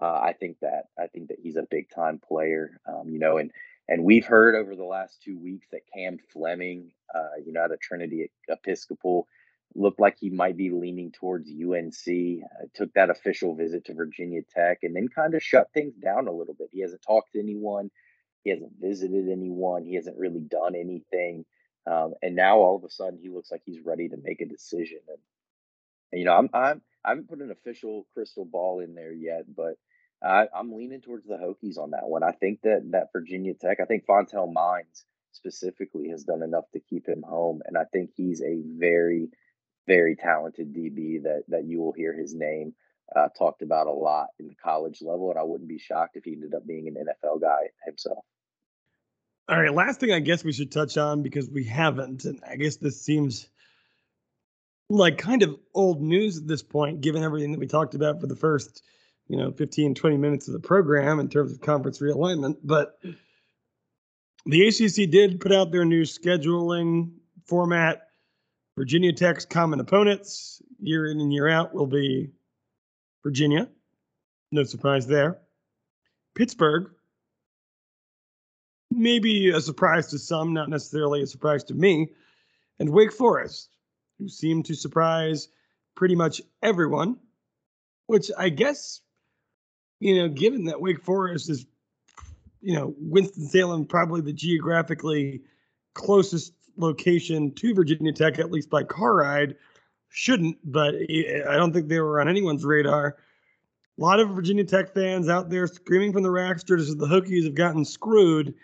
Uh, 0.00 0.20
I 0.22 0.34
think 0.38 0.58
that 0.60 0.84
I 0.98 1.06
think 1.08 1.28
that 1.28 1.38
he's 1.42 1.56
a 1.56 1.66
big 1.68 1.90
time 1.90 2.20
player. 2.26 2.80
Um, 2.86 3.10
you 3.10 3.18
know, 3.18 3.38
and 3.38 3.50
and 3.88 4.04
we've 4.04 4.26
heard 4.26 4.54
over 4.54 4.76
the 4.76 4.84
last 4.84 5.22
two 5.22 5.38
weeks 5.38 5.66
that 5.72 5.80
Cam 5.92 6.18
Fleming, 6.32 6.92
uh, 7.14 7.40
you 7.44 7.52
know, 7.52 7.64
at 7.64 7.80
Trinity 7.80 8.30
Episcopal, 8.48 9.26
looked 9.74 9.98
like 9.98 10.16
he 10.18 10.30
might 10.30 10.56
be 10.56 10.70
leaning 10.70 11.10
towards 11.10 11.50
UNC. 11.50 11.94
Uh, 12.06 12.66
took 12.74 12.92
that 12.94 13.10
official 13.10 13.54
visit 13.54 13.86
to 13.86 13.94
Virginia 13.94 14.42
Tech 14.54 14.78
and 14.82 14.94
then 14.94 15.08
kind 15.08 15.34
of 15.34 15.42
shut 15.42 15.72
things 15.72 15.94
down 15.94 16.28
a 16.28 16.32
little 16.32 16.54
bit. 16.54 16.68
He 16.70 16.80
hasn't 16.80 17.02
talked 17.02 17.32
to 17.32 17.40
anyone. 17.40 17.90
He 18.44 18.50
hasn't 18.50 18.72
visited 18.80 19.28
anyone. 19.28 19.84
He 19.84 19.94
hasn't 19.94 20.18
really 20.18 20.40
done 20.40 20.74
anything. 20.74 21.44
Um, 21.86 22.14
and 22.22 22.36
now 22.36 22.58
all 22.58 22.76
of 22.76 22.84
a 22.84 22.90
sudden 22.90 23.18
he 23.20 23.30
looks 23.30 23.50
like 23.50 23.62
he's 23.64 23.84
ready 23.84 24.08
to 24.08 24.16
make 24.22 24.40
a 24.40 24.46
decision. 24.46 25.00
And, 25.08 25.18
and 26.12 26.18
you 26.20 26.24
know, 26.26 26.36
I'm 26.36 26.50
I'm 26.52 26.82
I 27.04 27.10
haven't 27.10 27.28
put 27.28 27.40
an 27.40 27.50
official 27.50 28.06
crystal 28.12 28.44
ball 28.44 28.80
in 28.80 28.94
there 28.94 29.12
yet, 29.12 29.44
but 29.54 29.74
I, 30.22 30.46
I'm 30.54 30.72
leaning 30.72 31.00
towards 31.00 31.26
the 31.26 31.36
Hokies 31.36 31.78
on 31.78 31.90
that 31.92 32.08
one. 32.08 32.22
I 32.22 32.32
think 32.32 32.62
that 32.62 32.88
that 32.92 33.12
Virginia 33.12 33.54
Tech, 33.54 33.78
I 33.80 33.84
think 33.84 34.04
Fontel 34.06 34.52
Mines 34.52 35.04
specifically 35.32 36.08
has 36.08 36.24
done 36.24 36.42
enough 36.42 36.64
to 36.72 36.80
keep 36.80 37.06
him 37.06 37.22
home, 37.22 37.60
and 37.64 37.78
I 37.78 37.84
think 37.84 38.10
he's 38.16 38.42
a 38.42 38.60
very 38.78 39.28
very 39.86 40.16
talented 40.16 40.74
DB 40.74 41.22
that 41.22 41.44
that 41.48 41.64
you 41.64 41.80
will 41.80 41.92
hear 41.92 42.12
his 42.12 42.34
name 42.34 42.74
uh, 43.14 43.28
talked 43.38 43.62
about 43.62 43.86
a 43.86 43.92
lot 43.92 44.28
in 44.38 44.48
the 44.48 44.54
college 44.54 45.00
level, 45.00 45.30
and 45.30 45.38
I 45.38 45.42
wouldn't 45.42 45.68
be 45.68 45.78
shocked 45.78 46.16
if 46.16 46.24
he 46.24 46.32
ended 46.32 46.54
up 46.54 46.66
being 46.66 46.88
an 46.88 46.96
NFL 46.96 47.40
guy 47.40 47.70
himself. 47.84 48.24
All 49.48 49.58
right, 49.58 49.72
last 49.72 50.00
thing 50.00 50.12
I 50.12 50.20
guess 50.20 50.44
we 50.44 50.52
should 50.52 50.70
touch 50.70 50.98
on 50.98 51.22
because 51.22 51.48
we 51.48 51.64
haven't, 51.64 52.26
and 52.26 52.40
I 52.46 52.56
guess 52.56 52.76
this 52.76 53.00
seems 53.00 53.48
like 54.90 55.16
kind 55.16 55.42
of 55.42 55.56
old 55.74 56.02
news 56.02 56.38
at 56.38 56.46
this 56.46 56.62
point, 56.62 57.00
given 57.00 57.22
everything 57.22 57.52
that 57.52 57.60
we 57.60 57.66
talked 57.66 57.94
about 57.94 58.20
for 58.20 58.26
the 58.26 58.36
first, 58.36 58.82
you 59.28 59.36
know, 59.36 59.52
15, 59.52 59.94
20 59.94 60.16
minutes 60.16 60.48
of 60.48 60.54
the 60.54 60.60
program 60.60 61.20
in 61.20 61.28
terms 61.28 61.52
of 61.52 61.60
conference 61.60 62.00
realignment. 62.00 62.56
But 62.64 62.98
the 64.46 64.66
ACC 64.66 65.10
did 65.10 65.40
put 65.40 65.52
out 65.52 65.70
their 65.70 65.84
new 65.84 66.02
scheduling 66.02 67.12
format 67.44 68.08
Virginia 68.76 69.12
Tech's 69.12 69.44
common 69.44 69.80
opponents 69.80 70.62
year 70.80 71.10
in 71.10 71.20
and 71.20 71.32
year 71.32 71.48
out 71.48 71.74
will 71.74 71.86
be 71.86 72.30
Virginia. 73.22 73.68
No 74.52 74.62
surprise 74.64 75.06
there. 75.06 75.38
Pittsburgh. 76.34 76.90
Maybe 78.90 79.50
a 79.50 79.60
surprise 79.60 80.06
to 80.08 80.18
some, 80.18 80.54
not 80.54 80.70
necessarily 80.70 81.22
a 81.22 81.26
surprise 81.26 81.64
to 81.64 81.74
me. 81.74 82.12
And 82.78 82.88
Wake 82.90 83.12
Forest, 83.12 83.68
who 84.18 84.28
seem 84.28 84.62
to 84.62 84.74
surprise 84.74 85.48
pretty 85.94 86.14
much 86.14 86.40
everyone, 86.62 87.16
which 88.06 88.30
I 88.38 88.48
guess, 88.48 89.00
you 90.00 90.16
know, 90.16 90.28
given 90.28 90.64
that 90.64 90.80
Wake 90.80 91.02
Forest 91.02 91.50
is, 91.50 91.66
you 92.60 92.74
know, 92.74 92.94
Winston-Salem, 92.98 93.86
probably 93.86 94.20
the 94.20 94.32
geographically 94.32 95.42
closest 95.94 96.52
location 96.76 97.52
to 97.54 97.74
Virginia 97.74 98.12
Tech, 98.12 98.38
at 98.38 98.50
least 98.50 98.70
by 98.70 98.84
car 98.84 99.16
ride. 99.16 99.56
Shouldn't, 100.10 100.56
but 100.64 100.94
I 100.94 101.56
don't 101.56 101.72
think 101.72 101.88
they 101.88 102.00
were 102.00 102.20
on 102.20 102.28
anyone's 102.28 102.64
radar. 102.64 103.16
A 103.98 104.02
lot 104.02 104.20
of 104.20 104.30
Virginia 104.30 104.64
Tech 104.64 104.94
fans 104.94 105.28
out 105.28 105.50
there 105.50 105.66
screaming 105.66 106.12
from 106.12 106.22
the 106.22 106.28
Racksters 106.28 106.82
as 106.82 106.96
the 106.96 107.06
Hokies 107.06 107.44
have 107.44 107.54
gotten 107.54 107.84
screwed 107.84 108.54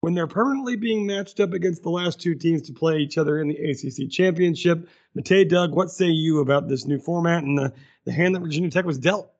when 0.00 0.14
they're 0.14 0.26
permanently 0.26 0.76
being 0.76 1.06
matched 1.06 1.40
up 1.40 1.52
against 1.52 1.82
the 1.82 1.90
last 1.90 2.20
two 2.20 2.34
teams 2.34 2.62
to 2.62 2.72
play 2.72 2.98
each 2.98 3.18
other 3.18 3.40
in 3.40 3.48
the 3.48 3.56
ACC 3.56 4.10
championship. 4.10 4.88
Matei, 5.16 5.48
Doug, 5.48 5.74
what 5.74 5.90
say 5.90 6.06
you 6.06 6.40
about 6.40 6.68
this 6.68 6.86
new 6.86 6.98
format 6.98 7.42
and 7.42 7.58
the, 7.58 7.72
the 8.04 8.12
hand 8.12 8.34
that 8.34 8.40
Virginia 8.40 8.70
Tech 8.70 8.84
was 8.84 8.98
dealt? 8.98 9.33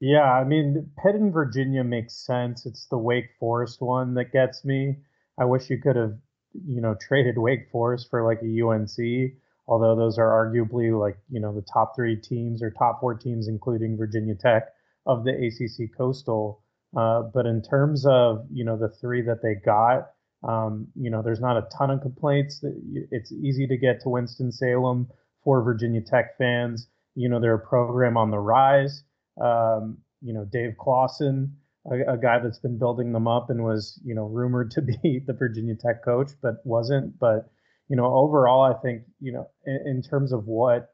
Yeah, 0.00 0.32
I 0.32 0.44
mean, 0.44 0.90
Pitt 1.02 1.16
and 1.16 1.32
Virginia 1.32 1.82
makes 1.82 2.14
sense. 2.14 2.66
It's 2.66 2.86
the 2.86 2.98
Wake 2.98 3.30
Forest 3.40 3.80
one 3.80 4.14
that 4.14 4.32
gets 4.32 4.64
me. 4.64 4.96
I 5.38 5.44
wish 5.44 5.70
you 5.70 5.78
could 5.80 5.96
have 5.96 6.18
you 6.66 6.80
know, 6.80 6.94
traded 7.00 7.38
Wake 7.38 7.68
Forest 7.70 8.08
for 8.10 8.24
like 8.24 8.40
a 8.42 8.66
UNC, 8.66 9.32
although 9.66 9.96
those 9.96 10.18
are 10.18 10.28
arguably 10.28 10.98
like, 10.98 11.18
you 11.30 11.40
know, 11.40 11.54
the 11.54 11.66
top 11.72 11.94
three 11.94 12.16
teams 12.16 12.62
or 12.62 12.70
top 12.70 13.00
four 13.00 13.14
teams, 13.14 13.48
including 13.48 13.96
Virginia 13.96 14.34
Tech 14.34 14.64
of 15.06 15.24
the 15.24 15.30
ACC 15.32 15.96
Coastal. 15.96 16.62
Uh, 16.96 17.22
but 17.34 17.46
in 17.46 17.62
terms 17.62 18.06
of, 18.06 18.46
you 18.50 18.64
know, 18.64 18.76
the 18.76 18.88
three 18.88 19.22
that 19.22 19.42
they 19.42 19.54
got, 19.54 20.10
um, 20.46 20.86
you 20.94 21.10
know, 21.10 21.22
there's 21.22 21.40
not 21.40 21.56
a 21.56 21.68
ton 21.76 21.90
of 21.90 22.00
complaints. 22.00 22.64
It's 23.10 23.32
easy 23.32 23.66
to 23.66 23.76
get 23.76 24.00
to 24.02 24.08
Winston-Salem 24.08 25.08
for 25.42 25.62
Virginia 25.62 26.00
Tech 26.00 26.38
fans. 26.38 26.86
You 27.14 27.28
know, 27.28 27.40
they're 27.40 27.54
a 27.54 27.58
program 27.58 28.16
on 28.16 28.30
the 28.30 28.38
rise. 28.38 29.02
Um, 29.40 29.98
you 30.20 30.32
know, 30.32 30.44
Dave 30.44 30.76
Clawson, 30.78 31.56
a, 31.90 32.14
a, 32.14 32.18
guy 32.18 32.38
that's 32.38 32.58
been 32.58 32.78
building 32.78 33.12
them 33.12 33.28
up 33.28 33.50
and 33.50 33.62
was, 33.62 34.00
you 34.04 34.14
know, 34.14 34.26
rumored 34.26 34.70
to 34.72 34.82
be 34.82 35.20
the 35.26 35.32
Virginia 35.32 35.74
Tech 35.74 36.04
coach, 36.04 36.32
but 36.42 36.56
wasn't. 36.64 37.18
But, 37.18 37.50
you 37.88 37.96
know, 37.96 38.06
overall, 38.06 38.62
I 38.62 38.74
think, 38.80 39.02
you 39.20 39.32
know, 39.32 39.48
in, 39.64 39.80
in 39.86 40.02
terms 40.02 40.32
of 40.32 40.46
what, 40.46 40.90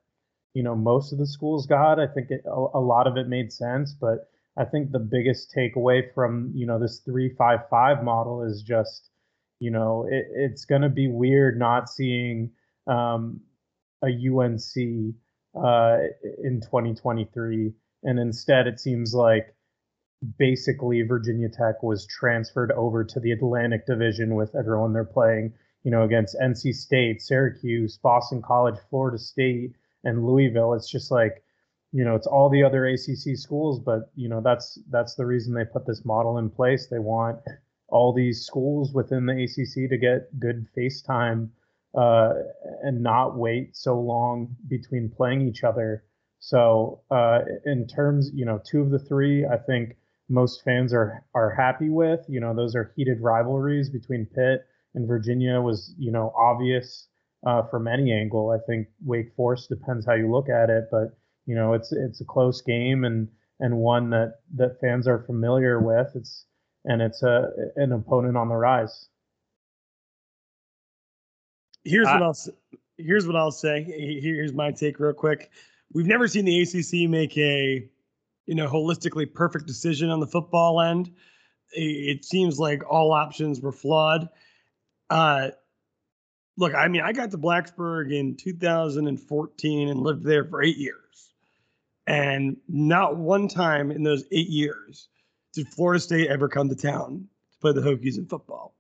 you 0.53 0.63
know, 0.63 0.77
most 0.77 1.13
of 1.13 1.19
the 1.19 1.27
schools 1.27 1.67
got, 1.67 1.99
I 1.99 2.07
think 2.07 2.31
it, 2.31 2.43
a, 2.47 2.51
a 2.75 2.81
lot 2.81 3.07
of 3.07 3.17
it 3.17 3.29
made 3.29 3.53
sense. 3.53 3.95
But 3.99 4.29
I 4.57 4.65
think 4.65 4.93
the 4.93 5.01
biggest 5.01 5.53
takeaway 5.57 6.03
from, 6.15 6.53
you 6.55 6.67
know, 6.67 6.79
this 6.79 7.01
355 7.01 8.05
model 8.05 8.43
is 8.43 8.63
just, 8.63 9.11
you 9.59 9.71
know, 9.71 10.07
it, 10.09 10.27
it's 10.35 10.65
going 10.65 10.83
to 10.83 10.89
be 10.89 11.09
weird 11.09 11.59
not 11.59 11.89
seeing 11.89 12.53
um, 12.87 13.41
a 14.03 14.09
UNC 14.09 15.15
uh, 15.57 15.97
in 16.43 16.61
2023. 16.61 17.73
And 18.05 18.19
instead, 18.19 18.67
it 18.67 18.79
seems 18.79 19.15
like 19.15 19.55
basically 20.39 21.03
Virginia 21.03 21.49
Tech 21.49 21.83
was 21.83 22.07
transferred 22.07 22.73
over 22.73 23.05
to 23.05 23.21
the 23.21 23.33
Atlantic 23.33 23.87
Division 23.87 24.35
with 24.35 24.55
everyone 24.55 24.93
they're 24.93 25.05
playing, 25.05 25.53
you 25.83 25.91
know, 25.91 26.03
against 26.03 26.37
NC 26.41 26.75
State, 26.75 27.21
Syracuse, 27.21 27.99
Boston 27.99 28.43
College, 28.43 28.77
Florida 28.91 29.19
State, 29.19 29.75
and 30.05 30.27
Louisville. 30.27 30.75
It's 30.75 30.91
just 30.91 31.11
like, 31.11 31.43
you 31.93 32.05
know, 32.05 32.15
it's 32.15 32.27
all 32.27 32.49
the 32.49 32.63
other 32.63 32.87
ACC 32.87 33.37
schools, 33.37 33.81
but 33.81 34.11
you 34.15 34.29
know, 34.29 34.41
that's 34.41 34.79
that's 34.91 35.15
the 35.15 35.27
reason 35.27 35.55
they 35.55 35.65
put 35.65 35.87
this 35.87 36.05
model 36.05 36.39
in 36.39 36.51
place. 36.51 36.89
They 36.89 36.99
want 36.99 37.39
all 37.89 38.13
these 38.13 38.45
schools 38.45 38.93
within 38.93 39.27
the 39.27 39.45
ACC 39.45 39.89
to 39.91 39.97
get 39.97 40.41
good 40.41 40.67
face 40.75 41.03
time 41.03 41.53
uh, 41.97 42.35
and 42.83 43.03
not 43.03 43.37
wait 43.39 43.77
so 43.77 43.99
long 44.01 44.57
between 44.69 45.09
playing 45.09 45.47
each 45.47 45.63
other. 45.63 46.05
So, 46.45 47.01
uh, 47.11 47.41
in 47.65 47.87
terms, 47.87 48.31
you 48.35 48.45
know, 48.45 48.61
two 48.71 48.83
of 48.83 48.91
the 48.91 48.99
three, 48.99 49.47
I 49.47 49.57
think 49.57 49.97
most 50.29 50.63
fans 50.63 50.93
are 50.93 51.25
are 51.35 51.49
happy 51.55 51.89
with. 51.89 52.21
You 52.29 52.39
know, 52.39 52.55
those 52.55 52.77
are 52.77 52.93
heated 52.97 53.23
rivalries 53.23 53.89
between 53.89 54.27
Pitt 54.27 54.61
and 54.95 55.09
Virginia 55.09 55.59
was 55.63 55.95
you 55.97 56.13
know 56.13 56.35
obvious 56.37 57.09
uh, 57.47 57.63
from 57.71 57.89
any 57.89 58.13
angle. 58.13 58.51
I 58.51 58.59
think 58.67 58.89
Wake 59.03 59.35
Forest 59.35 59.71
depends 59.71 60.05
how 60.05 60.13
you 60.13 60.31
look 60.31 60.51
at 60.51 60.69
it, 60.69 60.89
but 60.91 61.17
you 61.47 61.55
know 61.55 61.73
it's 61.73 61.93
it's 61.93 62.21
a 62.21 62.27
close 62.27 62.61
game 62.61 63.05
and 63.05 63.27
and 63.61 63.79
one 63.79 64.11
that 64.11 64.41
that 64.57 64.79
fans 64.83 65.09
are 65.09 65.21
familiar 65.25 65.81
with. 65.81 66.09
It's 66.15 66.45
and 66.85 67.01
it's 67.01 67.23
a 67.23 67.49
an 67.77 67.93
opponent 67.93 68.37
on 68.37 68.51
the 68.51 68.57
rise. 68.57 69.09
Here's 71.85 72.07
what 72.07 72.23
I- 72.23 72.27
I'll 72.27 72.37
here's 72.99 73.27
what 73.27 73.35
I'll 73.35 73.51
say. 73.51 73.83
Here's 73.83 74.53
my 74.53 74.73
take 74.73 75.01
real 75.01 75.15
quick. 75.15 75.51
We've 75.95 76.07
never 76.07 76.29
seen 76.29 76.45
the 76.45 76.61
ACC 76.61 77.09
make 77.09 77.37
a 77.39 77.89
you 78.47 78.55
know 78.55 78.69
holistically 78.69 79.33
perfect 79.33 79.67
decision 79.67 80.11
on 80.11 80.21
the 80.21 80.27
football 80.27 80.81
end. 80.81 81.13
It 81.73 82.25
seems 82.25 82.59
like 82.59 82.83
all 82.89 83.13
options 83.13 83.61
were 83.61 83.73
flawed. 83.73 84.29
Uh, 85.09 85.51
look, 86.57 86.75
I 86.75 86.89
mean, 86.89 87.03
I 87.03 87.13
got 87.13 87.31
to 87.31 87.39
Blacksburg 87.39 88.13
in 88.13 88.37
2014 88.37 89.89
and 89.89 90.01
lived 90.01 90.25
there 90.25 90.45
for 90.45 90.63
eight 90.63 90.77
years, 90.77 91.33
and 92.07 92.59
not 92.69 93.17
one 93.17 93.49
time 93.49 93.91
in 93.91 94.03
those 94.03 94.25
eight 94.31 94.49
years 94.49 95.09
did 95.55 95.69
Florida 95.69 96.01
State 96.01 96.29
ever 96.29 96.49
come 96.49 96.69
to 96.69 96.77
town 96.77 97.29
to 97.53 97.59
play 97.59 97.73
the 97.73 97.81
Hokies 97.81 98.19
in 98.19 98.27
football 98.27 98.75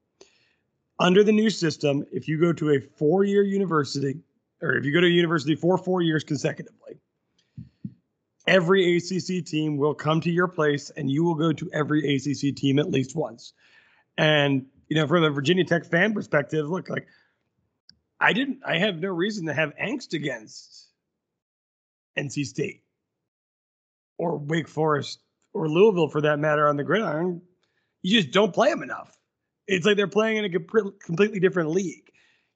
under 0.98 1.24
the 1.24 1.32
new 1.32 1.50
system, 1.50 2.04
if 2.12 2.28
you 2.28 2.40
go 2.40 2.52
to 2.52 2.70
a 2.70 2.80
four 2.80 3.24
year 3.24 3.42
university, 3.42 4.20
or 4.62 4.76
if 4.76 4.84
you 4.84 4.92
go 4.92 5.00
to 5.00 5.06
a 5.06 5.10
university 5.10 5.54
for 5.54 5.76
four 5.76 6.02
years 6.02 6.24
consecutively, 6.24 6.98
every 8.46 8.96
ACC 8.96 9.44
team 9.44 9.76
will 9.76 9.94
come 9.94 10.20
to 10.22 10.30
your 10.30 10.48
place 10.48 10.90
and 10.90 11.10
you 11.10 11.24
will 11.24 11.34
go 11.34 11.52
to 11.52 11.70
every 11.72 12.16
ACC 12.16 12.54
team 12.56 12.78
at 12.78 12.90
least 12.90 13.16
once. 13.16 13.52
And, 14.16 14.66
you 14.88 14.96
know, 14.96 15.06
from 15.06 15.22
the 15.22 15.30
Virginia 15.30 15.64
Tech 15.64 15.84
fan 15.84 16.14
perspective, 16.14 16.68
look, 16.68 16.88
like, 16.88 17.06
I 18.20 18.32
didn't, 18.32 18.60
I 18.64 18.78
have 18.78 18.96
no 18.96 19.08
reason 19.08 19.46
to 19.46 19.54
have 19.54 19.72
angst 19.76 20.12
against 20.14 20.88
NC 22.18 22.46
State 22.46 22.82
or 24.18 24.38
Wake 24.38 24.68
Forest 24.68 25.20
or 25.52 25.68
Louisville 25.68 26.08
for 26.08 26.22
that 26.22 26.38
matter 26.38 26.68
on 26.68 26.76
the 26.76 26.84
gridiron. 26.84 27.42
You 28.02 28.20
just 28.20 28.32
don't 28.32 28.54
play 28.54 28.70
them 28.70 28.82
enough 28.82 29.18
it's 29.66 29.86
like 29.86 29.96
they're 29.96 30.06
playing 30.06 30.38
in 30.38 30.44
a 30.44 30.50
completely 30.50 31.40
different 31.40 31.70
league. 31.70 32.10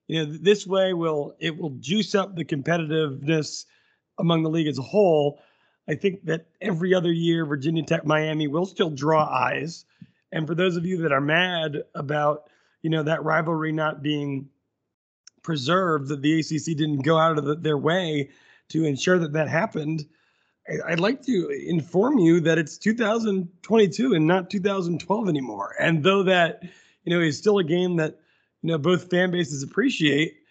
You 0.06 0.24
know, 0.24 0.32
this 0.40 0.66
way 0.66 0.92
will 0.92 1.34
it 1.38 1.56
will 1.56 1.76
juice 1.78 2.14
up 2.14 2.34
the 2.34 2.44
competitiveness 2.44 3.64
among 4.18 4.42
the 4.42 4.50
league 4.50 4.66
as 4.66 4.78
a 4.78 4.82
whole. 4.82 5.40
I 5.88 5.94
think 5.94 6.24
that 6.26 6.46
every 6.60 6.94
other 6.94 7.12
year, 7.12 7.46
Virginia 7.46 7.82
Tech, 7.82 8.04
Miami 8.04 8.46
will 8.46 8.66
still 8.66 8.90
draw 8.90 9.24
eyes. 9.24 9.86
And 10.32 10.46
for 10.46 10.54
those 10.54 10.76
of 10.76 10.84
you 10.84 10.98
that 11.02 11.12
are 11.12 11.20
mad 11.20 11.82
about, 11.94 12.50
you 12.82 12.90
know, 12.90 13.02
that 13.02 13.24
rivalry 13.24 13.72
not 13.72 14.02
being 14.02 14.48
preserved, 15.42 16.08
that 16.08 16.20
the 16.20 16.40
ACC 16.40 16.76
didn't 16.76 17.02
go 17.02 17.16
out 17.18 17.38
of 17.38 17.44
the, 17.44 17.54
their 17.54 17.78
way 17.78 18.30
to 18.68 18.84
ensure 18.84 19.18
that 19.18 19.32
that 19.32 19.48
happened, 19.48 20.04
I- 20.68 20.92
I'd 20.92 21.00
like 21.00 21.22
to 21.22 21.48
inform 21.48 22.18
you 22.18 22.40
that 22.40 22.58
it's 22.58 22.76
2022 22.76 24.12
and 24.12 24.26
not 24.26 24.50
2012 24.50 25.28
anymore. 25.28 25.74
And 25.80 26.02
though 26.02 26.22
that 26.24 26.62
you 27.08 27.16
know, 27.16 27.22
is 27.22 27.38
still 27.38 27.56
a 27.58 27.64
game 27.64 27.96
that, 27.96 28.18
you 28.60 28.70
know, 28.70 28.76
both 28.76 29.08
fan 29.08 29.30
bases 29.30 29.62
appreciate. 29.62 30.42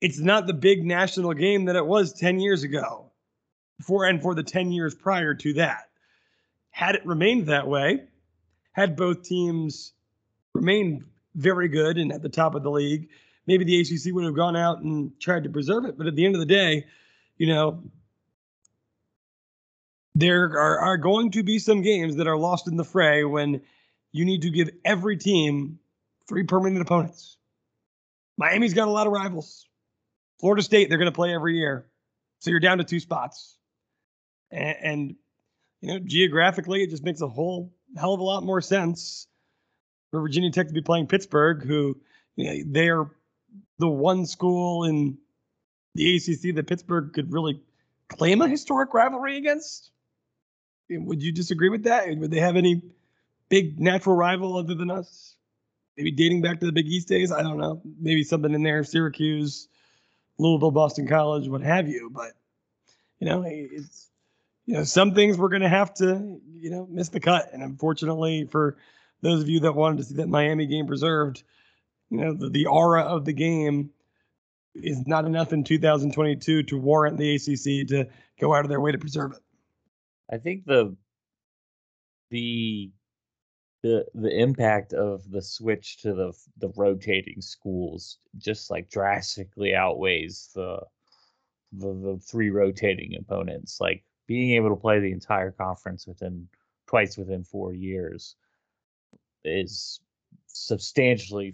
It's 0.00 0.20
not 0.20 0.46
the 0.46 0.54
big 0.54 0.84
national 0.84 1.34
game 1.34 1.64
that 1.64 1.74
it 1.74 1.84
was 1.84 2.12
10 2.12 2.38
years 2.38 2.62
ago 2.62 3.09
for 3.82 4.04
and 4.04 4.20
for 4.22 4.34
the 4.34 4.42
10 4.42 4.72
years 4.72 4.94
prior 4.94 5.34
to 5.34 5.54
that. 5.54 5.88
Had 6.70 6.94
it 6.94 7.06
remained 7.06 7.46
that 7.46 7.66
way, 7.66 8.04
had 8.72 8.96
both 8.96 9.22
teams 9.22 9.92
remained 10.54 11.04
very 11.34 11.68
good 11.68 11.98
and 11.98 12.12
at 12.12 12.22
the 12.22 12.28
top 12.28 12.54
of 12.54 12.62
the 12.62 12.70
league, 12.70 13.08
maybe 13.46 13.64
the 13.64 13.80
ACC 13.80 14.14
would 14.14 14.24
have 14.24 14.34
gone 14.34 14.56
out 14.56 14.80
and 14.80 15.18
tried 15.20 15.44
to 15.44 15.50
preserve 15.50 15.84
it. 15.84 15.96
But 15.96 16.06
at 16.06 16.16
the 16.16 16.24
end 16.24 16.34
of 16.34 16.40
the 16.40 16.46
day, 16.46 16.86
you 17.36 17.46
know, 17.46 17.82
there 20.14 20.44
are, 20.44 20.78
are 20.80 20.96
going 20.96 21.30
to 21.32 21.42
be 21.42 21.58
some 21.58 21.82
games 21.82 22.16
that 22.16 22.26
are 22.26 22.36
lost 22.36 22.68
in 22.68 22.76
the 22.76 22.84
fray 22.84 23.24
when 23.24 23.62
you 24.12 24.24
need 24.24 24.42
to 24.42 24.50
give 24.50 24.70
every 24.84 25.16
team 25.16 25.78
three 26.28 26.44
permanent 26.44 26.82
opponents. 26.82 27.36
Miami's 28.36 28.74
got 28.74 28.88
a 28.88 28.90
lot 28.90 29.06
of 29.06 29.12
rivals. 29.12 29.66
Florida 30.40 30.62
State, 30.62 30.88
they're 30.88 30.98
going 30.98 31.10
to 31.10 31.14
play 31.14 31.34
every 31.34 31.58
year. 31.58 31.86
So 32.40 32.50
you're 32.50 32.60
down 32.60 32.78
to 32.78 32.84
two 32.84 33.00
spots. 33.00 33.58
And, 34.50 34.76
and, 34.82 35.16
you 35.80 35.88
know, 35.88 35.98
geographically, 35.98 36.82
it 36.82 36.90
just 36.90 37.04
makes 37.04 37.20
a 37.20 37.28
whole 37.28 37.72
hell 37.96 38.14
of 38.14 38.20
a 38.20 38.24
lot 38.24 38.42
more 38.42 38.60
sense 38.60 39.26
for 40.10 40.20
Virginia 40.20 40.50
Tech 40.50 40.68
to 40.68 40.74
be 40.74 40.82
playing 40.82 41.06
Pittsburgh, 41.06 41.64
who, 41.64 41.96
you 42.36 42.44
know, 42.44 42.62
they're 42.66 43.10
the 43.78 43.88
one 43.88 44.26
school 44.26 44.84
in 44.84 45.18
the 45.94 46.16
ACC 46.16 46.54
that 46.54 46.66
Pittsburgh 46.66 47.12
could 47.12 47.32
really 47.32 47.60
claim 48.08 48.42
a 48.42 48.48
historic 48.48 48.92
rivalry 48.94 49.36
against. 49.36 49.90
Eh, 50.90 50.96
would 50.98 51.22
you 51.22 51.32
disagree 51.32 51.68
with 51.68 51.84
that? 51.84 52.08
Would 52.08 52.30
they 52.30 52.40
have 52.40 52.56
any 52.56 52.82
big 53.48 53.80
natural 53.80 54.16
rival 54.16 54.56
other 54.56 54.74
than 54.74 54.90
us? 54.90 55.36
Maybe 55.96 56.12
dating 56.12 56.42
back 56.42 56.60
to 56.60 56.66
the 56.66 56.72
Big 56.72 56.86
East 56.86 57.08
days. 57.08 57.32
I 57.32 57.42
don't 57.42 57.58
know. 57.58 57.82
Maybe 58.00 58.22
something 58.22 58.54
in 58.54 58.62
there, 58.62 58.84
Syracuse, 58.84 59.68
Louisville, 60.38 60.70
Boston 60.70 61.06
College, 61.06 61.48
what 61.48 61.62
have 61.62 61.88
you. 61.88 62.10
But 62.10 62.32
you 63.18 63.28
know, 63.28 63.44
it's 63.46 64.09
you 64.66 64.74
know, 64.74 64.84
some 64.84 65.14
things 65.14 65.38
we're 65.38 65.48
gonna 65.48 65.68
have 65.68 65.94
to, 65.94 66.40
you 66.52 66.70
know, 66.70 66.86
miss 66.90 67.08
the 67.08 67.20
cut. 67.20 67.50
And 67.52 67.62
unfortunately 67.62 68.46
for 68.50 68.76
those 69.22 69.42
of 69.42 69.48
you 69.48 69.60
that 69.60 69.74
wanted 69.74 69.98
to 69.98 70.04
see 70.04 70.14
that 70.16 70.28
Miami 70.28 70.66
game 70.66 70.86
preserved, 70.86 71.42
you 72.10 72.18
know, 72.18 72.34
the, 72.34 72.50
the 72.50 72.66
aura 72.66 73.02
of 73.02 73.24
the 73.24 73.32
game 73.32 73.90
is 74.74 75.06
not 75.06 75.24
enough 75.24 75.52
in 75.52 75.64
2022 75.64 76.62
to 76.64 76.78
warrant 76.78 77.18
the 77.18 77.34
ACC 77.34 77.88
to 77.88 78.06
go 78.40 78.54
out 78.54 78.64
of 78.64 78.68
their 78.68 78.80
way 78.80 78.92
to 78.92 78.98
preserve 78.98 79.32
it. 79.32 79.42
I 80.32 80.38
think 80.38 80.64
the 80.64 80.96
the 82.30 82.90
the 83.82 84.06
the 84.14 84.30
impact 84.30 84.92
of 84.92 85.28
the 85.30 85.42
switch 85.42 85.98
to 86.02 86.14
the 86.14 86.32
the 86.58 86.72
rotating 86.76 87.40
schools 87.40 88.18
just 88.36 88.70
like 88.70 88.90
drastically 88.90 89.74
outweighs 89.74 90.50
the 90.54 90.80
the, 91.72 91.86
the 91.86 92.18
three 92.22 92.50
rotating 92.50 93.16
opponents. 93.18 93.80
Like 93.80 94.04
being 94.30 94.52
able 94.52 94.68
to 94.68 94.76
play 94.76 95.00
the 95.00 95.10
entire 95.10 95.50
conference 95.50 96.06
within 96.06 96.46
twice 96.86 97.18
within 97.18 97.42
four 97.42 97.74
years 97.74 98.36
is 99.44 99.98
substantially 100.46 101.52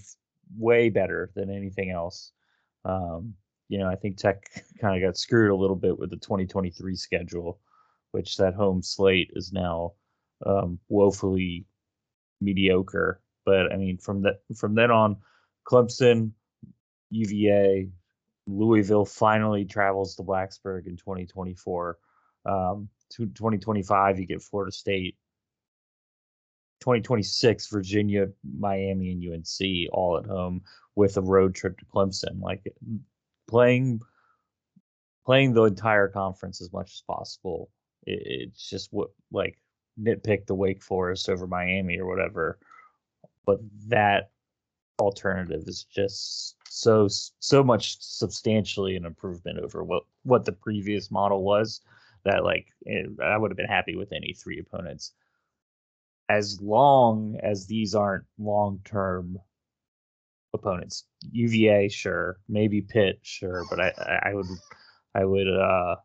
way 0.58 0.90
better 0.90 1.30
than 1.34 1.48
anything 1.48 1.90
else. 1.90 2.32
Um, 2.84 3.32
you 3.70 3.78
know, 3.78 3.88
I 3.88 3.94
think 3.94 4.18
Tech 4.18 4.62
kind 4.78 4.94
of 4.94 5.08
got 5.08 5.16
screwed 5.16 5.50
a 5.50 5.56
little 5.56 5.74
bit 5.74 5.98
with 5.98 6.10
the 6.10 6.18
2023 6.18 6.94
schedule, 6.96 7.60
which 8.10 8.36
that 8.36 8.52
home 8.52 8.82
slate 8.82 9.30
is 9.34 9.54
now 9.54 9.92
um, 10.44 10.78
woefully 10.90 11.64
mediocre. 12.42 13.22
But 13.46 13.72
I 13.72 13.76
mean, 13.78 13.96
from 13.96 14.20
that 14.20 14.40
from 14.54 14.74
then 14.74 14.90
on, 14.90 15.16
Clemson, 15.66 16.32
UVA, 17.08 17.88
Louisville 18.46 19.06
finally 19.06 19.64
travels 19.64 20.14
to 20.16 20.22
Blacksburg 20.22 20.86
in 20.86 20.98
2024. 20.98 21.96
Um, 22.46 22.88
2025, 23.10 24.18
you 24.18 24.26
get 24.26 24.42
Florida 24.42 24.72
State. 24.72 25.16
2026, 26.80 27.68
Virginia, 27.68 28.28
Miami, 28.58 29.10
and 29.10 29.24
UNC 29.32 29.88
all 29.92 30.18
at 30.18 30.26
home 30.26 30.62
with 30.94 31.16
a 31.16 31.22
road 31.22 31.54
trip 31.54 31.78
to 31.78 31.84
Clemson. 31.86 32.40
Like 32.40 32.66
playing 33.48 34.00
playing 35.24 35.52
the 35.52 35.64
entire 35.64 36.08
conference 36.08 36.60
as 36.60 36.72
much 36.72 36.92
as 36.92 37.02
possible. 37.06 37.70
It, 38.06 38.22
it's 38.24 38.68
just 38.68 38.92
what 38.92 39.10
like 39.32 39.58
nitpick 40.00 40.46
the 40.46 40.54
Wake 40.54 40.82
Forest 40.82 41.28
over 41.28 41.46
Miami 41.46 41.98
or 41.98 42.06
whatever. 42.06 42.58
But 43.44 43.60
that 43.88 44.30
alternative 45.00 45.64
is 45.66 45.84
just 45.84 46.56
so 46.68 47.08
so 47.08 47.62
much 47.62 48.00
substantially 48.00 48.96
an 48.96 49.04
improvement 49.04 49.58
over 49.58 49.82
what 49.82 50.04
what 50.24 50.44
the 50.44 50.52
previous 50.52 51.10
model 51.10 51.42
was 51.42 51.80
that 52.26 52.44
like 52.44 52.66
it, 52.82 53.08
I 53.22 53.36
would 53.36 53.50
have 53.50 53.56
been 53.56 53.66
happy 53.66 53.96
with 53.96 54.12
any 54.12 54.34
three 54.34 54.58
opponents 54.60 55.12
as 56.28 56.60
long 56.60 57.38
as 57.42 57.66
these 57.66 57.94
aren't 57.94 58.24
long 58.38 58.80
term 58.84 59.38
opponents 60.54 61.04
UVA 61.32 61.88
sure 61.88 62.38
maybe 62.48 62.80
Pitt 62.82 63.18
sure 63.22 63.64
but 63.70 63.80
I 63.80 63.92
I, 63.98 64.30
I 64.30 64.34
would 64.34 64.46
I 65.14 65.24
would 65.24 65.48
uh 65.48 65.96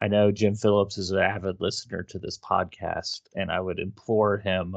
I 0.00 0.08
know 0.08 0.30
Jim 0.30 0.54
Phillips 0.54 0.98
is 0.98 1.10
an 1.10 1.18
avid 1.18 1.56
listener 1.60 2.02
to 2.04 2.18
this 2.18 2.38
podcast, 2.38 3.22
and 3.34 3.50
I 3.50 3.60
would 3.60 3.78
implore 3.78 4.36
him 4.36 4.76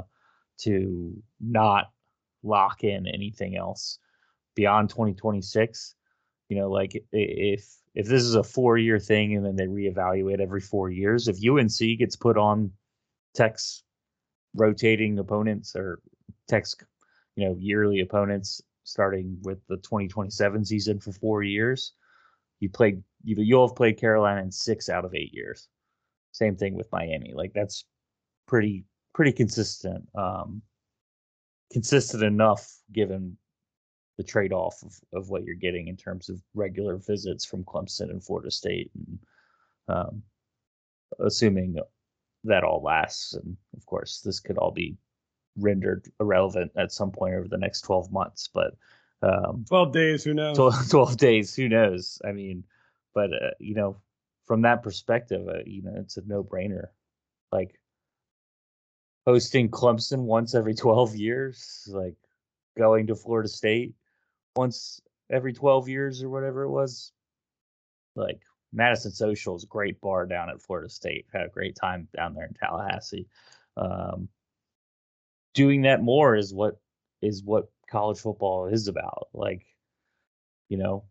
to 0.59 1.21
not 1.41 1.91
lock 2.41 2.83
in 2.83 3.05
anything 3.05 3.57
else 3.57 3.99
beyond 4.55 4.89
2026. 4.89 5.95
You 6.49 6.57
know, 6.57 6.69
like 6.69 7.01
if 7.11 7.67
if 7.95 8.07
this 8.07 8.23
is 8.23 8.35
a 8.35 8.43
four 8.43 8.77
year 8.77 8.99
thing 8.99 9.35
and 9.35 9.45
then 9.45 9.55
they 9.55 9.67
reevaluate 9.67 10.39
every 10.39 10.61
four 10.61 10.89
years, 10.89 11.27
if 11.27 11.37
UNC 11.47 11.99
gets 11.99 12.15
put 12.15 12.37
on 12.37 12.71
Tech's 13.35 13.83
rotating 14.55 15.19
opponents 15.19 15.75
or 15.75 15.99
Tech's 16.47 16.75
you 17.35 17.47
know 17.47 17.55
yearly 17.59 17.99
opponents 18.01 18.61
starting 18.83 19.37
with 19.43 19.59
the 19.67 19.77
2027 19.77 20.65
season 20.65 20.99
for 20.99 21.11
four 21.11 21.43
years, 21.43 21.93
you 22.59 22.69
played 22.69 23.03
you 23.23 23.35
you'll 23.37 23.67
have 23.67 23.75
played 23.75 23.99
Carolina 23.99 24.41
in 24.41 24.51
six 24.51 24.89
out 24.89 25.05
of 25.05 25.13
eight 25.13 25.33
years. 25.33 25.67
Same 26.31 26.55
thing 26.55 26.73
with 26.73 26.91
Miami. 26.91 27.33
Like 27.35 27.53
that's 27.53 27.85
pretty 28.47 28.85
pretty 29.13 29.31
consistent. 29.33 30.07
Um, 30.15 30.63
consistent 31.71 32.23
enough 32.23 32.67
given 32.91 33.37
the 34.19 34.23
trade 34.23 34.51
off 34.51 34.83
of, 34.83 34.99
of 35.13 35.29
what 35.29 35.45
you're 35.45 35.55
getting 35.55 35.87
in 35.87 35.95
terms 35.95 36.27
of 36.27 36.41
regular 36.53 36.97
visits 36.97 37.45
from 37.45 37.63
Clemson 37.63 38.09
and 38.09 38.21
Florida 38.21 38.51
State, 38.51 38.91
and 38.93 39.19
um, 39.87 40.23
assuming 41.21 41.77
that 42.43 42.65
all 42.65 42.83
lasts. 42.83 43.33
And 43.35 43.55
of 43.77 43.85
course, 43.85 44.19
this 44.19 44.41
could 44.41 44.57
all 44.57 44.71
be 44.71 44.97
rendered 45.55 46.11
irrelevant 46.19 46.73
at 46.75 46.91
some 46.91 47.11
point 47.11 47.35
over 47.35 47.47
the 47.47 47.57
next 47.57 47.83
12 47.83 48.11
months, 48.11 48.49
but 48.53 48.73
um, 49.21 49.63
12 49.69 49.93
days, 49.93 50.25
who 50.25 50.33
knows? 50.33 50.57
12, 50.57 50.89
12 50.89 51.17
days, 51.17 51.55
who 51.55 51.69
knows? 51.69 52.21
I 52.25 52.33
mean, 52.33 52.65
but 53.15 53.31
uh, 53.31 53.51
you 53.57 53.73
know, 53.73 54.01
from 54.47 54.63
that 54.63 54.83
perspective, 54.83 55.47
uh, 55.47 55.63
you 55.65 55.81
know, 55.81 55.93
it's 55.95 56.17
a 56.17 56.23
no 56.27 56.43
brainer. 56.43 56.87
Like 57.53 57.79
hosting 59.25 59.69
Clemson 59.69 60.23
once 60.23 60.55
every 60.55 60.75
12 60.75 61.15
years, 61.15 61.87
like 61.89 62.17
going 62.77 63.07
to 63.07 63.15
Florida 63.15 63.47
State 63.47 63.95
once 64.55 65.01
every 65.29 65.53
12 65.53 65.87
years 65.89 66.23
or 66.23 66.29
whatever 66.29 66.63
it 66.63 66.69
was. 66.69 67.11
Like 68.15 68.41
Madison 68.73 69.11
Social 69.11 69.55
is 69.55 69.65
great 69.65 69.99
bar 70.01 70.25
down 70.25 70.49
at 70.49 70.61
Florida 70.61 70.89
State. 70.89 71.25
Had 71.33 71.45
a 71.45 71.49
great 71.49 71.75
time 71.75 72.07
down 72.15 72.33
there 72.33 72.45
in 72.45 72.53
Tallahassee. 72.53 73.27
Um, 73.77 74.29
doing 75.53 75.83
that 75.83 76.01
more 76.01 76.35
is 76.35 76.53
what 76.53 76.79
is 77.21 77.43
what 77.43 77.69
college 77.89 78.19
football 78.19 78.67
is 78.67 78.87
about. 78.87 79.27
Like, 79.33 79.65
you 80.69 80.77
know, 80.77 81.05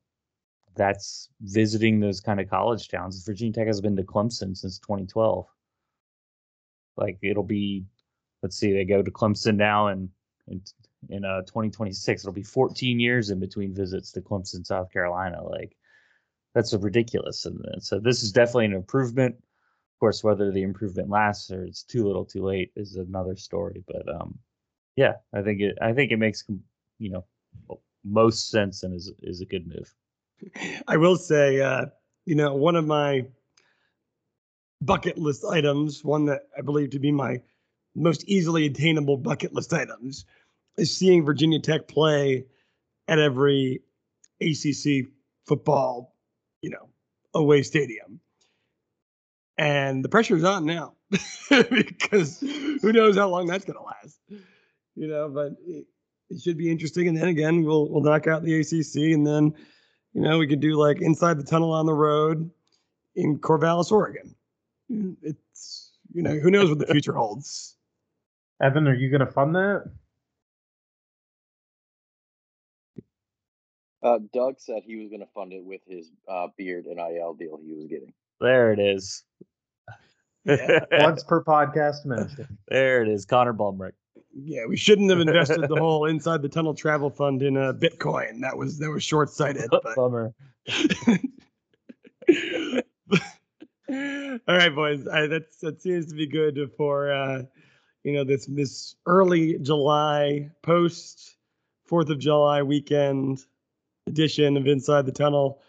that's 0.77 1.29
visiting 1.41 2.01
those 2.01 2.21
kind 2.21 2.41
of 2.41 2.49
college 2.49 2.89
towns. 2.89 3.25
Virginia 3.25 3.53
Tech 3.53 3.67
has 3.67 3.81
been 3.81 3.97
to 3.97 4.05
Clemson 4.05 4.57
since 4.57 4.79
2012. 4.79 5.47
Like 6.97 7.19
it'll 7.23 7.43
be, 7.43 7.85
let's 8.43 8.57
see, 8.57 8.73
they 8.73 8.85
go 8.85 9.03
to 9.03 9.11
Clemson 9.11 9.57
now 9.57 9.89
and 9.89 10.09
in, 10.47 10.63
in 11.09 11.25
uh 11.25 11.43
2026. 11.43 12.23
It'll 12.23 12.33
be 12.33 12.43
14 12.43 13.01
years 13.01 13.31
in 13.31 13.41
between 13.41 13.75
visits 13.75 14.13
to 14.13 14.21
Clemson, 14.21 14.67
South 14.67 14.93
Carolina. 14.93 15.43
Like 15.43 15.77
that's 16.55 16.75
ridiculous. 16.75 17.47
And 17.47 17.83
so 17.83 18.01
this 18.01 18.23
is 18.23 18.33
definitely 18.33 18.67
an 18.67 18.73
improvement. 18.73 19.37
Of 19.37 20.01
course, 20.01 20.23
whether 20.23 20.53
the 20.53 20.63
improvement 20.63 21.09
lasts 21.09 21.51
or 21.51 21.65
it's 21.65 21.83
too 21.83 22.07
little, 22.07 22.25
too 22.25 22.45
late 22.45 22.71
is 22.77 22.97
another 22.97 23.37
story. 23.37 23.85
But 23.87 24.09
um, 24.15 24.39
yeah, 24.97 25.15
I 25.33 25.43
think 25.43 25.61
it. 25.61 25.79
I 25.81 25.93
think 25.93 26.13
it 26.13 26.19
makes 26.19 26.45
you 26.99 27.11
know 27.11 27.25
most 28.05 28.51
sense 28.51 28.83
and 28.83 28.95
is 28.95 29.13
is 29.23 29.41
a 29.41 29.47
good 29.47 29.67
move. 29.67 29.95
I 30.87 30.97
will 30.97 31.17
say, 31.17 31.61
uh, 31.61 31.87
you 32.25 32.35
know, 32.35 32.55
one 32.55 32.77
of 32.77 32.87
my 32.87 33.27
bucket 34.81 35.19
list 35.19 35.45
items, 35.45 36.05
one 36.05 36.27
that 36.27 36.43
I 36.57 36.63
believe 36.63 36.91
to 36.91 36.99
be 36.99 37.11
my 37.11 37.41
most 37.95 38.25
easily 38.29 38.67
attainable 38.67 39.17
bucket 39.17 39.53
list 39.53 39.73
items, 39.73 40.25
is 40.79 40.97
seeing 40.97 41.25
Virginia 41.25 41.61
Tech 41.61 41.89
play 41.89 42.47
at 43.09 43.19
every 43.19 43.83
ACC 44.41 45.09
football, 45.47 46.15
you 46.63 46.71
know, 46.71 46.89
away 47.35 47.63
stadium. 47.63 48.21
And 49.57 50.05
the 50.05 50.09
pressure 50.09 50.37
is 50.37 50.45
on 50.45 50.65
now 50.65 50.95
because 51.51 52.41
who 52.41 52.93
knows 52.93 53.17
how 53.17 53.29
long 53.29 53.47
that's 53.47 53.65
going 53.65 53.79
to 53.79 53.83
last, 53.83 54.21
you 54.95 55.09
know, 55.09 55.29
but 55.29 55.53
it, 55.67 55.87
it 56.31 56.41
should 56.41 56.57
be 56.57 56.71
interesting. 56.71 57.09
And 57.09 57.17
then 57.17 57.29
again, 57.29 57.65
we'll, 57.65 57.89
we'll 57.91 58.03
knock 58.03 58.29
out 58.29 58.45
the 58.45 58.61
ACC 58.61 59.13
and 59.15 59.27
then, 59.27 59.55
you 60.13 60.21
know, 60.21 60.39
we 60.39 60.47
could 60.47 60.61
do 60.61 60.75
like 60.75 61.01
inside 61.01 61.39
the 61.39 61.45
tunnel 61.45 61.73
on 61.73 61.87
the 61.87 61.95
road 61.95 62.51
in 63.17 63.39
Corvallis, 63.39 63.91
Oregon. 63.91 64.35
It's, 65.23 65.93
you 66.15 66.23
know, 66.23 66.39
who 66.39 66.51
knows 66.51 66.69
what 66.69 66.79
the 66.79 66.87
future 66.87 67.13
holds. 67.13 67.77
Evan, 68.63 68.87
are 68.87 68.95
you 68.95 69.11
going 69.11 69.27
to 69.27 69.33
fund 69.33 69.55
that? 69.57 69.91
Uh, 74.03 74.19
Doug 74.33 74.57
said 74.59 74.83
he 74.85 74.97
was 74.97 75.09
going 75.09 75.21
to 75.21 75.29
fund 75.35 75.53
it 75.53 75.65
with 75.65 75.81
his 75.87 76.11
uh, 76.29 76.49
beard 76.57 76.87
NIL 76.87 77.35
deal 77.35 77.59
he 77.63 77.73
was 77.73 77.87
getting. 77.87 78.13
There 78.41 78.73
it 78.73 78.79
is. 78.79 79.25
Once 80.47 81.25
per 81.25 81.43
podcast 81.45 82.07
mention. 82.07 82.59
There 82.69 83.03
it 83.03 83.09
is, 83.09 83.25
Connor 83.25 83.53
Blumrick. 83.53 83.93
Yeah, 84.33 84.67
we 84.69 84.77
shouldn't 84.77 85.11
have 85.11 85.21
invested 85.21 85.69
the 85.69 85.77
whole 85.77 86.05
inside 86.11 86.43
the 86.43 86.49
tunnel 86.49 86.75
travel 86.75 87.11
fund 87.11 87.43
in 87.43 87.57
uh, 87.57 87.73
Bitcoin. 87.73 88.41
That 88.43 88.57
was 88.57 88.79
that 88.79 88.91
was 88.91 89.03
short 89.03 89.31
sighted. 89.31 89.69
Bummer. 89.97 90.33
All 93.91 94.55
right, 94.57 94.75
boys. 94.75 95.09
I, 95.09 95.27
that's 95.27 95.57
that 95.59 95.83
seems 95.83 96.07
to 96.07 96.15
be 96.15 96.27
good 96.27 96.71
for 96.77 97.11
uh, 97.13 97.43
you 98.05 98.13
know 98.13 98.25
this 98.25 98.47
this 98.47 98.95
early 99.07 99.59
July 99.59 100.51
post 100.63 101.37
Fourth 101.87 102.11
of 102.11 102.19
July 102.19 102.63
weekend 102.63 103.45
edition 104.09 104.57
of 104.57 104.67
Inside 104.67 105.07
the 105.07 105.13
Tunnel. 105.13 105.61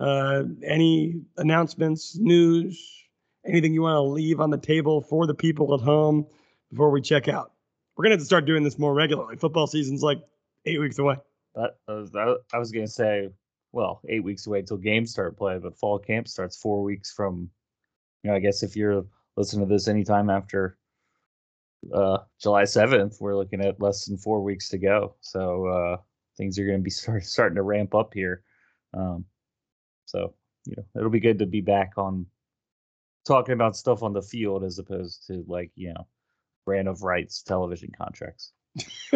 Uh, 0.00 0.44
any 0.64 1.22
announcements, 1.36 2.16
news, 2.18 3.04
anything 3.46 3.72
you 3.72 3.82
want 3.82 3.96
to 3.96 4.02
leave 4.02 4.40
on 4.40 4.50
the 4.50 4.58
table 4.58 5.00
for 5.00 5.26
the 5.26 5.34
people 5.34 5.72
at 5.74 5.80
home 5.80 6.26
before 6.70 6.90
we 6.90 7.00
check 7.00 7.28
out? 7.28 7.52
We're 7.96 8.04
gonna 8.04 8.14
have 8.14 8.20
to 8.20 8.26
start 8.26 8.46
doing 8.46 8.64
this 8.64 8.78
more 8.78 8.94
regularly. 8.94 9.36
Football 9.36 9.66
season's 9.66 10.02
like 10.02 10.18
eight 10.64 10.80
weeks 10.80 10.98
away. 10.98 11.16
That, 11.54 11.76
I 11.86 11.92
was, 11.92 12.10
that, 12.12 12.38
I 12.52 12.58
was 12.58 12.72
gonna 12.72 12.88
say, 12.88 13.28
well, 13.72 14.00
eight 14.08 14.24
weeks 14.24 14.46
away 14.46 14.60
until 14.60 14.78
games 14.78 15.10
start 15.10 15.36
play, 15.36 15.58
but 15.58 15.78
fall 15.78 15.98
camp 15.98 16.26
starts 16.26 16.56
four 16.56 16.82
weeks 16.82 17.12
from. 17.12 17.50
You 18.22 18.30
know, 18.30 18.36
I 18.36 18.40
guess 18.40 18.62
if 18.62 18.76
you're 18.76 19.04
listening 19.36 19.66
to 19.66 19.72
this 19.72 19.88
anytime 19.88 20.30
after 20.30 20.78
uh, 21.92 22.18
July 22.40 22.64
seventh, 22.64 23.20
we're 23.20 23.36
looking 23.36 23.60
at 23.60 23.80
less 23.80 24.06
than 24.06 24.16
four 24.16 24.42
weeks 24.42 24.68
to 24.68 24.78
go. 24.78 25.16
So 25.20 25.66
uh, 25.66 25.96
things 26.36 26.58
are 26.58 26.66
going 26.66 26.78
to 26.78 26.82
be 26.82 26.90
start, 26.90 27.24
starting 27.24 27.56
to 27.56 27.62
ramp 27.62 27.94
up 27.94 28.12
here. 28.14 28.42
Um, 28.94 29.24
so 30.06 30.34
you 30.64 30.74
know, 30.76 30.84
it'll 30.96 31.10
be 31.10 31.20
good 31.20 31.40
to 31.40 31.46
be 31.46 31.60
back 31.60 31.92
on 31.96 32.26
talking 33.26 33.54
about 33.54 33.76
stuff 33.76 34.02
on 34.02 34.12
the 34.12 34.22
field 34.22 34.64
as 34.64 34.78
opposed 34.78 35.26
to 35.28 35.44
like 35.46 35.70
you 35.74 35.92
know, 35.92 36.06
brand 36.64 36.88
of 36.88 37.02
rights 37.02 37.42
television 37.42 37.90
contracts. 37.96 38.52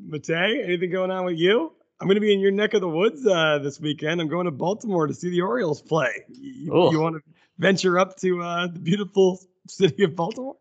Matei, 0.00 0.64
anything 0.64 0.90
going 0.90 1.10
on 1.10 1.24
with 1.24 1.36
you? 1.36 1.72
I'm 2.00 2.06
going 2.06 2.14
to 2.14 2.20
be 2.20 2.32
in 2.32 2.38
your 2.38 2.52
neck 2.52 2.74
of 2.74 2.80
the 2.80 2.88
woods 2.88 3.26
uh, 3.26 3.58
this 3.58 3.80
weekend. 3.80 4.20
I'm 4.20 4.28
going 4.28 4.44
to 4.44 4.52
Baltimore 4.52 5.08
to 5.08 5.14
see 5.14 5.30
the 5.30 5.40
Orioles 5.40 5.82
play. 5.82 6.12
You, 6.28 6.90
you 6.92 7.00
want 7.00 7.16
to 7.16 7.22
venture 7.58 7.98
up 7.98 8.16
to 8.18 8.40
uh, 8.40 8.68
the 8.68 8.78
beautiful 8.78 9.40
city 9.68 10.04
of 10.04 10.14
Baltimore? 10.14 10.56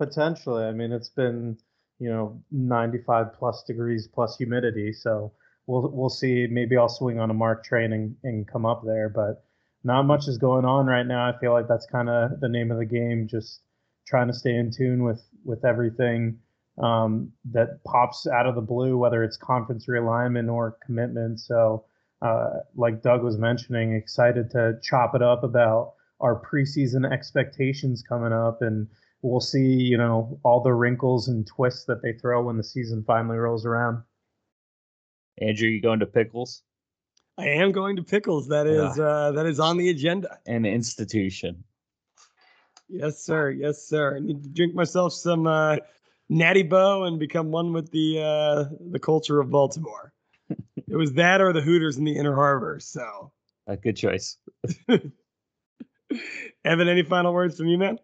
Potentially. 0.00 0.64
I 0.64 0.72
mean, 0.72 0.92
it's 0.92 1.10
been 1.10 1.58
you 1.98 2.08
know 2.08 2.42
95 2.50 3.34
plus 3.34 3.62
degrees 3.64 4.08
plus 4.08 4.38
humidity, 4.38 4.94
so 4.94 5.30
we'll 5.66 5.90
we'll 5.92 6.08
see. 6.08 6.46
Maybe 6.50 6.78
I'll 6.78 6.88
swing 6.88 7.20
on 7.20 7.28
a 7.28 7.34
MARC 7.34 7.62
train 7.62 7.92
and, 7.92 8.16
and 8.24 8.48
come 8.48 8.64
up 8.64 8.82
there, 8.82 9.10
but 9.10 9.44
not 9.84 10.04
much 10.04 10.26
is 10.26 10.38
going 10.38 10.64
on 10.64 10.86
right 10.86 11.06
now. 11.06 11.28
I 11.28 11.38
feel 11.38 11.52
like 11.52 11.68
that's 11.68 11.84
kind 11.84 12.08
of 12.08 12.40
the 12.40 12.48
name 12.48 12.70
of 12.70 12.78
the 12.78 12.86
game. 12.86 13.28
Just 13.28 13.60
trying 14.06 14.28
to 14.28 14.32
stay 14.32 14.56
in 14.56 14.70
tune 14.70 15.04
with 15.04 15.22
with 15.44 15.66
everything 15.66 16.38
um, 16.82 17.30
that 17.52 17.84
pops 17.84 18.26
out 18.26 18.46
of 18.46 18.54
the 18.54 18.62
blue, 18.62 18.96
whether 18.96 19.22
it's 19.22 19.36
conference 19.36 19.84
realignment 19.86 20.50
or 20.50 20.78
commitment. 20.82 21.40
So, 21.40 21.84
uh, 22.22 22.60
like 22.74 23.02
Doug 23.02 23.22
was 23.22 23.36
mentioning, 23.36 23.92
excited 23.92 24.50
to 24.52 24.78
chop 24.82 25.14
it 25.14 25.20
up 25.20 25.44
about 25.44 25.92
our 26.20 26.40
preseason 26.40 27.04
expectations 27.12 28.02
coming 28.02 28.32
up, 28.32 28.62
and 28.62 28.88
we'll 29.22 29.40
see, 29.40 29.64
you 29.64 29.98
know, 29.98 30.38
all 30.44 30.62
the 30.62 30.72
wrinkles 30.72 31.28
and 31.28 31.46
twists 31.46 31.84
that 31.86 32.02
they 32.02 32.12
throw 32.12 32.44
when 32.44 32.56
the 32.56 32.64
season 32.64 33.04
finally 33.06 33.36
rolls 33.36 33.66
around. 33.66 34.02
Andrew, 35.40 35.68
you 35.68 35.80
going 35.80 36.00
to 36.00 36.06
Pickles? 36.06 36.62
I 37.38 37.46
am 37.46 37.72
going 37.72 37.96
to 37.96 38.02
Pickles. 38.02 38.48
That 38.48 38.66
is 38.66 38.98
yeah. 38.98 39.04
uh, 39.04 39.32
that 39.32 39.46
is 39.46 39.58
on 39.60 39.78
the 39.78 39.88
agenda. 39.90 40.38
An 40.46 40.66
institution. 40.66 41.64
Yes, 42.88 43.24
sir. 43.24 43.50
Yes, 43.50 43.86
sir. 43.86 44.16
I 44.16 44.20
need 44.20 44.42
to 44.42 44.48
drink 44.48 44.74
myself 44.74 45.12
some 45.12 45.46
uh, 45.46 45.76
Natty 46.28 46.64
Boh 46.64 47.04
and 47.04 47.18
become 47.18 47.50
one 47.50 47.72
with 47.72 47.90
the 47.92 48.20
uh, 48.20 48.64
the 48.90 48.98
culture 48.98 49.40
of 49.40 49.50
Baltimore. 49.50 50.12
it 50.50 50.96
was 50.96 51.14
that 51.14 51.40
or 51.40 51.52
the 51.52 51.60
Hooters 51.60 51.96
in 51.96 52.04
the 52.04 52.16
Inner 52.16 52.34
Harbor. 52.34 52.78
So 52.80 53.32
a 53.66 53.76
good 53.76 53.96
choice. 53.96 54.36
Evan, 56.64 56.88
any 56.88 57.04
final 57.04 57.32
words 57.32 57.56
from 57.56 57.68
you, 57.68 57.78
man? 57.78 57.98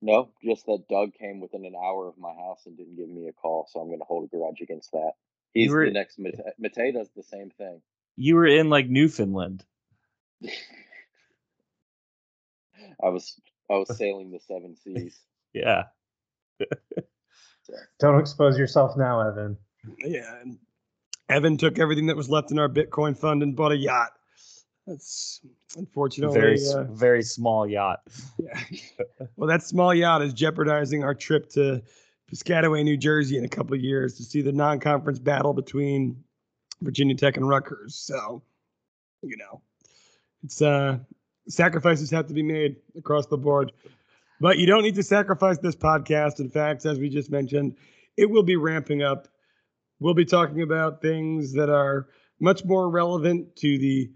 No, 0.00 0.30
just 0.44 0.66
that 0.66 0.84
Doug 0.88 1.14
came 1.14 1.40
within 1.40 1.64
an 1.64 1.74
hour 1.74 2.06
of 2.08 2.18
my 2.18 2.32
house 2.32 2.66
and 2.66 2.76
didn't 2.76 2.96
give 2.96 3.08
me 3.08 3.26
a 3.28 3.32
call, 3.32 3.68
so 3.68 3.80
I'm 3.80 3.88
going 3.88 3.98
to 3.98 4.04
hold 4.04 4.24
a 4.24 4.28
grudge 4.28 4.60
against 4.62 4.92
that. 4.92 5.12
He's 5.54 5.70
were, 5.70 5.86
the 5.86 5.90
next 5.90 6.18
Mate. 6.18 6.36
Mate 6.58 6.94
does 6.94 7.10
the 7.16 7.22
same 7.22 7.50
thing. 7.50 7.80
You 8.16 8.36
were 8.36 8.46
in 8.46 8.70
like 8.70 8.88
Newfoundland. 8.88 9.64
I 13.02 13.08
was 13.08 13.40
I 13.70 13.74
was 13.74 13.96
sailing 13.98 14.30
the 14.30 14.38
seven 14.40 14.76
seas. 14.76 15.18
yeah. 15.52 15.84
Don't 18.00 18.20
expose 18.20 18.58
yourself 18.58 18.96
now, 18.96 19.20
Evan. 19.20 19.56
Yeah. 19.98 20.42
Evan 21.28 21.56
took 21.56 21.78
everything 21.78 22.06
that 22.06 22.16
was 22.16 22.30
left 22.30 22.50
in 22.50 22.58
our 22.58 22.68
Bitcoin 22.68 23.16
fund 23.16 23.42
and 23.42 23.54
bought 23.54 23.72
a 23.72 23.76
yacht. 23.76 24.12
That's 24.86 25.40
unfortunately, 25.76 26.38
very 26.38 26.58
uh, 26.74 26.84
very 26.84 27.22
small 27.22 27.66
yacht. 27.66 28.00
yeah. 28.38 28.60
well, 29.36 29.48
that 29.48 29.62
small 29.62 29.94
yacht 29.94 30.22
is 30.22 30.32
jeopardizing 30.32 31.04
our 31.04 31.14
trip 31.14 31.48
to 31.50 31.82
Piscataway, 32.30 32.84
New 32.84 32.96
Jersey, 32.96 33.38
in 33.38 33.44
a 33.44 33.48
couple 33.48 33.74
of 33.74 33.80
years 33.80 34.14
to 34.16 34.22
see 34.22 34.42
the 34.42 34.52
non-conference 34.52 35.18
battle 35.18 35.54
between 35.54 36.22
Virginia 36.82 37.14
Tech 37.14 37.36
and 37.36 37.48
Rutgers. 37.48 37.94
So, 37.94 38.42
you 39.22 39.36
know, 39.36 39.60
it's 40.44 40.60
uh, 40.62 40.98
sacrifices 41.48 42.10
have 42.10 42.26
to 42.26 42.34
be 42.34 42.42
made 42.42 42.76
across 42.96 43.26
the 43.26 43.38
board. 43.38 43.72
But 44.40 44.58
you 44.58 44.66
don't 44.66 44.82
need 44.82 44.94
to 44.94 45.02
sacrifice 45.02 45.58
this 45.58 45.74
podcast. 45.74 46.38
In 46.38 46.48
fact, 46.48 46.86
as 46.86 46.98
we 46.98 47.08
just 47.08 47.30
mentioned, 47.30 47.76
it 48.16 48.30
will 48.30 48.44
be 48.44 48.56
ramping 48.56 49.02
up. 49.02 49.26
We'll 50.00 50.14
be 50.14 50.24
talking 50.24 50.62
about 50.62 51.02
things 51.02 51.52
that 51.54 51.70
are 51.70 52.08
much 52.38 52.64
more 52.64 52.88
relevant 52.88 53.56
to 53.56 53.78
the 53.78 54.10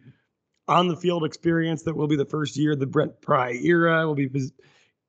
on 0.69 0.89
the 0.89 0.97
field 0.97 1.25
experience 1.25 1.83
that 1.83 1.97
will 1.97 2.07
be 2.07 2.17
the 2.17 2.25
first 2.25 2.57
year 2.57 2.73
of 2.73 2.79
the 2.79 2.87
Brent 2.87 3.21
Pry 3.21 3.53
era. 3.53 4.07
We'll 4.07 4.15
be, 4.15 4.31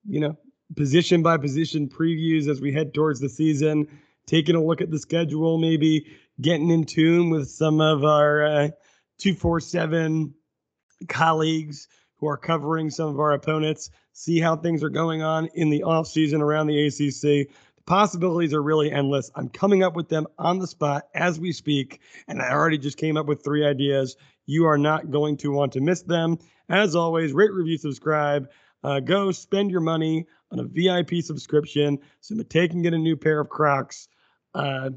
you 0.08 0.20
know, 0.20 0.38
position 0.76 1.22
by 1.22 1.38
position 1.38 1.88
previews 1.88 2.47
as 2.47 2.62
we 2.62 2.72
head 2.72 2.93
towards 2.93 3.20
the 3.20 3.30
season, 3.30 3.88
taking 4.26 4.56
a 4.56 4.64
look 4.64 4.82
at 4.82 4.91
the 4.91 4.99
schedule, 4.99 5.58
maybe 5.58 6.08
getting 6.41 6.70
in 6.70 6.84
tune 6.84 7.30
with 7.30 7.49
some 7.49 7.82
of 7.82 8.04
our 8.04 8.43
uh, 8.43 8.68
247 9.20 10.34
colleagues 11.08 11.88
who 12.18 12.28
are 12.28 12.38
covering 12.38 12.89
some 12.89 13.10
of 13.10 13.20
our 13.20 13.34
opponents, 13.34 13.91
see 14.14 14.39
how 14.39 14.56
things 14.56 14.84
are 14.84 14.89
going 14.89 15.22
on 15.22 15.47
in 15.54 15.70
the 15.70 15.84
offseason 15.86 16.39
around 16.39 16.68
the 16.68 16.88
ACC. 16.88 17.49
The 17.76 17.84
possibilities 17.86 18.54
are 18.54 18.64
really 18.64 18.91
endless. 18.91 19.30
I'm 19.36 19.49
coming 19.49 19.84
up 19.84 19.95
with 19.95 20.10
them 20.10 20.28
on 20.39 20.60
the 20.60 20.68
spot 20.68 21.04
as 21.14 21.39
we 21.39 21.51
speak, 21.51 21.99
and 22.28 22.41
I 22.41 22.51
already 22.51 22.78
just 22.78 22.97
came 22.97 23.18
up 23.18 23.26
with 23.26 23.43
three 23.43 23.66
ideas. 23.66 24.16
You 24.45 24.65
are 24.65 24.77
not 24.77 25.11
going 25.11 25.37
to 25.37 25.51
want 25.51 25.73
to 25.73 25.81
miss 25.81 26.01
them. 26.01 26.37
As 26.69 26.95
always, 26.95 27.33
rate, 27.33 27.51
review, 27.51 27.77
subscribe. 27.77 28.49
Uh, 28.83 28.99
go 28.99 29.31
spend 29.31 29.71
your 29.71 29.81
money 29.81 30.25
on 30.51 30.59
a 30.59 30.63
VIP 30.63 31.23
subscription 31.23 31.99
so 32.19 32.35
Matei 32.35 32.69
can 32.69 32.81
get 32.81 32.93
a 32.93 32.97
new 32.97 33.15
pair 33.15 33.39
of 33.39 33.49
Crocs. 33.49 34.07
Uh, 34.53 34.89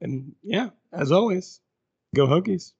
and 0.00 0.32
yeah, 0.42 0.70
as 0.92 1.12
always, 1.12 1.60
go 2.14 2.26
Hokies. 2.26 2.72